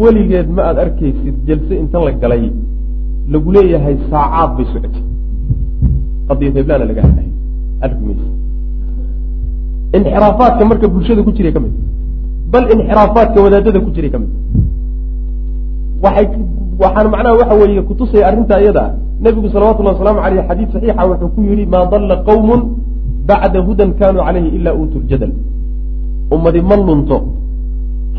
Weligeed 0.00 0.48
ma 0.56 0.62
aada 0.68 0.80
arkaysid 0.86 1.36
jalse 1.48 1.74
inta 1.82 1.98
la 2.06 2.12
galay 2.22 2.44
lagu 3.32 3.48
leeyahay 3.56 3.96
saacaad 4.10 4.50
bay 4.56 4.66
socotay. 4.72 5.04
Qadiyad 6.28 6.54
heblaana 6.58 6.84
laga 6.90 7.02
hadlay. 7.06 7.28
Arki 7.84 8.02
maysa 8.08 8.26
inxiraafaadka 9.96 10.64
marka 10.70 10.86
bulshada 10.94 11.22
ku 11.26 11.32
jiray 11.36 11.52
ka 11.56 11.60
mid 11.64 11.74
bal 12.54 12.64
inxiraafaadka 12.74 13.38
wadaadada 13.44 13.78
ku 13.84 13.90
jiray 13.96 14.10
ka 14.14 14.18
mid. 14.22 14.30
Waxay 16.04 16.26
waxaan 16.82 17.06
macnaha 17.14 17.34
waxa 17.40 17.54
weeye 17.60 17.82
kutusaya 17.88 18.24
arrinta 18.28 18.54
iyada. 18.62 18.84
Nebigu 19.24 19.48
salawatullahi 19.54 19.94
wasalaamu 19.96 20.20
aleyh 20.26 20.42
xadiid 20.48 20.68
saxiixa 20.74 21.02
wuxuu 21.10 21.30
ku 21.34 21.40
yihi 21.48 21.64
maa 21.74 21.84
dalla 21.92 22.16
qawmun 22.28 22.60
bacda 23.28 23.58
hudan 23.66 23.90
kanuu 24.00 24.22
calayhi 24.26 24.48
ilaa 24.58 24.74
uutu 24.80 24.98
ljadal 25.08 25.32
ummadi 26.34 26.60
ma 26.70 26.76
lunto. 26.88 27.16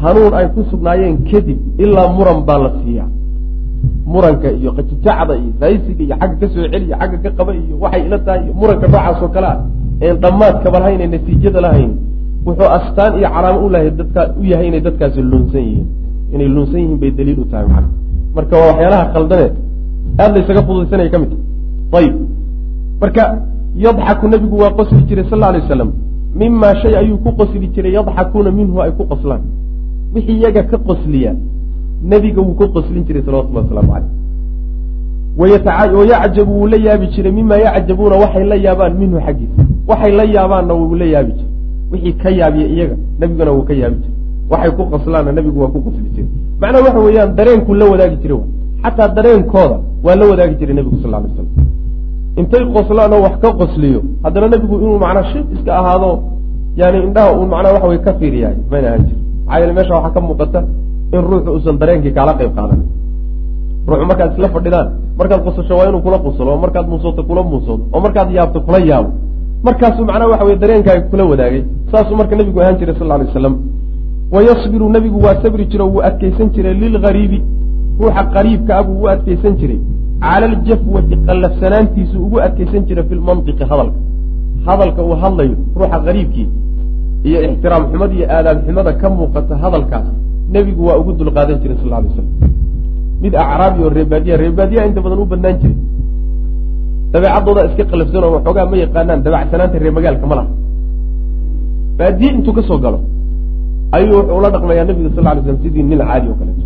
Hanuun 0.03 0.33
ay 0.39 0.45
ku 0.55 0.61
sugnaayeen 0.71 1.15
kadib 1.29 1.59
ilaa 1.83 2.07
muran 2.17 2.39
baa 2.47 2.59
la 2.65 2.69
siiyaa. 2.81 3.09
Muranka 4.13 4.47
iyo 4.59 4.69
qajijacda 4.77 5.33
iyo 5.41 5.51
raysiga 5.61 6.03
iyo 6.07 6.15
xagga 6.21 6.35
ka 6.41 6.47
soo 6.53 6.65
celi 6.71 6.85
iyo 6.89 6.95
xagga 7.01 7.17
ka 7.23 7.29
qaba 7.37 7.51
iyo 7.61 7.75
waxay 7.83 8.01
ila 8.07 8.17
tahay 8.25 8.41
iyo 8.45 8.53
muranka 8.59 8.85
noocaas 8.93 9.19
oo 9.23 9.29
kale 9.35 9.47
ah 9.53 9.59
een 10.05 10.17
dhammaadkaba 10.23 10.77
lahayn 10.83 11.01
ee 11.05 11.09
natiijada 11.13 11.59
lahayn 11.65 11.91
wuxuu 12.45 12.69
astaan 12.77 13.11
iyo 13.19 13.29
calaamo 13.35 13.59
ulahay 13.67 13.89
dadka 13.91 14.21
u 14.39 14.43
yahay 14.51 14.67
inay 14.67 14.81
dadkaasi 14.87 15.21
lunsan 15.21 15.61
yihiin. 15.67 15.87
Inay 16.33 16.47
lunsan 16.55 16.79
yihiin 16.79 16.99
bay 17.01 17.11
daliil 17.11 17.39
u 17.39 17.45
tahay 17.51 17.67
macana 17.67 17.89
marka 18.35 18.53
waa 18.57 18.67
waxyaalaha 18.71 19.05
khaldaneed 19.13 19.53
aada 20.19 20.33
la 20.33 20.39
ysaga 20.43 20.61
fududaysanaya 20.67 21.09
ka 21.13 21.19
mid. 21.19 21.31
Ayib. 21.97 22.15
Marka 23.01 23.23
yadxaku 23.85 24.25
nebigu 24.27 24.55
waa 24.63 24.71
qosli 24.77 25.01
jiray 25.09 25.25
sal 25.29 25.43
alay 25.43 25.61
wasalam 25.61 25.89
mimaa 26.35 26.75
shay 26.81 26.93
ayuu 27.01 27.17
ku 27.23 27.31
qosli 27.39 27.67
jiray 27.75 27.93
yadxakuuna 27.97 28.51
minhu 28.51 28.81
ay 28.81 28.91
ku 28.97 29.03
qoslaan. 29.11 29.41
Wixii 30.13 30.37
iyaga 30.39 30.63
ka 30.63 30.77
qosliya 30.77 31.31
nebiga 32.03 32.41
wuu 32.41 32.55
ka 32.59 32.67
qoslin 32.75 33.03
jiray 33.07 33.23
salawatullah 33.25 33.63
wasalaamu 33.63 33.91
caleyh 35.37 35.95
wayacjabu 35.97 36.51
wuu 36.59 36.67
la 36.67 36.77
yaabi 36.77 37.07
jiray. 37.07 37.31
Mima 37.31 37.57
yacjabuuna 37.57 38.15
waxay 38.23 38.43
la 38.51 38.55
yaabaan 38.55 38.93
minhu 39.01 39.17
xaggiisa. 39.25 39.61
Waxay 39.87 40.11
la 40.11 40.23
yaabaanna 40.23 40.73
wuu 40.73 40.95
la 40.95 41.05
yaabi 41.05 41.31
jiray 41.33 41.54
wixii 41.95 42.13
ka 42.21 42.29
yaabiya 42.39 42.67
iyaga 42.75 42.95
nebiguna 43.19 43.51
wuu 43.55 43.65
ka 43.69 43.73
yaabi 43.81 43.97
jiray. 44.03 44.13
Waxay 44.51 44.71
ku 44.77 44.83
qoslaanna 44.93 45.31
nebigu 45.37 45.59
waa 45.63 45.71
ku 45.73 45.79
qosli 45.85 46.09
jiray. 46.15 46.29
Macnaha 46.61 46.83
waxa 46.85 46.99
weeyaan 47.05 47.31
dareenkuu 47.37 47.73
la 47.81 47.85
wadaagi 47.91 48.17
jiray 48.23 48.41
xataa 48.83 49.07
dareenkooda 49.17 49.77
waa 50.05 50.15
la 50.19 50.25
wadaagi 50.31 50.55
jiray 50.59 50.75
nebigu 50.79 50.97
sal 51.01 51.11
lay 51.11 51.31
slam 51.35 51.47
intay 52.39 52.63
qoslaan 52.75 53.13
oo 53.15 53.21
wax 53.25 53.35
ka 53.43 53.49
qosliyo 53.61 53.99
haddana 54.23 54.47
nebigu 54.53 54.75
inuu 54.83 54.99
macnaa 55.03 55.25
shib 55.31 55.45
iska 55.55 55.71
ahaado 55.79 56.09
yani 56.79 56.97
indhaha 57.07 57.29
uu 57.39 57.45
macnaa 57.53 57.73
waxa 57.75 57.87
wey 57.91 57.99
ka 58.05 58.11
fiiriyahay 58.19 58.57
mayna 58.71 58.87
ahaan 58.89 59.03
jiri 59.07 59.19
maxaa 59.47 59.59
yeele 59.59 59.73
meesha 59.77 59.93
waxaa 59.97 60.13
ka 60.15 60.21
muuqata 60.27 60.59
in 61.15 61.21
ruuxu 61.29 61.49
uusan 61.55 61.75
dareenkii 61.81 62.13
kaala 62.17 62.33
qayb 62.39 62.51
qaadan. 62.57 62.79
Ruuxu 63.87 64.05
markaad 64.11 64.29
isla 64.35 64.49
fadhidaan 64.55 64.87
markaad 65.19 65.41
qosasho 65.47 65.73
waa 65.79 65.87
inuu 65.89 66.01
kula 66.05 66.17
qoslo 66.25 66.49
oo 66.53 66.59
markaad 66.65 66.85
muusooto 66.91 67.21
kula 67.29 67.41
muusoodo 67.51 67.83
oo 67.93 67.99
markaad 68.05 68.29
yaabto 68.37 68.59
kula 68.67 68.79
yaabo 68.91 69.09
markaasuu 69.67 70.05
macnaha 70.09 70.29
waxa 70.31 70.45
weye 70.47 70.57
dareenkaaga 70.63 71.01
kula 71.11 71.23
wadaagay 71.31 71.63
saasuu 71.91 72.15
marka 72.19 72.35
nebigu 72.39 72.59
ahaan 72.61 72.77
jiray 72.79 72.95
sal 72.99 73.07
lay 73.11 73.19
waslam 73.25 73.55
wayasbiru 74.35 74.89
nebigu 74.95 75.19
waa 75.25 75.35
sabri 75.43 75.65
jiro 75.71 75.85
wuu 75.93 76.01
adkaysan 76.09 76.49
jiray 76.55 76.73
lilgariibi 76.81 77.39
ruuxa 77.99 78.23
qariibka 78.35 78.71
ah 78.79 78.83
buu 78.87 79.01
u 79.03 79.07
adkaysan 79.15 79.53
jiray. 79.59 79.79
Cala 80.25 80.45
aljafwati 80.51 81.15
qallafsanaantiisu 81.27 82.17
ugu 82.25 82.37
adkaysan 82.47 82.81
jiray 82.87 83.03
fi 83.09 83.15
lmantiqi 83.19 83.63
hadalka. 83.71 83.99
Hadalka 84.67 85.01
uu 85.07 85.15
hadlayo 85.23 85.55
ruuxa 85.79 85.99
qariibkii 86.07 86.47
iyo 87.27 87.39
ixtiraam 87.45 87.83
xumada 87.91 88.13
iyo 88.17 88.25
aadaab 88.35 88.57
xumada 88.65 88.91
ka 89.01 89.07
muuqata 89.09 89.53
hadalkaas 89.63 90.07
nebigu 90.53 90.81
waa 90.87 90.97
ugu 91.01 91.11
dulqaadan 91.19 91.57
jiray 91.61 91.77
sal 91.81 91.89
lay 91.93 92.09
slam 92.15 92.27
mid 93.23 93.33
acraabi 93.43 93.79
oo 93.83 93.89
reebaadiya 93.97 94.35
reebaadiyaha 94.43 94.87
inta 94.89 95.01
badan 95.05 95.19
u 95.23 95.25
banaan 95.31 95.55
jiray 95.61 95.77
dabeecadooda 97.15 97.61
iska 97.69 97.83
qalafsan 97.91 98.23
oo 98.25 98.31
waxoogaa 98.37 98.65
ma 98.71 98.75
yaqaanaan 98.83 99.19
dabacsanaanta 99.25 99.77
reer 99.81 99.93
magaalka 99.97 100.25
ma 100.31 100.35
laha. 100.39 100.49
Baadiye 101.97 102.29
intuu 102.35 102.53
ka 102.57 102.61
soo 102.69 102.77
galo. 102.83 102.99
Ayuu 103.95 104.15
wuxuu 104.19 104.37
ula 104.39 104.49
dhaqmayaa 104.55 104.85
nabiga 104.89 105.09
sal 105.15 105.23
lay 105.27 105.43
slam 105.45 105.57
sidii 105.63 105.83
nin 105.89 105.99
caadi 106.09 106.27
oo 106.31 106.37
kaleeto 106.39 106.65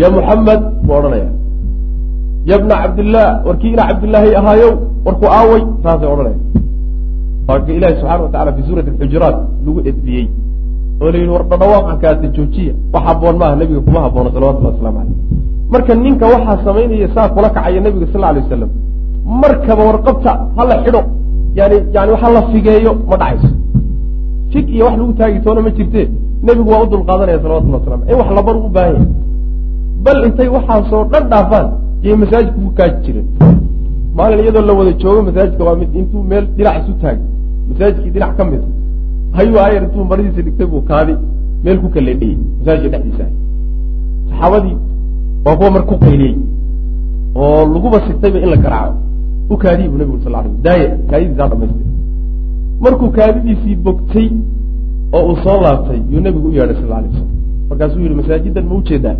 ya 0.00 0.06
muxamed 0.16 0.62
buu 0.86 0.94
odhanaya 0.98 1.28
ya 2.50 2.56
bna 2.62 2.74
cabdillaah 2.82 3.30
warkii 3.46 3.72
ina 3.74 3.84
cabdillaahi 3.90 4.30
ahaayow 4.40 4.72
warku 5.06 5.26
aaway 5.38 5.62
saasay 5.84 6.08
odhanaya 6.14 6.38
waaka 7.48 7.70
ilahi 7.78 7.94
subxana 8.00 8.22
wa 8.26 8.30
tacala 8.34 8.50
fi 8.56 8.62
suurati 8.68 8.88
alxujuraat 8.92 9.36
lagu 9.66 9.80
edbiyey. 9.90 10.26
Oo 11.02 11.08
la 11.12 11.18
yidhi 11.20 11.32
war 11.36 11.44
dhadhawaaqankaasi 11.50 12.26
joojiya. 12.36 12.72
Wax 12.92 13.02
haboon 13.08 13.36
maaha 13.40 13.54
nabiga 13.60 13.80
kuma 13.86 14.00
haboono 14.06 14.28
salawatullah 14.34 14.72
waslamu 14.74 14.98
caleyh 14.98 15.16
marka 15.72 15.92
ninka 16.04 16.24
waxaa 16.32 16.56
samaynaya 16.66 17.08
saa 17.14 17.28
kula 17.34 17.48
kacaya 17.56 17.80
nabiga 17.86 18.06
sal 18.12 18.24
alay 18.30 18.42
wasalam 18.46 18.70
markaba 19.26 19.82
warqabta 19.88 20.30
hala 20.56 20.74
xidho. 20.84 21.02
Yani 21.58 21.76
yani 21.94 22.10
waxa 22.14 22.28
la 22.36 22.42
figeeyo 22.52 22.92
ma 23.08 23.16
dhacayso. 23.16 23.48
Fig 24.52 24.66
iyo 24.74 24.84
wax 24.86 24.96
lagu 24.98 25.12
taagi 25.18 25.40
toona 25.44 25.60
ma 25.66 25.70
jirte. 25.76 26.02
Nebigu 26.42 26.70
waa 26.70 26.82
u 26.84 26.86
dulqaadanaya 26.92 27.38
salawatullah 27.42 27.78
waslamu 27.80 28.04
in 28.10 28.16
wax 28.20 28.28
labar 28.38 28.56
u 28.56 28.68
baahan 28.68 28.92
yahay. 28.94 29.08
Bal 30.04 30.18
intay 30.26 30.48
waxaasoo 30.56 31.04
dhan 31.12 31.24
dhaafaan 31.32 31.66
yay 32.02 32.14
masaajidka 32.22 32.58
ku 32.64 32.70
kaaji 32.78 32.96
jireen. 33.04 33.26
Maalin 34.16 34.38
iyadoo 34.44 34.64
la 34.68 34.72
wada 34.78 34.92
joogo 35.02 35.22
masaajidka 35.28 35.64
waa 35.68 35.76
mid 35.80 35.90
intuu 36.00 36.22
meel 36.30 36.44
dhinac 36.56 36.76
isu 36.82 36.92
taagay 37.02 37.20
masaajidkii 37.68 38.10
dhinac 38.14 38.32
ka 38.36 38.44
mid. 38.44 38.62
Hayuu 39.36 39.58
ayar 39.66 39.82
intuu 39.86 40.04
maradiisa 40.10 40.42
dhigtay 40.46 40.66
buu 40.66 40.80
kaadi. 40.90 41.14
Meel 41.64 41.78
ku 41.82 41.88
kaleedhiyey 41.94 42.36
masaajidka 42.58 42.88
dhexdiisa. 42.98 43.26
Saxaabadii 44.30 44.76
waa 45.44 45.56
kuwa 45.58 45.70
marka 45.70 45.88
ku 45.92 45.96
qayliyey 46.04 46.36
oo 47.34 47.60
laguba 47.74 47.98
sigtayba 48.06 48.38
in 48.44 48.50
la 48.54 48.56
garaaco 48.64 48.94
u 49.50 49.56
kaadiyi 49.56 49.88
bu 49.88 49.96
nabigu 49.98 50.18
sal 50.24 50.34
alay 50.34 50.52
daaya 50.66 50.88
kaadidiisaa 51.10 51.48
dhamaystay. 51.48 51.86
Markuu 52.80 53.10
kaadidiisii 53.18 53.76
bogtay 53.76 54.28
oo 55.12 55.22
uu 55.28 55.36
soo 55.44 55.60
laabtay 55.64 56.00
yuu 56.12 56.20
nabigu 56.20 56.48
u 56.48 56.52
yeedhay 56.52 56.76
sal 56.80 56.88
la 56.88 56.96
alay 56.96 57.10
wasalam 57.10 57.30
markaasuu 57.70 58.00
yihi 58.00 58.14
masaajidan 58.20 58.64
ma 58.70 58.74
u 58.74 58.82
jeedaa 58.88 59.16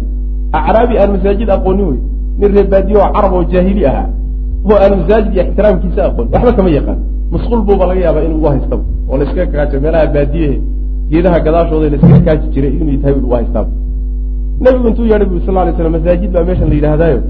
acraabi 0.58 0.98
aan 0.98 1.10
masaajid 1.16 1.50
aqoonin 1.56 1.86
wey 1.90 1.98
nin 2.38 2.50
reebaadiye 2.56 2.96
oo 2.98 3.12
carab 3.16 3.32
oo 3.32 3.44
jaahili 3.52 3.86
ahaa 3.90 4.08
oo 4.70 4.76
aan 4.84 4.98
masaajid 5.00 5.32
iyo 5.34 5.42
ixtiraamkiisa 5.46 6.00
aqoon 6.08 6.28
waxba 6.32 6.52
kama 6.52 6.70
yaqaan. 6.78 6.98
Masquul 7.32 7.60
buuba 7.66 7.86
laga 7.86 8.00
yaabaa 8.06 8.24
inuu 8.28 8.40
u 8.44 8.48
haystaba 8.52 8.82
oo 9.08 9.16
la 9.18 9.24
iskaga 9.24 9.46
kaajo 9.52 9.80
meelaha 9.80 10.06
baadiyehe 10.06 10.60
geedaha 11.10 11.38
gadaashooda 11.46 11.86
la 11.90 11.96
iskaga 11.96 12.20
kaaji 12.26 12.46
jiray 12.54 12.72
inuu 12.80 12.98
tahay 13.02 13.14
u 13.28 13.30
haystaaba 13.30 13.70
nabigu 14.60 14.88
intuu 14.88 15.06
yeedhay 15.10 15.28
bu 15.28 15.40
sal 15.46 15.54
lay 15.54 15.74
slam 15.76 15.92
masaajid 15.92 16.30
baa 16.34 16.44
meeshan 16.48 16.68
la 16.68 16.74
yidhaahdaayo 16.78 17.20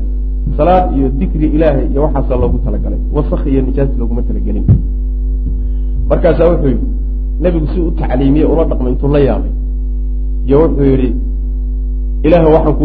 salaad 0.56 0.96
iyo 0.96 1.08
dikri 1.08 1.46
ilaahay 1.56 1.86
iyo 1.92 2.02
waxaasaa 2.06 2.38
loogu 2.42 2.58
talagalay. 2.64 3.00
Wasak 3.12 3.46
iyo 3.46 3.62
nijaas 3.62 3.90
looguma 3.98 4.22
talagelin 4.22 4.64
markaasaa 6.08 6.48
wuxuu 6.50 6.68
yidhi 6.68 6.86
nebigu 7.40 7.66
si 7.74 7.80
u 7.80 7.90
tacliimiye 7.90 8.44
ula 8.44 8.64
dhaqmay 8.64 8.92
intuu 8.92 9.08
la 9.08 9.18
yaabay. 9.18 9.52
Iyo 10.46 10.56
wuxuu 10.62 10.84
yidhi 10.84 11.10
ilaah 12.24 12.44
waxaan 12.54 12.74
ku 12.78 12.84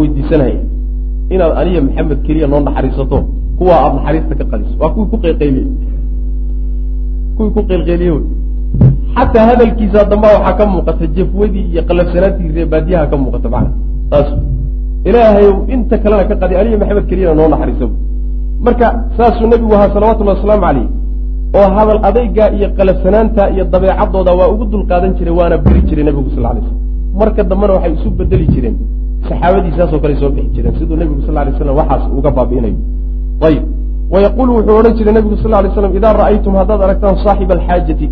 inaad 1.32 1.52
aniya 1.60 1.80
maxamed 1.86 2.18
keliya 2.26 2.46
noo 2.46 2.60
naxariisato 2.60 3.18
kuwaa 3.58 3.80
aada 3.84 3.96
naxariista 3.96 4.34
ka 4.34 4.44
qadiso 4.50 4.74
waa 4.80 4.90
kuwii 4.94 5.08
ku 5.12 5.16
qeylqeyliye 5.22 5.66
kuwii 7.36 7.52
ku 7.54 7.60
qeylqeyliye 7.68 8.12
xataa 9.16 9.46
hadalkiisa 9.50 10.04
dambaa 10.10 10.34
waxaa 10.36 10.56
ka 10.58 10.64
muuqata 10.72 11.06
jafwadii 11.16 11.66
iyo 11.72 11.82
qalafsanaantii 11.88 12.52
reebaadiyaha 12.56 13.06
ka 13.10 13.16
muuqata 13.16 13.48
macana 13.54 13.72
saas 14.10 14.28
ilaahayow 15.08 15.54
inta 15.74 15.96
kalena 16.02 16.24
ka 16.30 16.34
qadi 16.42 16.54
aniya 16.60 16.76
maxamed 16.82 17.04
keliyana 17.10 17.34
noo 17.40 17.48
naxariiso. 17.52 17.86
Marka 18.66 18.86
saasuu 19.16 19.46
nebigu 19.52 19.74
ahaa 19.76 19.90
salawatullahi 19.94 20.36
wasalaamu 20.38 20.64
caleyh 20.66 20.86
oo 21.58 21.68
hadal 21.76 22.00
adaygaa 22.08 22.48
iyo 22.56 22.68
qalafsanaanta 22.78 23.42
iyo 23.54 23.64
dabeecadooda 23.72 24.32
waa 24.38 24.48
ugu 24.54 24.64
dulqaadan 24.72 25.12
jiray 25.18 25.34
waana 25.38 25.56
beri 25.64 25.80
jiray 25.88 26.04
nebigu 26.08 26.30
sal 26.34 26.42
lay 26.46 26.62
slam 26.66 26.76
marka 27.20 27.40
dambena 27.50 27.72
waxay 27.76 27.92
isu 27.98 28.08
bedeli 28.18 28.46
jireen 28.54 28.76
saxaabadiisaasoo 29.28 30.00
kale 30.04 30.14
soo 30.20 30.30
bixi 30.36 30.50
jireen 30.56 30.74
siduu 30.78 30.96
nebigu 31.02 31.20
sal 31.26 31.34
lay 31.34 31.52
slam 31.58 31.76
waxaas 31.80 32.04
uga 32.18 32.30
baabi'inayo 32.36 32.78
ayib. 33.48 33.64
Wayaquulu 34.12 34.50
wuxuu 34.56 34.76
odhan 34.80 34.94
jiray 34.98 35.14
nebigu 35.18 35.36
sal 35.42 35.50
lay 35.64 35.70
slam 35.76 35.92
idaa 35.98 36.12
ra'aytum 36.22 36.52
haddaad 36.60 36.80
aragtaan 36.86 37.16
saaxiba 37.24 37.54
alxaajati 37.58 38.06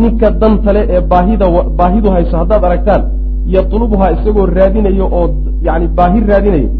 ninka 0.00 0.28
dantale 0.40 0.82
ee 0.94 1.00
baahida 1.12 1.46
baahidu 1.78 2.08
hayso 2.14 2.34
haddaad 2.42 2.62
aragtaan 2.68 3.02
yatlubuhaa 3.54 4.10
isagoo 4.16 4.46
raadinayo 4.58 5.06
oo 5.18 5.26
yani 5.66 5.86
baahi 5.98 6.20
raadinayo 6.30 6.70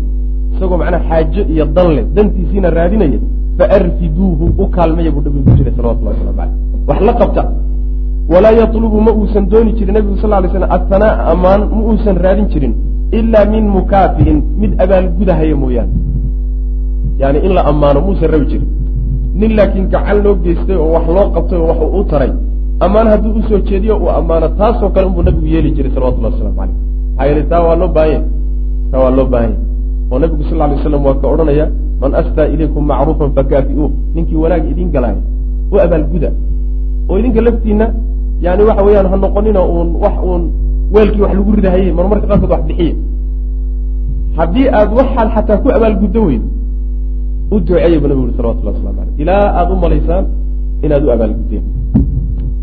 isagoo 0.54 0.78
macnaa 0.82 1.02
xaajo 1.08 1.42
iyo 1.52 1.64
dan 1.76 1.88
leh 1.96 2.04
dantiisiina 2.16 2.68
raadinaya 2.78 3.18
faarfiduuhu 3.58 4.44
u 4.62 4.66
kaalmaya 4.76 5.10
buu 5.14 5.22
nabigu 5.26 5.44
ku 5.46 5.56
jiray 5.58 5.72
salawatullahi 5.76 6.16
waslamu 6.16 6.36
caleyh 6.38 6.54
wax 6.88 7.00
la 7.08 7.12
qabta. 7.20 7.42
Walaa 8.32 8.54
yatlubu 8.60 8.98
ma 9.06 9.12
uusan 9.20 9.44
dooni 9.52 9.72
jirin 9.78 9.94
nebigu 9.96 10.16
sal 10.22 10.30
lay 10.30 10.50
slam 10.50 10.70
athanaa 10.76 11.14
amaan 11.32 11.60
ma 11.76 11.82
uusan 11.90 12.16
raadin 12.24 12.46
jirin 12.52 12.74
ilaa 13.18 13.44
min 13.52 13.64
mukaafi'in 13.76 14.38
mid 14.60 14.72
abaalgudahaya 14.84 15.56
mooyaane. 15.62 15.92
Yani 17.22 17.38
in 17.46 17.52
la 17.56 17.62
ammaano 17.70 18.00
muusan 18.06 18.28
rabi 18.32 18.46
jirin. 18.52 18.68
Nin 19.40 19.50
laakiin 19.58 19.86
gacan 19.92 20.18
loo 20.24 20.34
geystay 20.44 20.76
oo 20.82 20.90
wax 20.94 21.06
loo 21.16 21.26
qabtay 21.34 21.58
oo 21.58 21.66
wax 21.70 21.78
uu 21.84 22.00
u 22.00 22.04
taray 22.10 22.32
ammaan 22.84 23.08
hadduu 23.12 23.32
u 23.38 23.42
soo 23.48 23.58
jeediyo 23.68 23.94
uu 24.02 24.10
ammaano 24.20 24.48
taasoo 24.60 24.90
kale 24.94 25.06
unbuu 25.10 25.22
nabigu 25.28 25.46
yeeli 25.54 25.70
jiray 25.76 25.92
salawatullahi 25.94 26.32
waslamu 26.34 26.56
caleyh 26.56 26.74
maxaa 27.16 27.26
yeele 27.28 27.42
taa 27.50 27.62
waa 27.66 27.76
loo 27.82 27.88
baahanya 27.96 28.20
taa 28.90 29.00
waa 29.04 29.12
loo 29.18 29.26
baahanya 29.32 29.58
oo 30.10 30.18
nabigu 30.22 30.42
sal 30.50 30.58
lay 30.58 30.78
slam 30.84 31.02
waa 31.08 31.16
ka 31.22 31.26
odhanaya 31.34 31.66
man 32.02 32.12
astaa 32.20 32.46
ilaykum 32.54 32.82
macruufan 32.90 33.30
fakaafi'uu 33.36 33.88
ninkii 34.14 34.38
wanaag 34.44 34.64
idin 34.72 34.88
galaaya 34.94 35.22
u 35.72 35.76
abaalguda 35.84 36.30
oo 37.08 37.18
idinka 37.20 37.40
laftiina 37.46 37.86
yani 38.46 38.62
waxa 38.68 38.82
weeyaan 38.86 39.08
ha 39.12 39.16
noqonina 39.24 39.60
uun 39.74 39.88
wax 40.04 40.16
uun 40.28 40.42
weelkii 40.94 41.22
wax 41.24 41.32
lagu 41.38 41.52
ridahayey 41.58 41.92
marmarka 41.98 42.26
qaarkood 42.30 42.50
wax 42.54 42.62
bixiya 42.70 42.94
haddii 44.38 44.68
aad 44.78 44.90
waxaad 44.98 45.28
xataa 45.34 45.58
ku 45.62 45.68
abaalguddo 45.76 46.20
weydo 46.28 46.46
u 47.54 47.60
duceeya 47.60 47.98
bu 48.02 48.06
nabigu 48.08 48.24
uri 48.26 48.34
salawatullah 48.38 48.72
waslamu 48.74 49.00
aleyh 49.02 49.14
ilaa 49.22 49.44
aada 49.58 49.72
u 49.74 49.78
malaysaan 49.84 50.24
inaad 50.86 51.02
u 51.06 51.10
abaalguddeen 51.16 51.64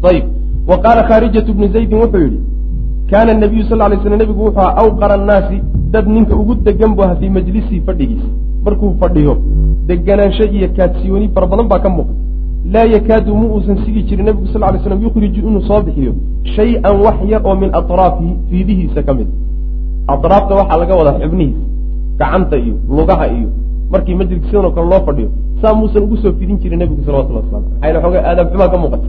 ayib 0.10 0.26
wa 0.70 0.78
qaala 0.84 1.02
khaarijatu 1.10 1.54
bnu 1.56 1.68
zaydin 1.76 1.98
wuxuu 2.04 2.22
yidhi 2.26 2.40
kaana 3.12 3.34
nabiyu 3.34 3.64
sal 3.70 3.80
lay 3.80 4.00
slam 4.04 4.20
nebigu 4.22 4.42
wuxuu 4.48 4.60
aha 4.62 4.78
awqara 4.84 5.16
annaasi 5.20 5.58
dad 5.94 6.08
ninka 6.16 6.36
ugu 6.42 6.56
degan 6.68 6.96
bu 6.96 7.02
aha 7.04 7.16
fii 7.20 7.30
majlisii 7.38 7.82
fadhigiisa 7.88 8.28
markuu 8.66 8.94
fadhiyo 9.02 9.36
deganaansho 9.90 10.46
iyo 10.56 10.68
kaadsiyooni 10.78 11.30
fara 11.36 11.48
badan 11.52 11.68
baa 11.72 11.80
ka 11.86 11.90
muuqda 11.90 12.14
laa 12.74 12.86
yakaadu 12.96 13.36
ma 13.36 13.46
uusan 13.56 13.78
sigi 13.86 14.04
jirin 14.10 14.26
nebigu 14.30 14.48
sal 14.54 14.62
lay 14.62 14.82
slam 14.88 15.02
yukhriju 15.06 15.40
inuu 15.50 15.62
soo 15.70 15.82
bixiyo 15.88 16.14
shay-an 16.56 16.96
wax 17.06 17.18
yar 17.32 17.42
oo 17.46 17.56
min 17.62 17.70
atraafihi 17.80 18.34
fiidihiisa 18.50 19.04
ka 19.08 19.14
mid 19.20 19.30
atraafta 20.16 20.54
waxaa 20.60 20.80
laga 20.82 20.96
wadaa 21.00 21.16
xubnihiisa 21.24 21.64
gacanta 22.20 22.58
iyo 22.66 22.76
lugaha 22.98 23.28
iyo 23.38 23.50
markii 23.92 24.16
majliska 24.16 24.48
sidano 24.50 24.72
kale 24.72 24.88
loo 24.90 25.02
fadhiyo 25.08 25.30
saa 25.62 25.74
muusan 25.80 26.04
ugu 26.04 26.18
soo 26.18 26.34
fidin 26.40 26.60
jirin 26.60 26.80
nebigu 26.80 27.02
salawatullah 27.06 27.44
waslam 27.44 27.64
maxaa 27.64 27.88
yele 27.88 28.00
xoogaa 28.04 28.24
aadaab 28.30 28.48
xumaa 28.52 28.70
ka 28.74 28.78
muuqata 28.84 29.08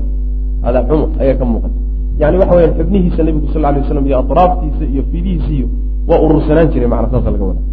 aadaab 0.66 0.86
xumo 0.90 1.07
ayaa 1.20 1.38
ka 1.40 1.44
muuqata 1.53 1.88
yani 2.20 2.36
waxa 2.40 2.54
weyaan 2.56 2.74
xubnihiisa 2.78 3.22
nebigu 3.26 3.46
sal 3.52 3.62
lay 3.62 3.80
waslam 3.82 4.06
iyo 4.06 4.18
atraaftiisa 4.22 4.84
iyo 4.92 5.02
fiidihiisa 5.10 5.50
iyo 5.58 5.66
waa 6.08 6.20
urursanaan 6.24 6.68
jiray 6.72 6.88
macna 6.92 7.08
saasa 7.12 7.30
laga 7.30 7.44
wadaa. 7.50 7.64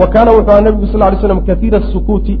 Wa 0.00 0.06
kaana 0.12 0.30
wuxuu 0.36 0.50
aha 0.52 0.60
nebigu 0.66 0.86
sal 0.92 1.00
lay 1.00 1.16
slam 1.20 1.40
kaiira 1.48 1.78
asukuuti 1.78 2.34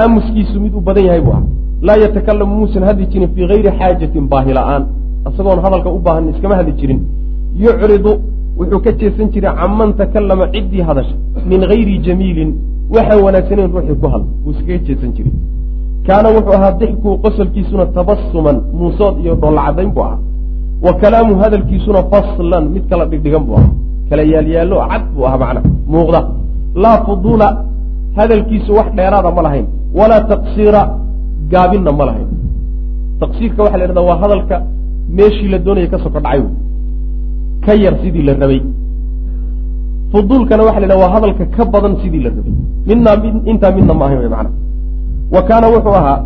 aamuskiisu 0.00 0.60
mid 0.64 0.74
u 0.74 0.80
badan 0.80 1.04
yahay 1.08 1.20
buu 1.26 1.32
ah 1.38 1.42
laa 1.86 1.96
yatakalamu 2.04 2.54
muusan 2.60 2.82
hadli 2.88 3.06
jirin 3.12 3.28
fii 3.34 3.46
gayri 3.50 3.70
xaajatin 3.78 4.24
baahi 4.32 4.52
la'aan 4.58 4.82
isagoon 5.28 5.60
hadalka 5.64 5.88
u 5.90 5.98
baahan 6.06 6.28
iskama 6.32 6.54
hadli 6.60 6.72
jirin. 6.80 7.00
Yucridu 7.64 8.12
wuxuu 8.58 8.80
ka 8.84 8.92
jeesan 9.00 9.28
jiray 9.34 9.52
canman 9.60 9.90
takallama 10.00 10.44
ciddii 10.54 10.82
hadasha 10.88 11.14
min 11.50 11.60
gayri 11.70 11.98
jamiilin 12.06 12.50
waxaan 12.94 13.20
wanaagsaneyn 13.26 13.70
ruuxii 13.74 13.96
ku 14.02 14.06
hadla 14.14 14.28
wuu 14.44 14.52
iskaga 14.54 14.78
jeesan 14.88 15.10
jiray. 15.16 15.32
Kaana 16.06 16.28
wuxuu 16.36 16.54
ahaa 16.58 16.72
dixkuu 16.80 17.14
qosolkiisuna 17.24 17.86
tabasuman 17.96 18.56
muusood 18.78 19.14
iyo 19.22 19.34
dhoolacadayn 19.42 19.90
buu 19.94 20.04
ahaa 20.08 20.18
wa 20.84 20.92
kalaamu 21.00 21.32
hadalkiisuna 21.42 22.00
faslan 22.12 22.64
mid 22.74 22.84
kala 22.90 23.04
dhigdhigan 23.10 23.42
buu 23.46 23.56
ahaa. 23.60 23.72
Kala 24.10 24.22
yaalyaallo 24.32 24.76
cad 24.90 25.02
buu 25.14 25.24
ahaa 25.28 25.38
macna. 25.42 25.60
Muuqda. 25.92 26.20
Laa 26.82 26.98
fuduula 27.06 27.48
hadalkiisu 28.18 28.70
wax 28.78 28.88
dheeraada 28.98 29.30
ma 29.36 29.42
lahayn. 29.46 29.66
Walaa 29.98 30.20
taqsiira 30.32 30.80
gaabinna 31.52 31.92
ma 31.98 32.04
lahayn. 32.08 32.28
Taqsiirka 33.22 33.60
waxa 33.64 33.76
la 33.78 33.84
yhahda 33.84 34.02
waa 34.08 34.18
hadalka 34.22 34.56
meeshii 35.16 35.48
la 35.52 35.58
doonaya 35.58 35.88
ka 35.92 35.98
soko 36.04 36.18
dhacay 36.24 36.42
ka 37.64 37.72
yar 37.82 37.94
sidii 38.02 38.24
la 38.28 38.32
rabay. 38.42 38.60
Fuduulkana 40.12 40.62
waxa 40.66 40.80
la 40.80 40.86
yhahda 40.86 40.96
waa 41.02 41.12
hadalka 41.14 41.44
ka 41.56 41.64
badan 41.72 41.94
sidii 42.02 42.22
la 42.24 42.30
rabay. 42.36 42.54
Midnaa 42.88 43.16
intaa 43.50 43.70
midna 43.76 43.94
ma 43.94 44.04
ahayn 44.06 44.20
wy 44.24 44.28
macana 44.34 44.50
wa 45.34 45.42
kaana 45.48 45.66
wuxuu 45.74 45.94
ahaa 46.00 46.18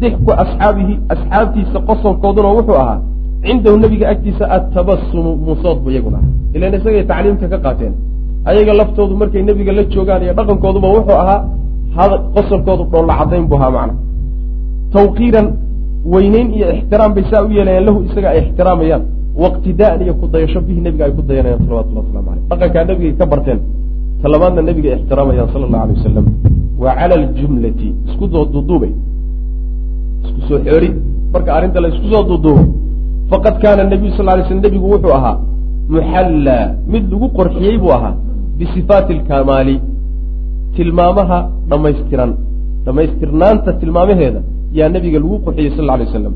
dixku 0.00 0.30
asxaabihi 0.42 0.94
asxaabtiisa 1.14 1.78
qosolkooduna 1.88 2.48
wuxuu 2.58 2.78
ahaa 2.82 2.98
cindahu 3.44 3.76
nebiga 3.84 4.06
agtiisa 4.12 4.44
attabasumu 4.56 5.32
muusood 5.46 5.78
bu 5.84 5.88
iyaguna 5.94 6.20
ilan 6.56 6.72
isagay 6.78 7.04
tacliimta 7.10 7.46
ka 7.52 7.58
qaateen 7.64 7.94
ayaga 8.50 8.72
laftoodu 8.80 9.14
markay 9.20 9.42
nebiga 9.48 9.72
la 9.78 9.82
joogaan 9.94 10.22
iyo 10.24 10.32
dhaqankooduba 10.38 10.88
wuxuu 10.96 11.18
ahaa 11.22 11.40
qosolkoodu 12.34 12.84
dhoolla 12.92 13.14
cadayn 13.20 13.44
buu 13.50 13.58
ahaa 13.58 13.72
macna 13.76 13.94
tawqiiran 14.94 15.46
weyneyn 16.12 16.48
iyo 16.56 16.66
ixtiraam 16.76 17.10
bay 17.16 17.24
saa 17.30 17.42
u 17.46 17.48
yeelayaan 17.56 17.84
lahu 17.88 17.98
isaga 18.08 18.28
ay 18.32 18.38
ixtiraamayaan 18.44 19.02
waqtidaan 19.42 19.98
iyo 20.04 20.14
kudayasho 20.20 20.60
bihi 20.66 20.80
nebiga 20.86 21.04
ay 21.08 21.12
ku 21.16 21.22
dayanayaan 21.28 21.60
salawatullah 21.66 22.02
waslamu 22.06 22.28
aleyh 22.32 22.44
dhaqankaa 22.50 22.84
nebigay 22.90 23.14
ka 23.20 23.26
barteen 23.32 23.60
talabaadna 24.22 24.62
nebiga 24.68 24.88
ixtiraamayaan 24.98 25.48
sala 25.52 25.64
allahu 25.68 25.84
alay 25.84 25.94
wasalam 25.98 26.26
wa 26.82 26.90
cala 26.98 27.14
aljumlati 27.20 27.88
isku 28.08 28.24
soo 28.32 28.44
duuduubay 28.54 28.92
isku 30.24 30.40
soo 30.48 30.58
xoori 30.66 30.90
marka 31.32 31.50
arrinta 31.56 31.78
la 31.84 31.88
isku 31.94 32.06
soo 32.12 32.22
duuduubo 32.30 32.62
faqad 33.30 33.54
kaana 33.62 33.82
nabiyu 33.92 34.12
sal 34.16 34.26
lay 34.26 34.44
slm 34.48 34.60
nebigu 34.66 34.86
wuxuu 34.94 35.14
ahaa 35.18 35.36
muxallaa 35.96 36.64
mid 36.92 37.04
lagu 37.12 37.28
qorxiyey 37.38 37.76
buu 37.82 37.92
ahaa 37.98 38.14
bisifaati 38.58 39.12
alkamaali 39.18 39.76
tilmaamaha 40.76 41.38
dhammaystiran 41.70 42.32
dhammaystirnaanta 42.86 43.70
tilmaamaheeda 43.80 44.40
yaa 44.78 44.88
nebiga 44.96 45.18
lagu 45.24 45.36
qorxiyey 45.46 45.72
sal 45.78 45.86
lay 45.90 45.98
waslam 46.06 46.34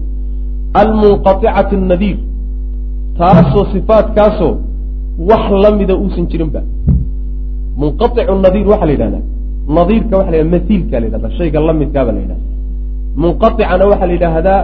almunqaicati 0.83 1.75
annadiir 1.81 2.19
taasoo 3.21 3.65
sifaatkaasoo 3.75 4.55
wax 5.31 5.45
la 5.63 5.71
mida 5.79 5.95
uusan 6.03 6.25
jirinba. 6.31 6.61
Munqaicu 7.81 8.35
nadiir 8.47 8.67
waxaa 8.73 8.87
la 8.87 8.93
yidhahdaa 8.97 9.23
nadiirka 9.79 10.15
waxa 10.19 10.31
la 10.33 10.37
yhahda 10.39 10.51
masiilka 10.57 11.01
la 11.01 11.07
yidhahda 11.07 11.29
shayga 11.39 11.61
la 11.69 11.73
midkaaba 11.81 12.13
la 12.17 12.21
yidhahda 12.25 12.45
munqaicana 13.23 13.85
waxaa 13.91 14.07
la 14.11 14.15
yidhaahdaa 14.17 14.61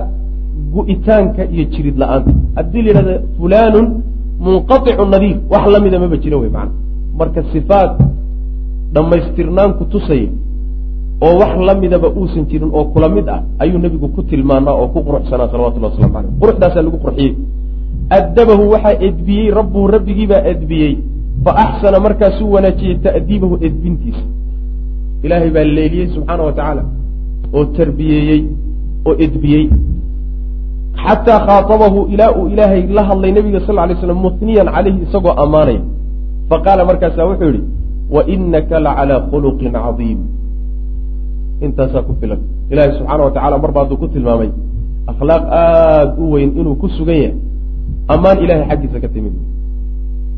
gu-itaanka 0.75 1.43
iyo 1.55 1.65
jirid 1.73 1.97
la'aanta. 2.03 2.33
Haddii 2.57 2.83
la 2.83 2.89
yidhahda 2.91 3.15
fulanun 3.39 3.87
munqaicu 4.45 5.05
nadiir 5.15 5.37
wax 5.53 5.65
la 5.75 5.79
mida 5.85 5.99
maba 5.99 6.17
jiro 6.23 6.37
wey 6.43 6.51
maana 6.57 6.73
marka 7.19 7.41
sifaat 7.53 7.97
dhammaystirnaan 8.95 9.71
ku 9.79 9.85
tusaya 9.93 10.29
oo 11.25 11.35
wax 11.41 11.53
la 11.69 11.75
midaba 11.83 12.09
uusan 12.19 12.45
jirin 12.51 12.71
oo 12.77 12.85
kula 12.93 13.09
mid 13.09 13.27
ah 13.29 13.41
ayuu 13.63 13.79
nebigu 13.85 14.09
ku 14.15 14.23
tilmaanaa 14.31 14.75
oo 14.81 14.89
ku 14.95 15.01
quruxsanaa 15.07 15.49
salawatullah 15.53 15.91
waslamu 15.93 16.13
caleyh 16.17 16.33
quruxdaasaa 16.41 16.83
lagu 16.87 16.99
qurxiyey. 17.05 17.35
Addabahu 18.19 18.63
waxaa 18.75 19.01
edbiyey 19.09 19.51
rabbuhu 19.59 19.87
rabbigiibaa 19.97 20.43
edbiyey. 20.53 20.95
Fa 21.45 21.53
axsana 21.65 21.99
markaasuu 22.07 22.53
wanaajiyey 22.55 22.97
ta'diibahu 23.07 23.55
edbintiisa. 23.67 24.25
Ilaahay 25.25 25.51
baa 25.57 25.65
leeliyey 25.77 26.09
subxaana 26.15 26.43
wa 26.49 26.53
tacaala 26.59 26.83
oo 27.57 27.65
tarbiyeeyey 27.79 28.41
oo 29.09 29.15
edbiyey 29.27 29.65
xataa 31.07 31.39
khaatabahu 31.47 32.07
ilaa 32.15 32.31
uu 32.39 32.47
ilaahay 32.55 32.83
la 32.99 33.03
hadlay 33.09 33.33
nebiga 33.33 33.61
sal 33.67 33.77
lay 33.77 33.97
slam 34.01 34.19
muhniyan 34.27 34.67
calayhi 34.75 35.03
isagoo 35.07 35.35
ammaanaya 35.45 35.83
faqaala 36.51 36.85
markaasaa 36.91 37.27
wuxuu 37.31 37.51
yihi 37.57 37.65
wa 38.15 38.23
inaka 38.35 38.81
la 38.81 38.91
calaa 38.99 39.21
khuluqin 39.31 39.73
cadiim. 39.73 40.21
Intaasaa 41.65 42.03
ku 42.07 42.13
filan. 42.21 42.41
Ilaahay 42.71 42.93
subxaana 42.99 43.23
wa 43.25 43.33
tacala 43.37 43.59
mar 43.59 43.73
baaduu 43.73 43.97
ku 43.97 44.07
tilmaamay 44.15 44.51
akhlaaq 45.13 45.43
aada 45.51 46.15
u 46.19 46.25
weyn 46.35 46.51
inuu 46.61 46.77
ku 46.83 46.89
sugan 46.97 47.19
yahay. 47.25 47.35
Ammaan 48.15 48.39
ilahay 48.45 48.67
xaggiisa 48.71 48.99
ka 49.01 49.09
timid. 49.09 49.35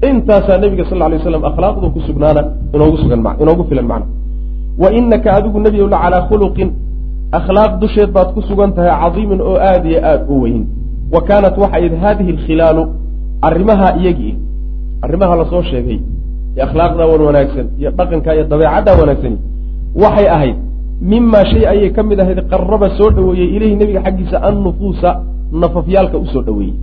Intaasaa 0.09 0.59
nebiga 0.63 0.85
sal 0.91 0.99
lay 0.99 1.19
slam 1.19 1.45
akhlaaqdu 1.51 1.87
ku 1.95 2.01
sugnaana 2.09 2.43
inoogu 2.75 2.97
sugan 3.03 3.21
inoogu 3.43 3.65
filan 3.69 3.87
macna. 3.91 4.07
Wa 4.83 4.89
inaka 4.99 5.29
adigu 5.37 5.59
nebiyow 5.61 5.89
la 5.89 5.99
calaa 6.05 6.23
khuluqin 6.31 6.69
akhlaaq 7.33 7.81
dusheed 7.81 8.11
baad 8.17 8.33
ku 8.35 8.41
sugan 8.49 8.73
tahay 8.73 8.93
cadiimin 9.03 9.41
oo 9.41 9.57
aada 9.57 9.89
iyo 9.89 10.01
aada 10.05 10.25
u 10.29 10.41
weyn. 10.43 10.67
Wa 11.13 11.21
kaanat 11.29 11.57
waxay 11.59 11.87
id 11.87 11.95
haadihi 12.03 12.31
alkhilaalu 12.37 12.83
arrimaha 13.43 13.97
iyagii 14.01 14.35
arrimaha 15.03 15.37
la 15.37 15.45
soo 15.51 15.63
sheegay 15.63 16.01
iyo 16.55 16.63
akhlaaqda 16.67 17.07
wan 17.11 17.21
wanaagsan 17.29 17.67
iyo 17.79 17.91
dhaqanka 17.99 18.35
iyo 18.35 18.45
dabeecadda 18.45 18.91
wanaagsani 19.01 19.39
waxay 20.03 20.29
ahayd 20.37 20.57
mimaa 21.01 21.45
shay 21.51 21.65
ayay 21.73 21.91
ka 21.97 22.03
mid 22.03 22.21
ahayd 22.21 22.41
qaraba 22.51 22.89
soo 22.99 23.11
dhoweeyey 23.11 23.57
ileyhi 23.57 23.77
nebiga 23.77 24.01
xaggiisa 24.07 24.37
annufuusa 24.49 25.11
nafafyaalka 25.53 26.17
u 26.19 26.27
soo 26.33 26.43
dhoweeyey 26.43 26.75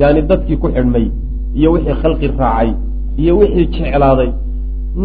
yaani 0.00 0.22
dadkii 0.30 0.56
ku 0.62 0.68
xidhmay 0.68 1.06
iyo 1.58 1.72
wixii 1.72 1.96
khalqi 2.02 2.26
raacay 2.38 2.70
iyo 3.16 3.32
wixii 3.38 3.66
jeclaaday 3.74 4.30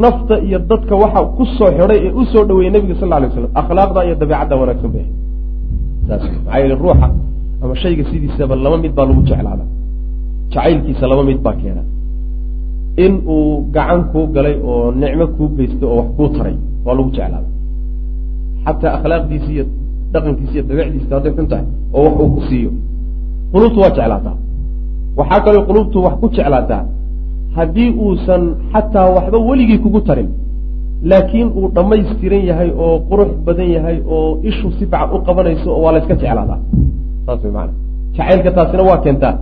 nafta 0.03 0.35
iyo 0.47 0.59
dadka 0.69 0.93
waxa 1.03 1.19
ku 1.37 1.43
soo 1.57 1.69
xidhay 1.77 1.99
ee 2.07 2.11
u 2.19 2.23
soo 2.31 2.43
dhaweeyey 2.47 2.71
nebiga 2.75 2.95
sal 2.99 3.09
lay 3.09 3.29
slam 3.33 3.51
akhlaaqda 3.61 3.99
iyo 4.07 4.15
dabeecadda 4.21 4.55
wanaagsan 4.61 4.91
bay. 4.95 5.05
Ahayd 6.09 6.33
maxaa 6.45 6.59
yeele 6.61 6.75
ruuxa 6.83 7.07
ama 7.63 7.73
shayga 7.83 8.03
sidiisaba 8.11 8.55
laba 8.65 8.77
mid 8.83 8.93
baa 8.97 9.05
lagu 9.09 9.21
jeclaada. 9.29 9.65
Jacaylkiisa 10.53 11.05
laba 11.11 11.23
mid 11.29 11.39
baa 11.45 11.55
keena. 11.61 11.83
In 13.05 13.13
uu 13.35 13.71
gacan 13.75 14.01
kuu 14.11 14.25
galay 14.35 14.55
oo 14.71 14.91
nicmo 15.01 15.25
kuu 15.35 15.47
geystay 15.57 15.87
oo 15.89 15.95
wax 15.99 16.07
kuu 16.17 16.27
taray 16.35 16.55
waa 16.85 16.95
lagu 16.97 17.09
jeclaada. 17.17 17.47
Xataa 18.65 18.91
akhlaaqdiisi 18.97 19.49
iyo 19.55 19.65
dhaqankiisa 20.13 20.53
iyo 20.57 20.63
dabeecdiisa 20.69 21.11
hadday 21.15 21.31
xun 21.37 21.47
tahay 21.51 21.65
oo 21.97 22.03
wax 22.05 22.13
uu 22.23 22.29
ku 22.35 22.41
siiyo. 22.49 22.71
Quluubtu 23.51 23.79
waa 23.83 23.91
jeclaataa 23.97 24.35
waxaa 25.19 25.39
kaloo 25.45 25.63
quluubtu 25.69 25.97
wax 26.05 26.13
ku 26.21 26.27
jeclaataa 26.37 26.83
haddii 27.57 27.89
uusan 28.05 28.43
xataa 28.73 29.09
waxba 29.15 29.37
weligii 29.49 29.79
kugu 29.85 30.01
tarin 30.07 30.29
laakiin 31.11 31.47
uu 31.57 31.67
dhammaystiran 31.75 32.43
yahay 32.49 32.69
oo 32.85 32.95
qurux 33.09 33.31
badan 33.45 33.69
yahay 33.75 33.97
oo 34.15 34.39
ishu 34.49 34.71
si 34.77 34.85
u 35.15 35.17
qabanayso 35.27 35.69
oo 35.75 35.81
waa 35.83 35.91
la 35.93 35.99
yska 36.01 36.15
jeclaadaa 36.21 36.59
saas 37.25 37.43
way 37.43 37.51
maana 37.57 37.73
jacaylka 38.15 38.51
taasina 38.57 38.83
waa 38.89 38.97
keentaa. 39.05 39.35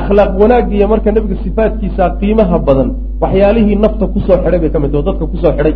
Akhlaaq 0.00 0.30
wanaagiiyo 0.40 0.88
marka 0.88 1.12
nebiga 1.12 1.36
sifaatkiisa 1.44 2.04
qiimaha 2.20 2.58
badan 2.58 2.88
waxyaalihii 3.22 3.76
nafta 3.84 4.06
ku 4.12 4.20
soo 4.26 4.36
xidhay 4.44 4.60
bay 4.62 4.70
ka 4.74 4.78
mid 4.82 4.90
taho 4.92 5.02
dadka 5.08 5.24
ku 5.26 5.36
soo 5.42 5.52
xidhay. 5.56 5.74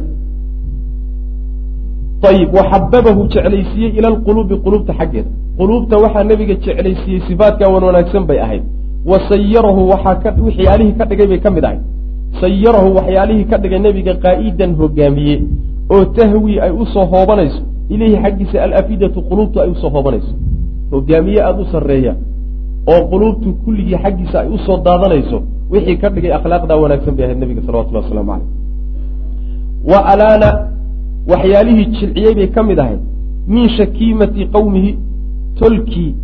Ayib 2.30 2.50
waxababahu 2.58 3.28
jeclaysiiyey 3.34 3.90
ila 3.98 4.08
alquluubi 4.12 4.56
quluubta 4.64 4.92
xaggeeda. 4.98 5.30
Quluubta 5.58 5.94
waxaa 6.04 6.24
nebiga 6.30 6.54
jeclaysiiyey 6.64 7.20
sifaatkaa 7.28 7.68
wan 7.74 7.84
wanaagsan 7.88 8.24
bay 8.28 8.38
ahayd 8.46 8.64
wa 9.06 9.20
sayarahu 9.28 9.88
waxaa 9.90 10.34
waxyaalihii 10.46 10.96
ka 10.98 11.04
dhigay 11.04 11.26
bay 11.26 11.40
ka 11.40 11.50
mid 11.50 11.64
ahayd 11.64 11.96
sayarahu 12.40 12.94
waxyaalihii 12.96 13.48
ka 13.48 13.58
dhigay 13.58 13.78
nebiga 13.78 14.14
qaa'idan 14.14 14.76
hogaamiye. 14.76 15.42
Oo 15.90 16.04
tahwii 16.04 16.60
ay 16.60 16.70
u 16.70 16.86
soo 16.86 17.06
hoobanayso. 17.06 17.62
Ileyhi 17.88 18.16
xaggiisa 18.22 18.62
alafidatu 18.62 19.22
quluubtu 19.22 19.60
ay 19.60 19.70
u 19.70 19.74
soo 19.74 19.90
hoobanayso. 19.90 20.34
Hogaamiye 20.90 21.40
aada 21.42 21.62
u 21.62 21.66
sarreeya. 21.72 22.14
Oo 22.86 23.02
quluubtu 23.10 23.54
kulligii 23.64 23.98
xaggiisa 24.04 24.40
ay 24.40 24.48
u 24.48 24.58
soo 24.58 24.76
daadanayso. 24.84 25.42
Wixii 25.70 25.96
ka 25.96 26.10
dhigay 26.10 26.32
akhlaaqdaa 26.32 26.76
wanaagsan 26.76 27.16
bay 27.16 27.24
ahayd 27.24 27.38
nebiga 27.38 27.62
salawatullah 27.66 28.02
waslamu 28.04 28.30
caleyh 28.32 28.48
wa 29.90 29.98
alaana 30.12 30.48
waxyaalihii 31.30 31.86
jilciyey 31.86 32.34
bay 32.34 32.48
ka 32.50 32.62
mid 32.62 32.78
ahayd. 32.78 33.00
Min 33.48 33.68
shakiimati 33.68 34.46
qowmihi 34.46 34.98
tolkii 35.58 36.14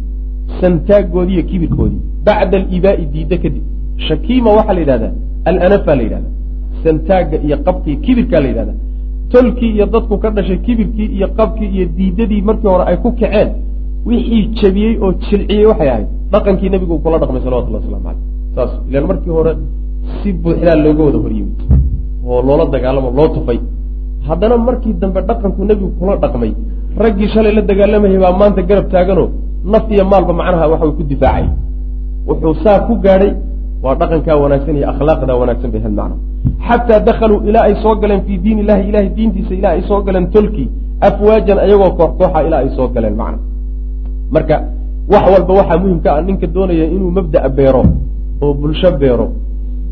santaaggoodii 0.60 1.34
iyo 1.34 1.42
kibirkoodii 1.42 2.11
bacda 2.26 2.56
alibaa'i 2.62 3.04
diidda 3.14 3.36
kadib 3.44 3.64
shakiima 4.08 4.50
waxaa 4.58 4.74
la 4.76 4.80
yidhahdaa 4.84 5.12
alanafa 5.50 5.92
la 5.98 6.02
yidhahda 6.06 6.28
santaagga 6.84 7.36
iyo 7.46 7.56
qabkii 7.66 7.96
kibirkaa 8.04 8.40
la 8.44 8.48
yidhahda 8.52 8.74
tolkii 9.32 9.70
iyo 9.76 9.86
dadku 9.94 10.14
ka 10.22 10.28
dhashay 10.36 10.58
kibirkii 10.66 11.08
iyo 11.16 11.28
qabkii 11.38 11.68
iyo 11.76 11.86
diidadii 11.96 12.42
markii 12.48 12.70
hore 12.74 12.84
ay 12.90 12.96
ku 13.04 13.10
kaceen 13.20 13.48
wixii 14.08 14.42
jebiyey 14.58 14.94
oo 15.04 15.12
jilciyey 15.24 15.66
waxay 15.70 15.88
ahayd 15.94 16.08
dhaqankii 16.32 16.70
nebigu 16.74 16.94
kula 17.04 17.16
dhaqmay 17.22 17.40
salawatullah 17.46 17.80
waslamu 17.82 18.04
caleyh 18.06 18.22
saas 18.56 18.72
ilaan 18.88 19.06
markii 19.10 19.32
hore 19.38 19.52
si 20.18 20.28
buuxdaa 20.42 20.76
looga 20.84 21.02
wada 21.06 21.18
hor 21.24 21.32
yimid 21.38 21.58
oo 22.30 22.40
loola 22.48 22.64
dagaalamo 22.74 23.08
loo 23.18 23.28
tufay 23.34 23.58
haddana 24.28 24.56
markii 24.68 24.94
dambe 25.02 25.20
dhaqanku 25.28 25.60
nebigu 25.70 25.90
kula 25.98 26.14
dhaqmay 26.24 26.52
raggii 27.02 27.28
shalay 27.34 27.52
la 27.58 27.62
dagaalamayay 27.70 28.18
baa 28.24 28.34
maanta 28.40 28.62
garab 28.70 28.86
taaganoo 28.94 29.28
naf 29.72 29.84
iyo 29.94 30.04
maalba 30.12 30.32
macnaha 30.40 30.66
waxay 30.72 30.92
ku 30.98 31.02
difaacay 31.12 31.46
wuxuu 32.28 32.54
saa 32.64 32.78
ku 32.86 32.94
gaadhay 33.04 33.32
waa 33.84 33.94
dhaqankaa 34.00 34.36
wanaagsan 34.44 34.76
iyo 34.76 34.86
akhlaaqdaa 34.92 35.36
wanaagsan 35.42 35.70
bay 35.74 35.82
had 35.86 35.94
macna 36.00 36.16
xataa 36.68 37.00
dakaluu 37.08 37.40
ilaa 37.48 37.64
ay 37.68 37.74
soo 37.82 37.94
galeen 38.02 38.22
fii 38.26 38.38
diin 38.44 38.58
illahi 38.62 38.88
ilahay 38.90 39.08
diintiisa 39.16 39.54
ilaa 39.60 39.74
ay 39.76 39.82
soo 39.88 40.00
galeen 40.06 40.26
tolkii 40.34 40.68
afwaajan 41.08 41.58
ayagoo 41.64 41.90
koox 41.98 42.10
kooxa 42.18 42.40
ilaa 42.46 42.60
ay 42.64 42.70
soo 42.76 42.88
galeen 42.94 43.16
macna 43.20 43.38
marka 44.34 44.56
wax 45.12 45.24
walba 45.34 45.52
waxaa 45.60 45.78
muhimka 45.84 46.08
ah 46.16 46.22
ninka 46.28 46.46
doonaya 46.54 46.86
inuu 46.96 47.10
mabda'a 47.18 47.48
beero 47.58 47.82
oo 48.42 48.54
bulsho 48.60 48.90
beero 49.02 49.26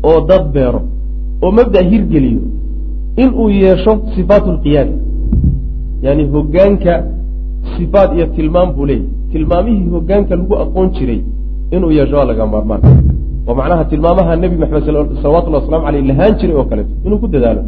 oo 0.09 0.19
dad 0.29 0.45
beero 0.55 0.81
oo 1.43 1.51
mabda' 1.57 1.83
hirgeliyo 1.91 2.41
inuu 3.23 3.49
yeesho 3.49 3.93
sifaat 4.15 4.45
lqiyaada 4.55 4.95
yani 6.05 6.23
hogaanka 6.33 6.93
sifaat 7.75 8.09
iyo 8.15 8.25
tilmaam 8.35 8.69
buu 8.75 8.85
leeyahy 8.85 9.09
tilmaamihii 9.31 9.89
hogaanka 9.95 10.35
lagu 10.35 10.55
aqoon 10.63 10.89
jiray 10.95 11.21
inuu 11.75 11.91
yeesho 11.97 12.15
waa 12.19 12.27
laga 12.31 12.45
maarmaan. 12.53 12.81
Oo 13.47 13.53
macnaha 13.59 13.83
tilmaamaha 13.91 14.33
nebi 14.43 14.55
maxamed 14.63 14.83
salawatulli 15.23 15.55
waslamu 15.59 15.85
aleyh 15.89 16.03
lahaan 16.09 16.33
jiray 16.39 16.55
oo 16.59 16.65
kaleeto 16.71 16.93
inuu 17.05 17.19
ku 17.23 17.27
dadaalo. 17.35 17.61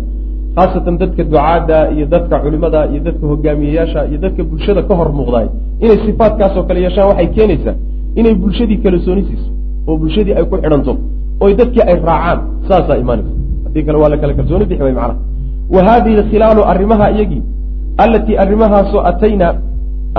Khaasatan 0.56 0.96
dadka 1.02 1.24
ducaadda 1.30 1.78
iyo 1.96 2.06
dadka 2.14 2.36
culimada 2.44 2.80
iyo 2.92 3.00
dadka 3.08 3.24
hogaamiyeyaasha 3.32 4.00
iyo 4.10 4.18
dadka 4.26 4.42
bulshada 4.50 4.82
ka 4.88 4.94
hor 5.00 5.10
muuqdaay 5.20 5.48
inay 5.84 5.98
sifaatkaasoo 6.06 6.64
kale 6.68 6.80
yeeshaan 6.86 7.08
waxay 7.12 7.28
keenaysaa 7.38 7.76
inay 8.20 8.34
bulshadii 8.42 8.78
kala 8.84 8.98
soonisiiso 9.06 9.50
oo 9.88 9.96
bulshadii 10.02 10.34
ay 10.40 10.46
ku 10.52 10.56
xidhanto 10.64 10.92
oy 11.44 11.52
dadkii 11.60 11.84
ay 11.90 11.96
raacaan 12.08 12.40
saasaa 12.70 12.98
imaanaysa 13.04 13.32
haddii 13.66 13.84
kale 13.88 13.98
waa 14.02 14.10
la 14.14 14.18
kala 14.22 14.34
kalsooni 14.40 14.66
bixi 14.70 14.84
way 14.88 14.94
macnaha. 15.00 15.16
Wa 15.74 15.82
haadihi 15.88 16.16
alkhilaalu 16.24 16.62
arrimaha 16.72 17.06
iyagii 17.16 17.42
allatii 18.04 18.36
arrimahaasoo 18.44 19.02
ataynaa 19.12 19.52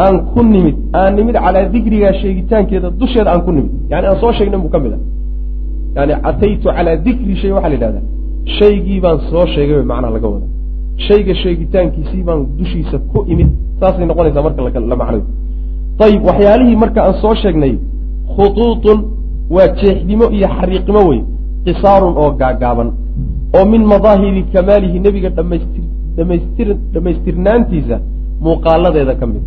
aan 0.02 0.14
ku 0.32 0.40
nimid 0.54 0.76
aan 0.98 1.12
nimid 1.18 1.36
calaa 1.44 1.64
dikrigaa 1.74 2.12
sheegitaankeeda 2.20 2.88
dusheeda 3.00 3.30
aan 3.32 3.42
ku 3.46 3.50
nimid. 3.56 3.72
Yani 3.92 4.06
aan 4.10 4.18
soo 4.22 4.32
sheegnan 4.38 4.60
buu 4.64 4.72
ka 4.74 4.78
mid 4.84 4.92
ah 4.96 5.00
yani 5.96 6.12
ataytu 6.28 6.68
calaa 6.76 6.96
dikri 7.06 7.34
shay 7.40 7.50
waxaa 7.56 7.70
la 7.72 7.76
yidhahdaa 7.76 8.04
shaygii 8.58 9.00
baan 9.04 9.18
soo 9.30 9.44
sheegay 9.54 9.74
bay 9.78 9.86
macnaha 9.92 10.12
laga 10.16 10.28
wada 10.34 10.46
shayga 11.06 11.34
sheegitaankiisii 11.42 12.22
baan 12.28 12.40
dushiisa 12.58 12.96
ku 13.10 13.18
imid 13.32 13.48
saasay 13.80 14.06
noqonaysaa 14.10 14.42
marka 14.46 14.80
la 14.92 14.96
macnayo. 15.02 15.24
Ayib 16.06 16.22
waxyaalihii 16.28 16.76
marka 16.84 17.00
aan 17.06 17.14
soo 17.22 17.34
sheegnay 17.42 17.72
khutuutun 18.34 18.98
waa 19.54 19.68
jeexdimo 19.80 20.26
iyo 20.36 20.48
xariiqimo 20.56 21.00
wey 21.10 21.20
qisaarun 21.64 22.14
oo 22.22 22.30
gaagaaban 22.40 22.88
oo 23.56 23.64
min 23.72 23.82
madaahiri 23.92 24.42
kamaalihi 24.54 24.98
nebiga 25.06 25.28
dhamaystir 25.38 25.84
dhamaystir 26.16 26.68
dhammaystirnaantiisa 26.94 27.96
muuqaaladeeda 28.44 29.14
ka 29.20 29.26
mid 29.32 29.44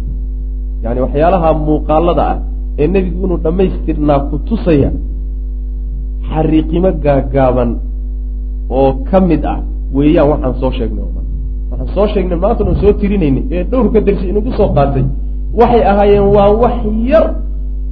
yani 0.87 0.99
waxyaalaha 1.05 1.49
muuqaalada 1.67 2.23
ah 2.31 2.37
ee 2.81 2.87
nebigu 2.95 3.19
inuu 3.25 3.39
dhammaystirnaa 3.45 4.19
ku 4.29 4.35
tusaya 4.47 4.89
xariiqimo 6.31 6.89
gaagaaban 7.05 7.69
oo 8.79 8.89
ka 9.09 9.19
mid 9.29 9.43
ah 9.53 9.59
weeyaan 9.97 10.27
waxaan 10.31 10.53
soo 10.61 10.71
sheegnay 10.77 11.03
oo 11.07 11.11
dhan 11.15 11.25
waxaan 11.71 11.89
soo 11.95 12.07
sheegnay 12.13 12.37
maanta 12.43 12.61
oon 12.67 12.75
soo 12.81 12.93
tirinayna 12.99 13.41
ee 13.55 13.63
dhowrka 13.71 13.99
darsi 14.07 14.25
inagu 14.31 14.51
soo 14.59 14.69
qaatay. 14.77 15.05
Waxay 15.59 15.83
ahaayeen 15.91 16.27
waa 16.35 16.49
wax 16.63 16.77
yar 17.11 17.25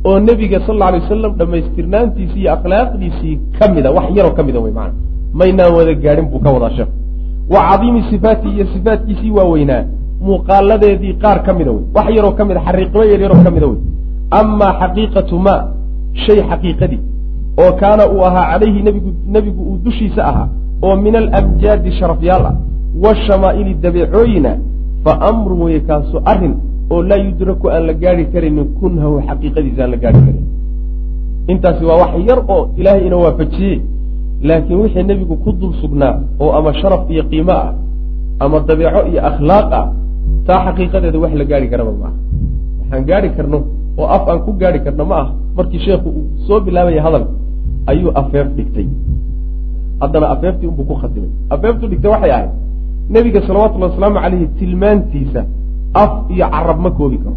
oo 0.08 0.18
nebiga 0.28 0.60
sal 0.66 0.76
alla 0.76 0.86
alay 0.90 1.00
wasalam 1.04 1.32
dhammaystirnaantiisii 1.40 2.42
iyo 2.44 2.52
akhlaaqdiisii 2.58 3.36
ka 3.58 3.66
mida 3.74 3.90
wax 3.98 4.06
yaroo 4.18 4.34
ka 4.38 4.44
mida 4.48 4.60
wey 4.66 4.74
maana 4.80 4.94
maynaan 5.40 5.72
wada 5.78 5.94
gaadhin 6.04 6.26
buu 6.32 6.40
ka 6.46 6.50
wadaa 6.56 6.72
sheekh 6.78 6.92
wa 7.54 7.60
cadiimi 7.70 8.02
sifaati 8.10 8.48
iyo 8.56 8.66
sifaatkiisii 8.74 9.32
waaweynaa 9.38 9.84
muuqaaladeedii 10.28 11.14
qaar 11.24 11.44
ka 11.46 11.54
mida 11.54 11.72
wey. 11.72 11.84
Wax 11.96 12.08
yaroo 12.18 12.34
ka 12.38 12.46
mida 12.46 12.60
xariiqimo 12.68 13.04
yar 13.12 13.20
yaroo 13.26 13.44
ka 13.46 13.52
mida 13.56 13.68
wey. 13.72 13.80
Amaa 14.40 14.74
xaqiiqatu 14.82 15.36
ma 15.46 15.56
shay 16.24 16.40
xaqiiqadii 16.50 17.02
oo 17.64 17.72
kaana 17.80 18.04
uu 18.14 18.24
ahaa 18.30 18.46
calayhi 18.52 18.84
nebigu 18.84 19.10
nebigu 19.36 19.62
uu 19.70 19.78
dushiisa 19.86 20.22
ahaa 20.32 20.48
oo 20.86 20.96
min 20.96 21.16
alamjaadi 21.16 21.92
sharafyaal 22.00 22.46
ah 22.46 22.56
washamaaili 23.04 23.74
dabeecooyina 23.84 24.52
fa 25.04 25.14
amrun 25.30 25.62
weye 25.62 25.80
kaasu 25.80 26.22
arrin 26.26 26.56
oo 26.92 27.02
laa 27.10 27.22
yudraku 27.26 27.70
aan 27.70 27.84
la 27.88 27.94
gaari 27.94 28.26
karaynin 28.34 28.68
kunhahu 28.80 29.22
xaqiiqadiisa 29.28 29.84
aan 29.84 29.92
la 29.92 29.98
gaari 30.04 30.20
karin. 30.26 30.46
Intaasi 31.48 31.86
waa 31.86 31.98
wax 32.04 32.14
yar 32.30 32.40
oo 32.48 32.70
ilaahay 32.78 33.08
ina 33.08 33.18
waafajiyey 33.24 33.82
laakiin 34.48 34.80
wixii 34.82 35.04
nebigu 35.04 35.36
ku 35.44 35.52
dul 35.52 35.74
sugnaa 35.82 36.20
oo 36.40 36.52
ama 36.58 36.74
sharaf 36.74 37.10
iyo 37.10 37.24
qiimo 37.32 37.52
ah 37.52 37.74
ama 38.40 38.60
dabeeco 38.60 39.02
iyo 39.12 39.22
akhlaaq 39.30 39.72
ah 39.80 39.86
taa 40.48 40.60
xaqiiqadeeda 40.66 41.18
wax 41.24 41.34
la 41.42 41.46
gaari 41.52 41.68
karaba 41.74 41.92
maaha 42.02 42.16
waxaan 42.82 43.04
gaari 43.10 43.30
karno 43.38 43.58
oo 44.02 44.08
af 44.16 44.24
aan 44.30 44.40
ku 44.46 44.52
gaari 44.62 44.80
karno 44.86 45.04
ma 45.12 45.16
ah 45.24 45.28
markii 45.58 45.80
sheekhu 45.88 46.10
uu 46.20 46.26
soo 46.48 46.60
bilaabaya 46.66 47.02
hadal 47.06 47.26
ayuu 47.92 48.12
afeef 48.22 48.48
dhigtay. 48.58 48.88
Haddana 50.02 50.28
afeeftii 50.36 50.68
unbuu 50.72 50.86
ku 50.90 50.96
khatimay 51.02 51.30
afeeftu 51.56 51.88
dhigtay 51.92 52.12
waxay 52.12 52.32
ahayd 52.38 52.52
nebiga 53.14 53.40
salawatullhi 53.48 53.88
wasalaamu 53.90 54.20
caleyhi 54.24 54.48
tilmaantiisa 54.60 55.42
af 56.04 56.12
iyo 56.34 56.46
carab 56.54 56.80
ma 56.86 56.90
koobi 56.98 57.18
karo. 57.24 57.36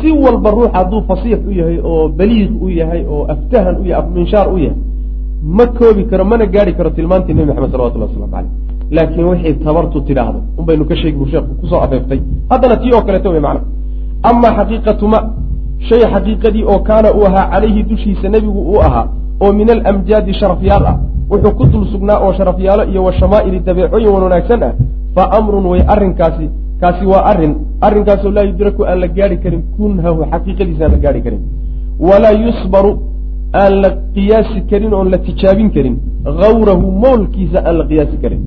Si 0.00 0.10
walba 0.24 0.50
ruux 0.50 0.70
hadduu 0.76 1.00
fasiix 1.08 1.40
u 1.48 1.52
yahay 1.60 1.78
oo 1.90 2.08
baliiq 2.18 2.50
u 2.64 2.68
yahay 2.80 3.02
oo 3.14 3.22
aftahan 3.34 3.76
u 3.80 3.84
yahay 3.90 4.02
afminshaar 4.02 4.46
u 4.54 4.58
yahay 4.64 4.78
ma 5.56 5.64
koobi 5.78 6.02
karo 6.10 6.24
mana 6.24 6.46
gaari 6.54 6.72
karo 6.78 6.90
tilmaantii 6.96 7.34
nebi 7.34 7.46
maxamed 7.50 7.70
salawatullah 7.74 8.08
waslamu 8.08 8.30
caleyh 8.34 8.50
laakiin 8.96 9.26
wixii 9.32 9.54
tabartu 9.66 10.00
tidhaahdo 10.08 10.40
un 10.58 10.64
baynu 10.68 10.84
ka 10.90 10.94
sheegi 11.00 11.16
buu 11.20 11.30
sheekhu 11.32 11.54
ku 11.60 11.66
soo 11.70 11.80
afeeftay 11.86 12.20
haddana 12.50 12.76
tii 12.82 12.92
oo 12.96 13.02
kaleeto 13.06 13.30
wey 13.34 13.42
macna 13.46 13.62
amaa 14.30 14.52
xaqiiqatu 14.58 15.08
ma 15.12 15.18
shay 15.88 16.02
xaqiiqadii 16.12 16.64
oo 16.72 16.78
kaana 16.88 17.08
uu 17.18 17.26
ahaa 17.30 17.50
calayhi 17.52 17.82
dushiisa 17.90 18.28
nebigu 18.34 18.60
uu 18.72 18.80
ahaa 18.88 19.06
oo 19.42 19.52
min 19.52 19.68
alamjaadi 19.70 20.34
sharafyaal 20.40 20.84
ah. 20.86 20.96
Wuxuu 21.30 21.52
ku 21.58 21.64
dul 21.72 21.84
sugnaa 21.92 22.18
oo 22.24 22.32
sharafyaalo 22.38 22.84
iyo 22.90 23.04
wa 23.04 23.12
shamaa'ili 23.20 23.58
dabeecooyin 23.66 24.10
wan 24.14 24.22
wanaagsan 24.26 24.62
ah. 24.62 24.72
Fa 25.14 25.22
amrun 25.38 25.66
way 25.72 25.82
arrinkaasi 25.94 26.46
kaasi 26.80 27.04
waa 27.12 27.22
arrin. 27.30 27.54
Arrinkaasoo 27.86 28.32
laa 28.36 28.46
yudraku 28.50 28.84
aan 28.84 29.00
la 29.00 29.08
gaari 29.16 29.36
karin 29.44 29.62
kunhahu 29.76 30.26
xaqiiqadiisa 30.32 30.84
aan 30.84 30.92
la 30.96 30.98
gaari 31.04 31.22
karin. 31.26 31.42
Walaa 32.08 32.34
yusbaru 32.44 32.92
aan 33.62 33.72
la 33.82 33.90
qiyaasi 34.14 34.58
karin 34.70 34.92
oon 34.94 35.08
la 35.12 35.18
tijaabin 35.26 35.70
karin. 35.76 35.96
Gawrahu 36.42 36.90
moolkiisa 37.04 37.58
aan 37.68 37.76
la 37.80 37.84
qiyaasi 37.90 38.16
karin 38.22 38.42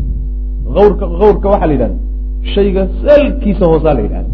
awrka 0.82 1.06
awrka 1.26 1.48
waxaa 1.54 1.68
la 1.70 1.74
yidhahda 1.76 1.98
shayga 2.54 2.82
salkiisa 3.06 3.66
hoosaa 3.72 3.94
la 3.98 4.02
yidhahda. 4.06 4.30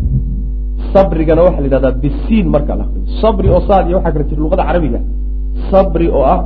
Sabrigana 0.94 1.42
waxaa 1.46 1.62
la 1.64 1.68
yidhahdaa 1.68 1.94
bisiin 2.04 2.48
marka 2.56 2.74
la 2.80 2.84
akriyo 2.88 3.06
sabri 3.22 3.48
oo 3.56 3.62
saad 3.68 3.84
iyo 3.88 3.96
waxaa 3.98 4.14
kala 4.16 4.26
jira 4.30 4.42
luqada 4.46 4.64
carabiga. 4.70 5.00
Sabri 5.72 6.08
oo 6.18 6.24
ah 6.36 6.40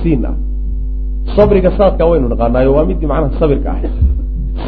siin 0.00 0.22
ah. 0.30 0.34
Sabriga 1.36 1.70
saadka 1.78 2.02
waynu 2.10 2.26
naqaanaayo 2.32 2.70
waa 2.76 2.84
midii 2.90 3.08
macnaha 3.12 3.38
sabirka 3.40 3.68
ah. 3.74 3.78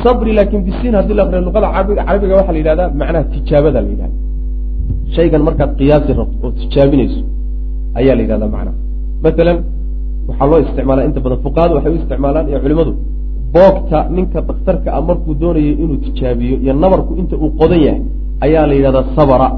Sabri 0.02 0.30
laakiin 0.38 0.62
bisiin 0.68 0.94
haddii 0.98 1.16
la 1.18 1.22
akriyo 1.24 1.42
luqada 1.48 1.66
carabiga 1.74 2.34
waxaa 2.40 2.54
la 2.56 2.58
yidhahdaa 2.62 2.88
macnaha 3.00 3.24
tijaabada 3.32 3.78
la 3.84 3.88
yidhahda. 3.92 4.16
Shaygan 5.14 5.42
markaad 5.48 5.70
qiyaasi 5.78 6.10
rabto 6.20 6.36
oo 6.46 6.50
tijaabinayso 6.60 7.20
ayaa 7.98 8.14
la 8.18 8.22
yidhahdaa 8.24 8.50
macnaha. 8.56 8.76
Matalan 9.24 9.58
waxaa 10.28 10.46
loo 10.50 10.58
isticmaalaa 10.64 11.04
inta 11.08 11.20
badan 11.24 11.38
fuqahadu 11.46 11.72
waxay 11.76 11.92
u 11.94 11.96
isticmaalaan 12.00 12.46
iyo 12.50 12.58
culimadu 12.64 12.92
boogta 13.54 13.98
ninka 14.14 14.40
dakhtarka 14.48 14.88
ah 14.96 15.02
markuu 15.08 15.34
doonayo 15.42 15.72
inuu 15.82 15.96
tijaabiyo 16.04 16.56
iyo 16.64 16.72
nabarku 16.82 17.12
inta 17.20 17.36
uu 17.36 17.50
qodan 17.60 17.80
yahay 17.86 18.02
ayaa 18.44 18.66
la 18.70 18.74
yidhahdaa 18.78 19.04
sabra 19.16 19.48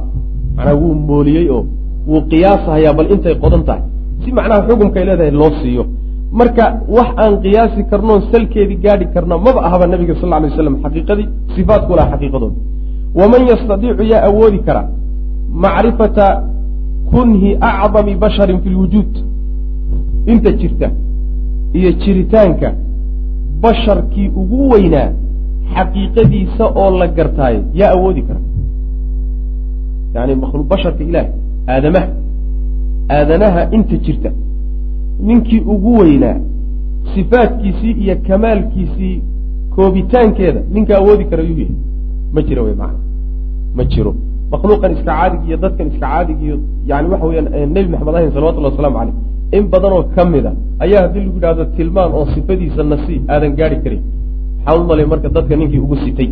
macnaha 0.57 0.77
wuu 0.83 0.95
mooliyey 1.09 1.47
oo 1.57 1.63
wuu 2.09 2.23
qiyaasahayaa 2.31 2.93
bal 2.99 3.09
intay 3.15 3.35
qodan 3.45 3.63
tahay. 3.69 3.83
Si 4.23 4.29
macnaha 4.39 4.61
xukumkay 4.69 5.05
leedahay 5.09 5.33
loo 5.41 5.51
siiyo. 5.63 5.85
Marka 6.39 6.65
wax 6.97 7.09
aan 7.23 7.35
qiyaasi 7.45 7.81
karnoon 7.91 8.21
salkeedii 8.33 8.79
gaadhi 8.85 9.07
karno 9.15 9.35
maba 9.47 9.61
ahaba 9.67 9.87
nabiga 9.93 10.15
sal 10.21 10.31
lay 10.31 10.51
waslam 10.51 10.77
xaqiiqadii 10.85 11.29
sifaatku 11.55 11.93
laha 11.99 12.11
xaqiiqadooda 12.13 12.57
waman 13.19 13.43
yastadiicu 13.51 14.03
yaa 14.13 14.23
awoodi 14.29 14.59
kara 14.67 14.83
macrifata 15.65 16.27
kunhi 17.11 17.51
acdami 17.71 18.15
basharin 18.23 18.59
fi 18.65 18.69
lwujuud 18.75 19.13
inta 20.33 20.51
jirta 20.61 20.89
iyo 21.79 21.91
jiritaanka 22.03 22.69
basharkii 23.65 24.29
ugu 24.41 24.59
weynaa 24.73 25.09
xaqiiqadiisa 25.75 26.65
oo 26.83 26.91
la 27.01 27.07
gartaayo 27.17 27.61
yaa 27.81 27.91
awoodi 27.97 28.23
kara. 28.29 28.41
Yani 30.15 30.35
basharka 30.73 31.03
ilaah 31.09 31.27
aadamaha 31.75 32.09
aadanaha 33.17 33.63
inta 33.77 33.97
jirta. 34.05 34.31
Ninkii 35.27 35.61
ugu 35.75 35.91
weynaa 36.01 36.37
sifaadkiisii 37.15 37.93
iyo 38.03 38.17
kamaalkiisii 38.29 39.17
koobitaankeeda 39.75 40.61
ninka 40.75 40.93
awoodi 41.01 41.25
kara 41.31 41.43
yuu 41.43 41.59
yahay. 41.59 41.77
Ma 42.35 42.43
jiro 42.43 42.63
wey 42.65 42.75
macana 42.75 42.99
ma 43.77 43.85
jiro. 43.85 44.15
Makhluuqan 44.53 44.93
iska 44.93 45.13
caadig 45.19 45.41
iyo 45.49 45.57
dadkan 45.65 45.87
iska 45.93 46.07
caadig 46.07 46.39
iyo 46.43 46.57
yani 46.87 47.09
waxa 47.13 47.27
weyaan 47.27 47.49
nebi 47.75 47.89
maxamed 47.93 48.15
ahin 48.19 48.31
salawatullhi 48.37 48.71
waslamu 48.71 48.97
caleyh 48.99 49.15
in 49.57 49.65
badanoo 49.73 50.03
ka 50.15 50.23
mid 50.33 50.47
a 50.51 50.53
ayaa 50.85 51.03
haddii 51.05 51.21
lagu 51.27 51.37
yidhahdo 51.39 51.65
tilmaan 51.77 52.11
oo 52.19 52.25
sifadiisa 52.35 52.83
nasi 52.93 53.15
aadan 53.33 53.53
gaari 53.59 53.77
karin. 53.85 54.03
Maxaa 54.65 54.81
u 54.81 54.85
malay 54.91 55.07
marka 55.13 55.29
dadka 55.37 55.55
ninkii 55.61 55.79
ugu 55.87 55.97
sitay? 56.05 56.29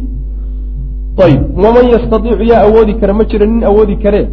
Ayb 1.24 1.40
waman 1.64 1.86
yastadiicu 1.94 2.44
yaa 2.52 2.62
awoodi 2.68 2.94
kara 3.00 3.12
ma 3.18 3.24
jiro 3.30 3.46
nin 3.46 3.62
awoodi 3.70 3.96
karee 4.04 4.24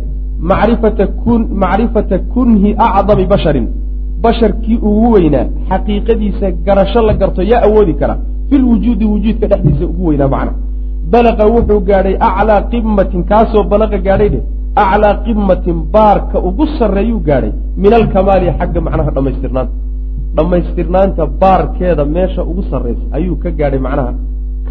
macrifata 0.51 1.05
kun 1.23 1.41
macrifata 1.63 2.17
kunhi 2.33 2.69
acdami 2.87 3.25
basharin. 3.33 3.67
Basharkii 4.23 4.77
ugu 4.89 5.11
weynaa 5.15 5.45
xaqiiqadiisa 5.69 6.47
garasho 6.65 7.01
la 7.07 7.13
garto 7.21 7.41
yaa 7.51 7.61
awoodi 7.67 7.93
kara. 8.01 8.15
Filwujuudi 8.49 9.05
wujuudka 9.13 9.45
dhexdiisa 9.51 9.85
ugu 9.91 10.03
weynaa 10.09 10.27
macna. 10.33 10.53
Balaqa 11.11 11.43
wuxuu 11.53 11.79
gaadhay 11.89 12.15
aclaa 12.29 12.61
qimatin 12.71 13.21
kaasoo 13.29 13.63
balaqa 13.71 13.97
gaadhay 14.07 14.29
dheh 14.33 14.43
aclaa 14.75 15.13
qimatin 15.25 15.77
baarka 15.93 16.39
ugu 16.39 16.67
sarreeyuu 16.79 17.19
gaadhay 17.19 17.51
min 17.77 17.93
alkamaali 17.93 18.51
xagga 18.59 18.81
macnaha 18.81 19.11
dhammaystirnaanta 19.11 19.73
dhammaystirnaanta 20.35 21.25
baarkeeda 21.41 22.05
meesha 22.05 22.43
ugu 22.43 22.63
sarraysa 22.71 23.01
ayuu 23.11 23.35
ka 23.35 23.51
gaadhay 23.51 23.79
macnaha 23.79 24.13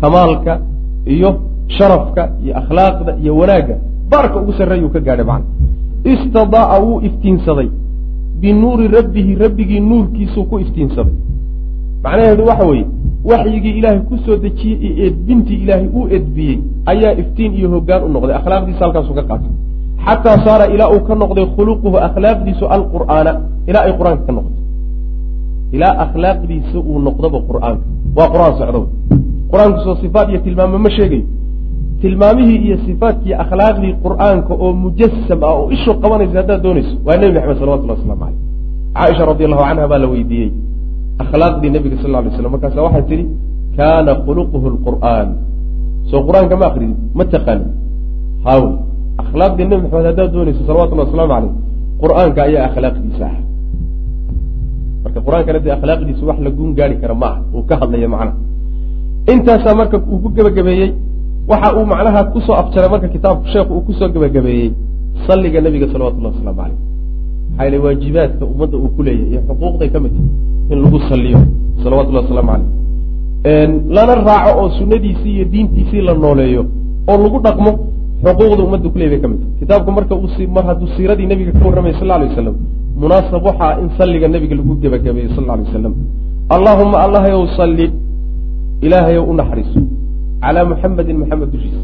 kamaalka 0.00 0.60
iyo 1.06 1.30
sharafka 1.78 2.22
iyo 2.44 2.52
akhlaaqda 2.60 3.16
iyo 3.22 3.36
wanaagga 3.36 3.76
baarka 4.10 4.40
ugu 4.40 4.52
sarreeyuu 4.52 4.90
ka 4.90 5.00
gaadhay 5.00 5.26
macna 5.26 5.46
istadaa'a 6.12 6.76
wuu 6.84 7.00
iftiinsaday 7.08 7.68
binuuri 8.40 8.88
rabbihi 8.88 9.34
rabbigii 9.34 9.80
nuurkiisuu 9.80 10.44
ku 10.44 10.58
iftiinsaday 10.58 11.14
macnaheedu 12.04 12.46
waxa 12.46 12.66
weeye 12.66 12.86
waxyigii 13.24 13.78
ilaahay 13.78 14.00
ku 14.08 14.18
soo 14.26 14.36
dejiyey 14.36 14.78
iyo 14.86 15.04
eedbintii 15.04 15.62
ilaahay 15.62 15.88
uu 15.96 16.08
edbiyey 16.08 16.58
ayaa 16.86 17.12
iftiin 17.22 17.54
iyo 17.54 17.68
hoggaan 17.70 18.04
u 18.04 18.08
noqday 18.08 18.36
akhlaaqdiisa 18.40 18.84
halkaasuu 18.84 19.14
ka 19.14 19.22
qaatay 19.22 19.50
xataa 20.08 20.38
saara 20.44 20.64
ilaa 20.74 20.90
uu 20.94 21.00
ka 21.08 21.14
noqday 21.22 21.46
khuluquhu 21.56 21.96
akhlaaqdiisu 22.08 22.64
alqur'aana 22.76 23.32
ilaa 23.70 23.84
ay 23.88 23.92
qur'aanka 23.98 24.22
ka 24.28 24.32
noqoto 24.36 24.60
ilaa 25.76 25.94
akhlaaqdiisa 26.04 26.78
uu 26.90 26.98
noqdoba 27.06 27.38
qur'aanka 27.48 27.84
waa 28.16 28.28
qur'aan 28.34 28.54
socdo 28.60 28.80
qur'aanku 29.52 29.78
soo 29.86 29.96
sifaat 30.02 30.26
iyo 30.30 30.40
tilmaamo 30.46 30.78
ma 30.86 30.90
sheegayo 30.96 31.24
tilmaamihii 32.02 32.58
iyo 32.66 32.76
sifaatkii 32.86 33.34
akhlaaqdii 33.44 33.92
qur'aanka 34.04 34.52
oo 34.64 34.72
mujasam 34.84 35.40
ah 35.48 35.54
oo 35.60 35.70
ishu 35.76 35.90
qabanaysa 36.02 36.36
haddaad 36.40 36.60
doonayso 36.66 36.94
waa 37.06 37.16
nebi 37.20 37.32
maxamed 37.36 37.58
salawatullah 37.60 37.96
waslamu 37.98 38.20
caleyh 38.20 38.38
caaisha 38.96 39.24
radi 39.30 39.42
allahu 39.46 39.64
canha 39.68 39.88
baa 39.92 40.00
la 40.04 40.08
weydiiyey 40.14 40.50
akhlaaqdii 41.24 41.70
nebiga 41.76 41.96
sal 42.02 42.10
lla 42.10 42.18
alay 42.22 42.30
slam 42.38 42.52
markaasa 42.54 42.82
waxay 42.86 43.04
tidhi 43.10 43.24
kaana 43.76 44.12
khuluquhu 44.24 44.66
lqur'aan 44.74 45.28
soo 46.10 46.20
qur'aanka 46.28 46.54
ma 46.60 46.66
akridid 46.70 46.98
ma 47.18 47.24
taqaani 47.34 47.66
haw 48.46 48.62
akhlaaqdii 49.22 49.66
nebi 49.70 49.82
maxamed 49.84 50.06
haddaad 50.10 50.30
doonayso 50.34 50.62
salawatullah 50.68 51.04
wasalaamu 51.06 51.32
caleyh 51.34 51.52
qur'aanka 52.02 52.40
ayaa 52.48 52.64
akhlaaqdiisa 52.70 53.24
ah 53.30 53.36
marka 55.04 55.18
qur'aankana 55.26 55.58
dee 55.64 55.72
akhlaaqdiisa 55.78 56.22
wax 56.28 56.38
la 56.46 56.50
guun 56.58 56.70
gaari 56.78 56.96
kara 57.02 57.14
ma 57.22 57.30
uu 57.56 57.62
ka 57.68 57.74
hadlaya 57.80 58.08
macnaha 58.14 58.36
intaasaa 59.32 59.74
marka 59.80 59.96
uu 60.12 60.18
ku 60.22 60.28
gebagabeeyey 60.36 60.90
waxa 61.50 61.68
uu 61.78 61.86
macnaha 61.92 62.20
ku 62.32 62.38
soo 62.46 62.56
afjaray 62.62 62.90
marka 62.94 63.08
kitaabku 63.14 63.46
sheekhu 63.52 63.72
uu 63.76 63.84
ku 63.86 63.92
soo 63.98 64.08
gebagabeeyey 64.14 64.68
salliga 65.26 65.58
nebiga 65.66 65.86
salawatullahi 65.92 66.34
wasalaamu 66.34 66.60
caleyh 66.62 66.76
maxaa 67.50 67.64
yele 67.66 67.78
waajibaadka 67.84 68.44
ummadda 68.52 68.76
uu 68.84 68.90
ku 68.96 69.02
leeyahy 69.06 69.30
iyo 69.32 69.40
xuquuqday 69.48 69.88
ka 69.94 69.98
mid 70.04 70.12
tahay 70.16 70.72
in 70.72 70.78
lagu 70.84 70.98
salliyo 71.10 71.38
salawatullahi 71.82 72.24
wasalaamu 72.26 72.50
caleyh 72.52 72.68
lana 73.96 74.14
raaco 74.28 74.50
oo 74.62 74.68
sunnadiisii 74.78 75.32
iyo 75.36 75.44
diintiisii 75.52 76.00
la 76.08 76.14
nooleeyo 76.24 76.62
oo 77.10 77.16
lagu 77.24 77.38
dhaqmo 77.46 77.70
xuquuqda 78.24 78.62
ummadda 78.66 78.88
kuley 78.94 79.08
bay 79.12 79.20
ka 79.22 79.28
mid. 79.32 79.40
Tahay 79.40 79.58
kitaabku 79.60 79.90
marka 79.98 80.14
mar 80.56 80.64
hadduu 80.70 80.88
siiradii 80.96 81.26
nebiga 81.30 81.52
ka 81.58 81.64
warramay 81.68 81.94
sal 82.00 82.10
alay 82.16 82.28
wasalam 82.30 82.56
munaasab 83.02 83.42
waxaa 83.48 83.78
in 83.82 83.88
salliga 83.98 84.28
nebiga 84.34 84.54
lagu 84.58 84.72
gebagabeeyey 84.82 85.30
sal 85.36 85.44
alay 85.54 85.64
wasalam 85.68 85.94
allaahuma 86.56 86.96
allahayow 87.04 87.42
salli 87.58 87.86
ilaahayow 88.86 89.24
u 89.30 89.34
naxariiso. 89.40 89.80
Calaa 90.42 90.64
muxamedin 90.72 91.16
maxamed 91.22 91.48
dushiisa. 91.52 91.82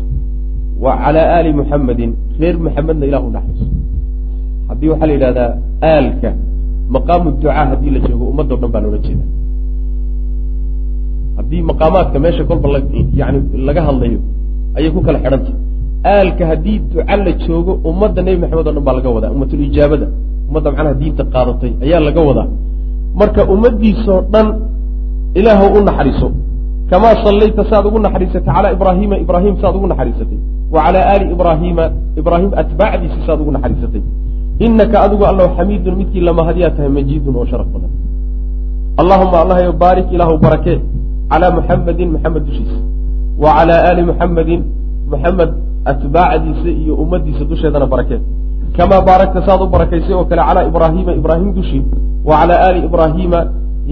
Wa 0.84 0.92
calaa 1.02 1.26
aali 1.36 1.50
muxamedin 1.60 2.10
reer 2.40 2.56
muxamedna 2.66 3.04
ilah 3.10 3.22
u 3.28 3.30
naxariiso. 3.36 3.66
Haddii 4.68 4.88
waxaa 4.92 5.06
la 5.10 5.14
yidhahdaa 5.16 5.50
aalka 5.92 6.30
maqaamu 6.94 7.30
ducaa 7.40 7.66
haddii 7.72 7.92
la 7.96 8.00
joogo 8.06 8.24
ummaddo 8.32 8.56
dhan 8.56 8.70
baa 8.74 8.82
loola 8.84 8.98
jeeda 9.06 9.24
haddii 11.38 11.62
maqaamaadka 11.70 12.18
meesha 12.24 12.44
kolba 12.44 12.68
yani 13.20 13.38
laga 13.66 13.82
hadlayo 13.88 14.20
ayay 14.76 14.90
ku 14.94 15.00
kala 15.06 15.18
xidhantah 15.24 15.54
aalka 16.04 16.46
haddii 16.50 16.78
duca 16.92 17.16
la 17.16 17.32
joogo 17.44 17.72
ummadda 17.90 18.20
nebi 18.26 18.38
maxamed 18.42 18.66
o 18.66 18.72
dhan 18.72 18.84
baa 18.86 18.94
laga 18.98 19.10
wadaa 19.16 19.30
ummatulijaabada 19.36 20.06
ummadda 20.48 20.68
macnaha 20.70 20.94
diinta 21.00 21.24
qaadatay 21.34 21.72
ayaa 21.84 22.00
laga 22.08 22.20
wadaa. 22.28 22.48
Marka 23.20 23.40
ummaddiisoo 23.54 24.20
dhan 24.32 24.46
ilaahw 25.38 25.66
u 25.76 25.80
naxariiso 25.88 26.28
kamaa 26.90 27.14
sallayta 27.24 27.62
saad 27.70 27.84
ugu 27.88 27.98
naxariisatay 28.06 28.54
calaa 28.56 28.72
ibraahiima 28.76 29.16
ibraahim 29.24 29.54
saad 29.62 29.74
ugu 29.78 29.86
naxariisatay 29.92 30.38
wa 30.74 30.78
calaa 30.84 31.04
aali 31.12 31.24
ibraahiima 31.34 31.84
ibraahim 32.20 32.50
atbaacdiisi 32.62 33.18
saad 33.26 33.38
ugu 33.42 33.52
naxariisatay. 33.56 34.02
Inaka 34.66 34.96
adigu 35.04 35.24
allow 35.30 35.46
xamiidun 35.56 35.94
midkii 36.00 36.22
lamahadiyaa 36.28 36.74
tahay 36.76 36.90
majiidun 36.98 37.34
oo 37.40 37.46
sharaf 37.50 37.68
badan. 37.74 37.92
Allahuma 39.00 39.36
allahyo 39.42 39.72
baarik 39.82 40.06
ilaahu 40.14 40.38
barakee 40.44 40.78
calaa 41.30 41.50
muxamedin 41.58 42.08
maxamed 42.14 42.42
dushiisa 42.48 42.78
wa 43.42 43.50
calaa 43.56 43.80
aali 43.88 44.02
muxamedin 44.10 44.60
muxamed 45.12 45.50
atbaacdiisa 45.92 46.68
iyo 46.82 46.94
ummaddiisa 47.02 47.44
dusheedana 47.50 47.86
barakee 47.92 48.20
kamaa 48.76 49.00
baarakta 49.08 49.40
saad 49.46 49.60
u 49.62 49.66
barakaysay 49.74 50.14
oo 50.18 50.24
kale 50.30 50.42
calaa 50.48 50.64
ibraahiima 50.70 51.12
ibraahim 51.20 51.50
dushii 51.58 51.82
wa 52.28 52.34
calaa 52.40 52.58
aali 52.66 52.78
ibraahiima 52.88 53.40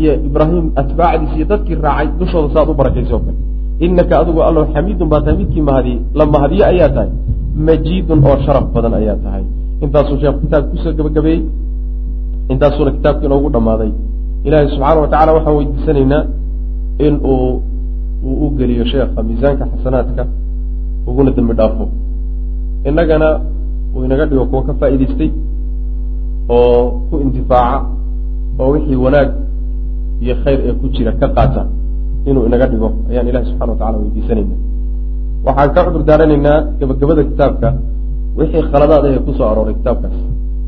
iyo 0.01 0.13
ibraahim 0.29 0.65
atbaacdiisa 0.83 1.35
iyo 1.39 1.47
dadkii 1.53 1.77
raacay 1.87 2.09
dushooda 2.21 2.49
saad 2.55 2.69
u 2.73 2.75
barakaysay 2.81 3.15
oo 3.17 3.23
kale. 3.27 3.39
Inaka 3.87 4.15
adigu 4.21 4.41
allow 4.49 4.65
xamiidun 4.75 5.09
baa 5.13 5.21
tahay 5.25 5.37
midkii 5.41 5.65
mahadiye 5.69 5.99
la 6.19 6.25
mahadiye 6.35 6.65
ayaa 6.73 6.89
tahay. 6.97 7.11
Majiidun 7.67 8.21
oo 8.31 8.37
sharaf 8.45 8.65
badan 8.75 8.95
ayaa 9.01 9.17
tahay. 9.25 9.45
Intaasuu 9.85 10.17
sheekhu 10.21 10.39
kitaabka 10.45 10.71
ku 10.73 10.77
soo 10.85 10.93
gebagabeeyey 10.99 11.41
intaasuuna 12.53 12.91
kitaabka 12.97 13.25
inoogu 13.29 13.49
dhammaaday. 13.55 13.91
Ilaahay 14.47 14.69
subxaana 14.75 15.01
wa 15.05 15.09
tacala 15.13 15.33
waxaan 15.37 15.57
weydiisanaynaa 15.59 16.23
in 17.07 17.15
uu 17.33 17.63
uu 18.29 18.37
u 18.47 18.51
geliyo 18.59 18.85
sheekha 18.93 19.21
miisaanka 19.29 19.65
xasanaadka 19.73 20.23
uguna 21.09 21.31
dembi 21.37 21.55
dhaafo 21.61 21.85
innagana 22.89 23.29
uu 23.95 24.05
inaga 24.07 24.25
dhigo 24.31 24.45
kuwa 24.51 24.63
ka 24.67 24.73
faa'iidaystay 24.81 25.31
oo 26.57 26.81
ku 27.09 27.15
intifaaca 27.25 27.79
oo 28.61 28.69
wixii 28.75 28.99
wanaag 29.05 29.29
iyo 30.25 30.35
khayr 30.43 30.59
ee 30.69 30.75
ku 30.81 30.87
jira 30.95 31.13
ka 31.21 31.27
qaata 31.37 31.63
inuu 32.29 32.45
inaga 32.49 32.67
dhigo 32.73 32.89
ayaan 33.11 33.27
ilahi 33.31 33.45
subxana 33.51 33.73
wa 33.73 33.79
tacala 33.81 33.97
weydiisanayna 34.03 34.57
waxaan 35.47 35.71
ka 35.75 35.81
cudur 35.87 36.03
daaranaynaa 36.09 36.57
gebagabada 36.79 37.23
kitaabka 37.31 37.69
wixii 38.39 38.63
khaladaad 38.73 39.05
ee 39.11 39.19
ku 39.27 39.31
soo 39.39 39.47
arooray 39.53 39.75
kitaabkaas. 39.81 40.17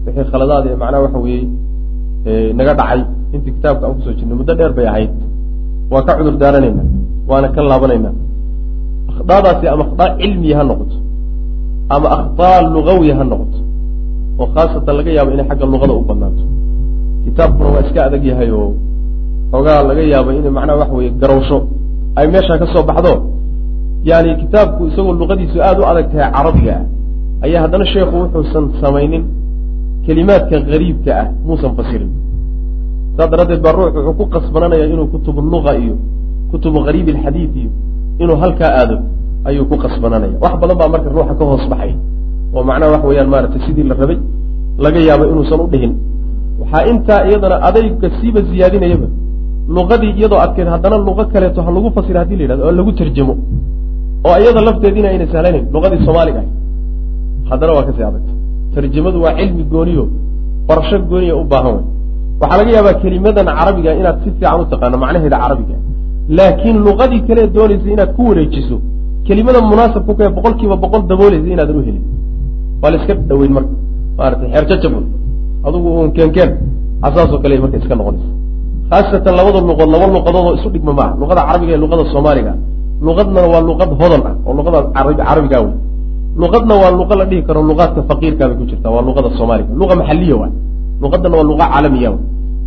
Wixii 0.06 0.26
khaladaad 0.32 0.64
ee 0.70 0.76
macnaha 0.82 1.02
waxa 1.06 1.18
weeye 1.24 2.52
naga 2.58 2.72
dhacay 2.80 3.00
intii 3.34 3.52
kitaabka 3.56 3.82
aan 3.86 3.94
ku 3.96 4.00
soo 4.06 4.14
jirnay 4.18 4.36
muddo 4.40 4.52
dheer 4.58 4.72
bay 4.78 4.86
ahayd. 4.92 5.10
Waa 5.92 6.02
ka 6.06 6.12
cudur 6.18 6.34
daaranaynaa 6.42 6.86
waana 7.30 7.48
ka 7.54 7.60
laabanaynaa 7.70 8.12
akhdaadaasi 9.14 9.64
ama 9.72 9.82
akhdaa 9.86 10.08
cilmiya 10.20 10.56
ha 10.58 10.64
noqoto 10.70 10.96
ama 11.94 12.08
akhtaa 12.16 12.58
lugawiya 12.74 13.14
ha 13.18 13.24
noqoto 13.32 13.58
oo 14.40 14.46
khaasatan 14.54 14.94
laga 14.98 15.10
yaabo 15.16 15.30
inay 15.34 15.46
xagga 15.50 15.66
luqada 15.72 15.92
u 15.94 16.02
badnaato 16.08 16.42
kitaabkuna 17.24 17.68
waa 17.74 17.82
iska 17.86 18.00
adag 18.08 18.24
yahay 18.30 18.50
oo 18.50 18.70
xoogaa 19.52 19.82
laga 19.88 20.02
yaabo 20.12 20.30
inay 20.38 20.50
macnaha 20.58 20.78
waxa 20.82 20.94
weeye 20.98 21.10
garowsho. 21.20 21.58
Ay 22.18 22.26
meeshaa 22.32 22.58
ka 22.58 22.66
soo 22.72 22.82
baxdo? 22.88 23.12
Yani 24.04 24.30
kitaabku 24.42 24.86
isagoo 24.90 25.14
luqadiisu 25.20 25.58
aada 25.66 25.80
u 25.82 25.86
adag 25.90 26.06
tahay 26.12 26.30
carabiga 26.36 26.74
ah 26.78 26.82
ayaa 27.44 27.60
haddana 27.64 27.86
sheekhu 27.92 28.14
wuxuusan 28.22 28.64
samaynin 28.82 29.24
kelimaadka 30.06 30.56
gariibka 30.70 31.12
ah 31.22 31.26
muusan 31.46 31.72
fasirin. 31.78 32.10
Saas 33.16 33.28
daraaddeed 33.32 33.60
baa 33.64 33.72
ruux 33.76 33.90
wuxuu 33.94 34.14
ku 34.18 34.24
qasbananayaa 34.34 34.88
inuu 34.94 35.06
kutubu 35.14 35.40
luga 35.52 35.72
iyo 35.82 35.94
kutubu 36.50 36.78
gariib 36.86 37.08
alxadiid 37.14 37.52
iyo 37.62 37.70
inuu 38.22 38.36
halkaa 38.42 38.70
aado 38.80 38.96
ayuu 39.48 39.64
ku 39.70 39.76
qasbananaya. 39.84 40.36
Wax 40.42 40.52
badan 40.62 40.76
baa 40.80 40.88
marka 40.94 41.08
ruuxa 41.16 41.34
ka 41.38 41.44
hoos 41.50 41.64
baxay. 41.72 41.92
Oo 42.54 42.62
macnaha 42.68 42.90
waxa 42.94 43.06
weeyaan 43.10 43.28
maaragtay 43.34 43.60
sidii 43.66 43.86
la 43.90 43.94
rabay 44.00 44.18
laga 44.84 45.00
yaabo 45.08 45.24
inuusan 45.32 45.60
u 45.64 45.66
dhihin. 45.72 45.92
Waxaa 46.60 46.82
intaa 46.92 47.20
iyadana 47.28 47.56
adayga 47.68 48.08
siiba 48.18 48.40
ziyaadinayaba 48.50 49.06
luqadii 49.76 50.12
iyadoo 50.18 50.40
adkeed 50.44 50.68
haddana 50.74 50.96
luqo 51.08 51.22
kaleeto 51.32 51.60
ha 51.66 51.70
lagu 51.76 51.88
fasira 51.96 52.18
haddii 52.22 52.36
la 52.40 52.42
yidhahdo 52.44 52.62
oo 52.68 52.72
lagu 52.78 52.92
tarjamo. 52.98 53.34
Oo 54.26 54.36
iyada 54.42 54.60
lafteediina 54.68 55.08
ayna 55.12 55.26
sahlanayn 55.32 55.64
luqadii 55.74 56.00
soomaaliga 56.06 56.40
ah 56.44 56.48
haddana 57.50 57.72
waa 57.76 57.84
ka 57.88 57.92
sii 57.96 58.04
adagta 58.10 58.32
tarjamadu 58.74 59.18
waa 59.24 59.34
cilmi 59.38 59.64
gooniyo 59.72 60.04
barasho 60.68 60.96
gooniya 61.10 61.34
u 61.42 61.44
baahan 61.52 61.74
way 61.76 61.84
waxaa 62.40 62.58
laga 62.60 62.70
yaabaa 62.76 62.94
kelimadan 63.02 63.46
carabiga 63.58 63.90
inaad 64.00 64.16
si 64.22 64.28
fiican 64.36 64.60
u 64.62 64.64
taqaano 64.72 64.96
macnaheeda 65.04 65.36
carabiga 65.42 65.76
laakiin 66.28 66.76
luqadii 66.86 67.22
kale 67.28 67.42
doonaysa 67.56 67.88
inaad 67.94 68.10
ku 68.16 68.22
wareejiso 68.28 68.76
kelimada 69.26 69.60
munaasabku 69.70 70.12
kae 70.18 70.28
boqol 70.36 70.54
kiiba 70.60 70.76
boqol 70.84 71.02
daboolaysa 71.10 71.48
inaadan 71.54 71.76
u 71.80 71.82
helin. 71.86 72.04
Waa 72.82 72.90
la 72.92 72.96
iska 73.00 73.14
dhaweyn 73.28 73.52
marka 73.56 73.72
maarata 74.18 74.44
xeer 74.52 74.64
jajabun 74.70 75.04
adugu 75.66 75.88
un 76.04 76.10
keenkeen 76.16 76.50
asaasoo 77.06 77.38
kale 77.42 77.54
marka 77.64 77.76
iska 77.82 77.94
noqonaysa. 78.00 78.28
Khaasatan 78.90 79.34
labada 79.38 79.60
luqood 79.68 79.88
laba 79.94 80.06
luqadood 80.16 80.44
oo 80.48 80.54
isu 80.58 80.68
dhigma 80.74 80.92
maaha. 80.98 81.12
Luqada 81.20 81.40
carabiga 81.48 81.70
iyo 81.72 81.80
luqada 81.84 82.04
soomaaliga 82.12 82.52
luqadna 83.06 83.40
waa 83.52 83.62
luqad 83.68 83.90
hodan 84.00 84.22
ah 84.30 84.34
oo 84.46 84.52
luqada 84.58 84.78
carabiga 85.28 85.58
wey 85.64 85.72
luqadna 86.42 86.74
waa 86.82 86.92
luqa 86.98 87.14
la 87.20 87.24
dhihi 87.30 87.42
karo 87.48 87.60
luqaadka 87.70 88.00
faqiirkaabay 88.10 88.56
ku 88.60 88.64
jirta 88.70 88.88
waa 88.94 89.02
luqada 89.08 89.28
soomaaliga 89.38 89.70
luqa 89.80 89.94
maxaliya 90.00 90.36
waay 90.40 90.52
luqadana 91.02 91.34
waa 91.38 91.46
luqa 91.50 91.64
caalamiya 91.72 92.10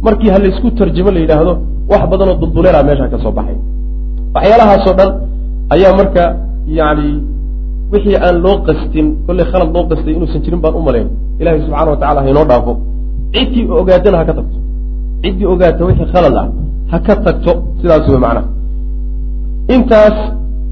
markii 0.06 0.30
ha 0.34 0.38
laysku 0.44 0.68
tarjamo 0.80 1.12
la 1.16 1.20
yidhaahdo 1.24 1.54
wax 1.92 2.02
badanoo 2.12 2.36
dulduleelaa 2.42 2.84
meesha 2.88 3.08
ka 3.14 3.18
soo 3.24 3.32
baxay. 3.38 3.58
Waxyaalahaasoo 4.36 4.94
dhan 5.00 5.10
ayaa 5.76 5.94
marka 6.00 6.24
yani 6.80 7.08
wixii 7.92 8.18
aan 8.26 8.36
loo 8.46 8.56
qastin 8.68 9.08
kollay 9.26 9.46
khalad 9.52 9.70
loo 9.76 9.84
qastay 9.90 10.14
inuusan 10.18 10.42
jirin 10.46 10.62
baan 10.64 10.76
u 10.80 10.82
malayn. 10.88 11.08
Ilahay 11.42 11.60
subxana 11.66 11.90
wa 11.94 11.98
tacala 12.02 12.20
hainoo 12.26 12.46
dhaafo. 12.52 12.74
Ciddii 13.34 13.64
ogaatana 13.82 14.18
ha 14.20 14.26
ka 14.30 14.34
tagto. 14.38 14.58
Ciddii 15.24 15.48
ogaata 15.54 15.82
wixii 15.90 16.08
khalad 16.14 16.36
ah 16.42 16.48
ha 16.92 16.98
ka 17.08 17.14
tagto 17.26 17.52
sidaas 17.80 18.06
wey 18.12 18.20
macnaha. 18.26 18.48
Intaas 19.76 20.18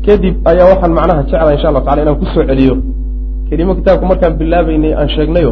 kadib 0.05 0.35
ayaa 0.51 0.67
waxaan 0.71 0.93
macnaha 0.97 1.21
jeclaa 1.29 1.53
insha 1.55 1.67
allahu 1.69 1.85
tacala 1.85 2.01
inaan 2.03 2.17
ku 2.21 2.25
soo 2.33 2.43
celiyo. 2.49 2.75
Kelimo 3.49 3.71
kitaabku 3.77 4.05
markaan 4.11 4.33
bilaabeynay 4.39 4.93
aan 4.99 5.09
sheegnayo 5.15 5.51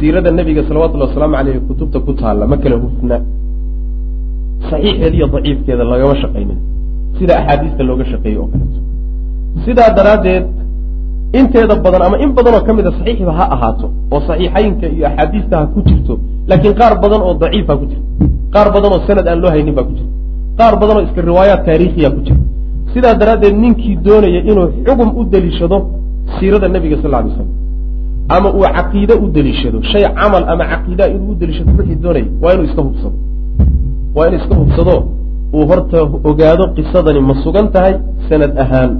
siirada 0.00 0.30
nebiga 0.38 0.62
salawatullhi 0.68 1.06
wasalaamu 1.08 1.34
caleyh 1.38 1.56
kutubta 1.68 1.98
ku 2.06 2.12
taalla 2.20 2.44
ma 2.52 2.56
kala 2.62 2.76
hufna. 2.84 3.16
Saxiixeeda 4.70 5.16
iyo 5.18 5.26
daciifkeeda 5.34 5.84
lagama 5.92 6.14
shaqaynin. 6.22 6.58
Sida 7.18 7.32
axaadiista 7.40 7.82
looga 7.88 8.04
shaqeeyey 8.12 8.38
oo 8.42 8.46
kaleeto. 8.52 8.78
Sidaa 9.64 9.90
daraaddeed 9.98 10.44
inteeda 11.38 11.74
badan 11.84 12.02
ama 12.06 12.16
in 12.24 12.30
badanoo 12.36 12.62
ka 12.66 12.72
mida 12.76 12.90
saxiixba 12.98 13.32
ha 13.38 13.44
ahaato 13.54 13.86
oo 14.14 14.20
saxiixaynka 14.28 14.86
iyo 14.94 15.04
axaadiista 15.10 15.54
ha 15.60 15.66
ku 15.74 15.78
jirto 15.88 16.14
laakiin 16.50 16.74
qaar 16.80 16.92
badan 17.02 17.20
oo 17.28 17.34
daciif 17.42 17.66
ha 17.70 17.74
ku 17.80 17.84
jirto 17.90 18.04
qaar 18.54 18.68
badan 18.74 18.90
oo 18.96 19.00
sanad 19.06 19.26
aan 19.30 19.38
loo 19.42 19.50
haynin 19.54 19.74
baa 19.78 19.84
ku 19.88 19.92
jirta 19.98 20.12
qaar 20.58 20.74
badan 20.80 20.96
oo 20.98 21.02
iska 21.06 21.20
riwaayaat 21.30 21.62
taariikhiya 21.68 22.08
ku 22.14 22.20
jira. 22.26 22.38
Sidaa 22.92 23.14
daraaddeed 23.20 23.54
ninkii 23.62 23.96
doonaya 24.06 24.40
inuu 24.50 24.66
xugum 24.86 25.08
u 25.18 25.22
deliishado 25.32 25.76
siirada 26.36 26.68
nebiga 26.74 26.96
sal 27.02 27.12
ly 27.24 27.30
slam 27.36 27.48
ama 28.36 28.48
uu 28.58 28.66
caqiide 28.76 29.14
u 29.22 29.26
deliishado 29.36 29.78
shay 29.90 30.04
camal 30.18 30.44
ama 30.52 30.64
caqiidaa 30.72 31.08
inuu 31.14 31.30
u 31.32 31.34
deliishado 31.40 31.70
wixii 31.78 31.98
doonaya 32.04 32.26
waa 32.42 32.52
inuu 32.54 32.64
iska 32.68 32.82
hubsado. 32.86 33.12
Waa 34.16 34.26
inuu 34.28 34.38
iska 34.42 34.54
hubsado 34.60 34.94
uu 35.56 35.64
horta 35.70 35.98
ogaado 36.30 36.64
qisadani 36.76 37.20
ma 37.28 37.34
sugan 37.44 37.66
tahay 37.74 37.94
sanad 38.28 38.52
ahaan 38.62 38.90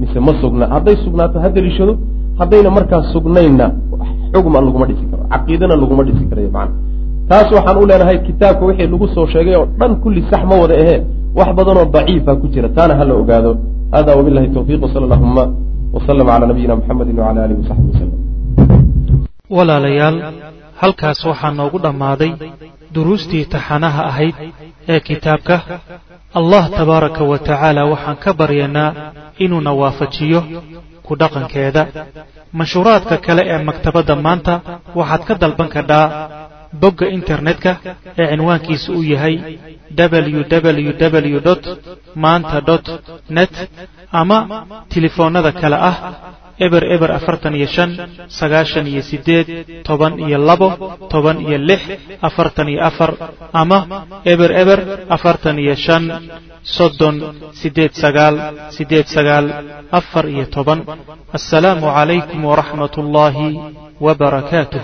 mise 0.00 0.18
ma 0.26 0.32
sugna. 0.40 0.64
Hadday 0.74 0.96
sugnaato 1.04 1.38
ha 1.42 1.48
deliishado 1.56 1.92
haddayna 2.38 2.70
markaas 2.76 3.06
sugnaynna 3.12 3.66
xugma 4.34 4.58
laguma 4.66 4.86
dhisi 4.88 5.04
karo 5.10 5.22
caqiidana 5.32 5.74
laguma 5.82 6.02
dhisi 6.06 6.24
karayo 6.30 6.50
macana 6.56 6.74
taas 7.28 7.48
waxaan 7.56 7.76
u 7.82 7.86
leenahay 7.90 8.18
kitaabka 8.26 8.64
wixii 8.68 8.86
lagu 8.92 9.06
soo 9.14 9.26
sheegay 9.32 9.54
oo 9.60 9.66
dhan 9.78 9.92
kulli 10.02 10.22
sax 10.30 10.42
ma 10.50 10.54
wada 10.62 10.74
ahee 10.82 11.00
wax 11.38 11.48
badanoo 11.58 11.84
daciifa 11.94 12.32
ku 12.40 12.46
jira 12.52 12.68
taana 12.76 12.94
hala 13.00 13.14
ogaado. 13.22 13.56
Hada 13.94 14.16
wabilahi 14.16 14.48
tawfiq 14.56 14.82
wsala 14.82 15.04
allahuma 15.06 15.44
wslama 15.94 16.30
cala 16.32 16.46
nabiyina 16.50 16.76
muxamedi 16.76 17.12
wcala 17.12 17.44
alihi 17.44 17.58
wasaxbi 17.62 17.88
waslem 17.92 18.10
walaalayaal 19.50 20.16
halkaas 20.80 21.24
waxaa 21.24 21.50
noogu 21.58 21.78
dhammaaday 21.84 22.30
duruustii 22.94 23.44
taxanaha 23.54 24.02
ahayd 24.10 24.34
ee 24.88 25.00
kitaabka. 25.00 25.56
Allah 26.34 26.70
tabaaraka 26.78 27.24
wa 27.30 27.38
tacaala 27.38 27.84
waxaan 27.92 28.16
ka 28.24 28.30
baryaynaa 28.40 28.90
inuuna 29.44 29.72
waafajiyo 29.80 30.40
ku 31.06 31.12
dhaqankeeda. 31.20 31.82
Mashhuuraadka 32.52 33.16
kale 33.26 33.42
ee 33.52 33.62
maktabadda 33.68 34.14
maanta 34.26 34.54
waxaad 34.98 35.22
ka 35.28 35.34
dalban 35.42 35.68
kadhaa 35.76 36.06
bogga 36.80 37.06
internetka 37.18 37.70
ee 38.18 38.26
cinwaankiisa 38.30 38.92
uu 38.92 39.02
yahay 39.12 39.36
www 39.98 41.38
maanta 42.24 42.58
net 43.36 43.54
ama 44.20 44.38
telefoonnada 44.88 45.52
kale 45.52 45.76
ah 45.90 45.96
eber 46.58 46.82
eber 46.94 47.10
afartan 47.18 47.54
iyo 47.58 47.66
shan 47.66 47.90
sagaashan 48.28 48.86
iyo 48.86 49.02
sideed 49.02 49.46
toban 49.88 50.18
iyo 50.26 50.38
labo 50.38 50.68
toban 51.12 51.38
iyo 51.46 51.58
lix 51.58 51.82
afartan 52.28 52.68
iyo 52.72 52.80
afar 52.88 53.10
ama 53.52 53.78
eber 54.32 54.50
eber 54.62 54.80
afartan 55.16 55.58
iyo 55.58 55.74
shan 55.76 56.04
soddon 56.76 57.16
sideed 57.60 57.92
sagaal 58.02 58.34
sideed 58.76 59.06
sagaal 59.06 59.46
afar 59.92 60.24
iyo 60.34 60.44
toban. 60.54 60.80
Assalaamu 61.36 61.86
calaykum 61.96 62.40
waraxmat 62.50 62.94
ullaahi 63.02 63.48
wbarakaatuh 64.00 64.72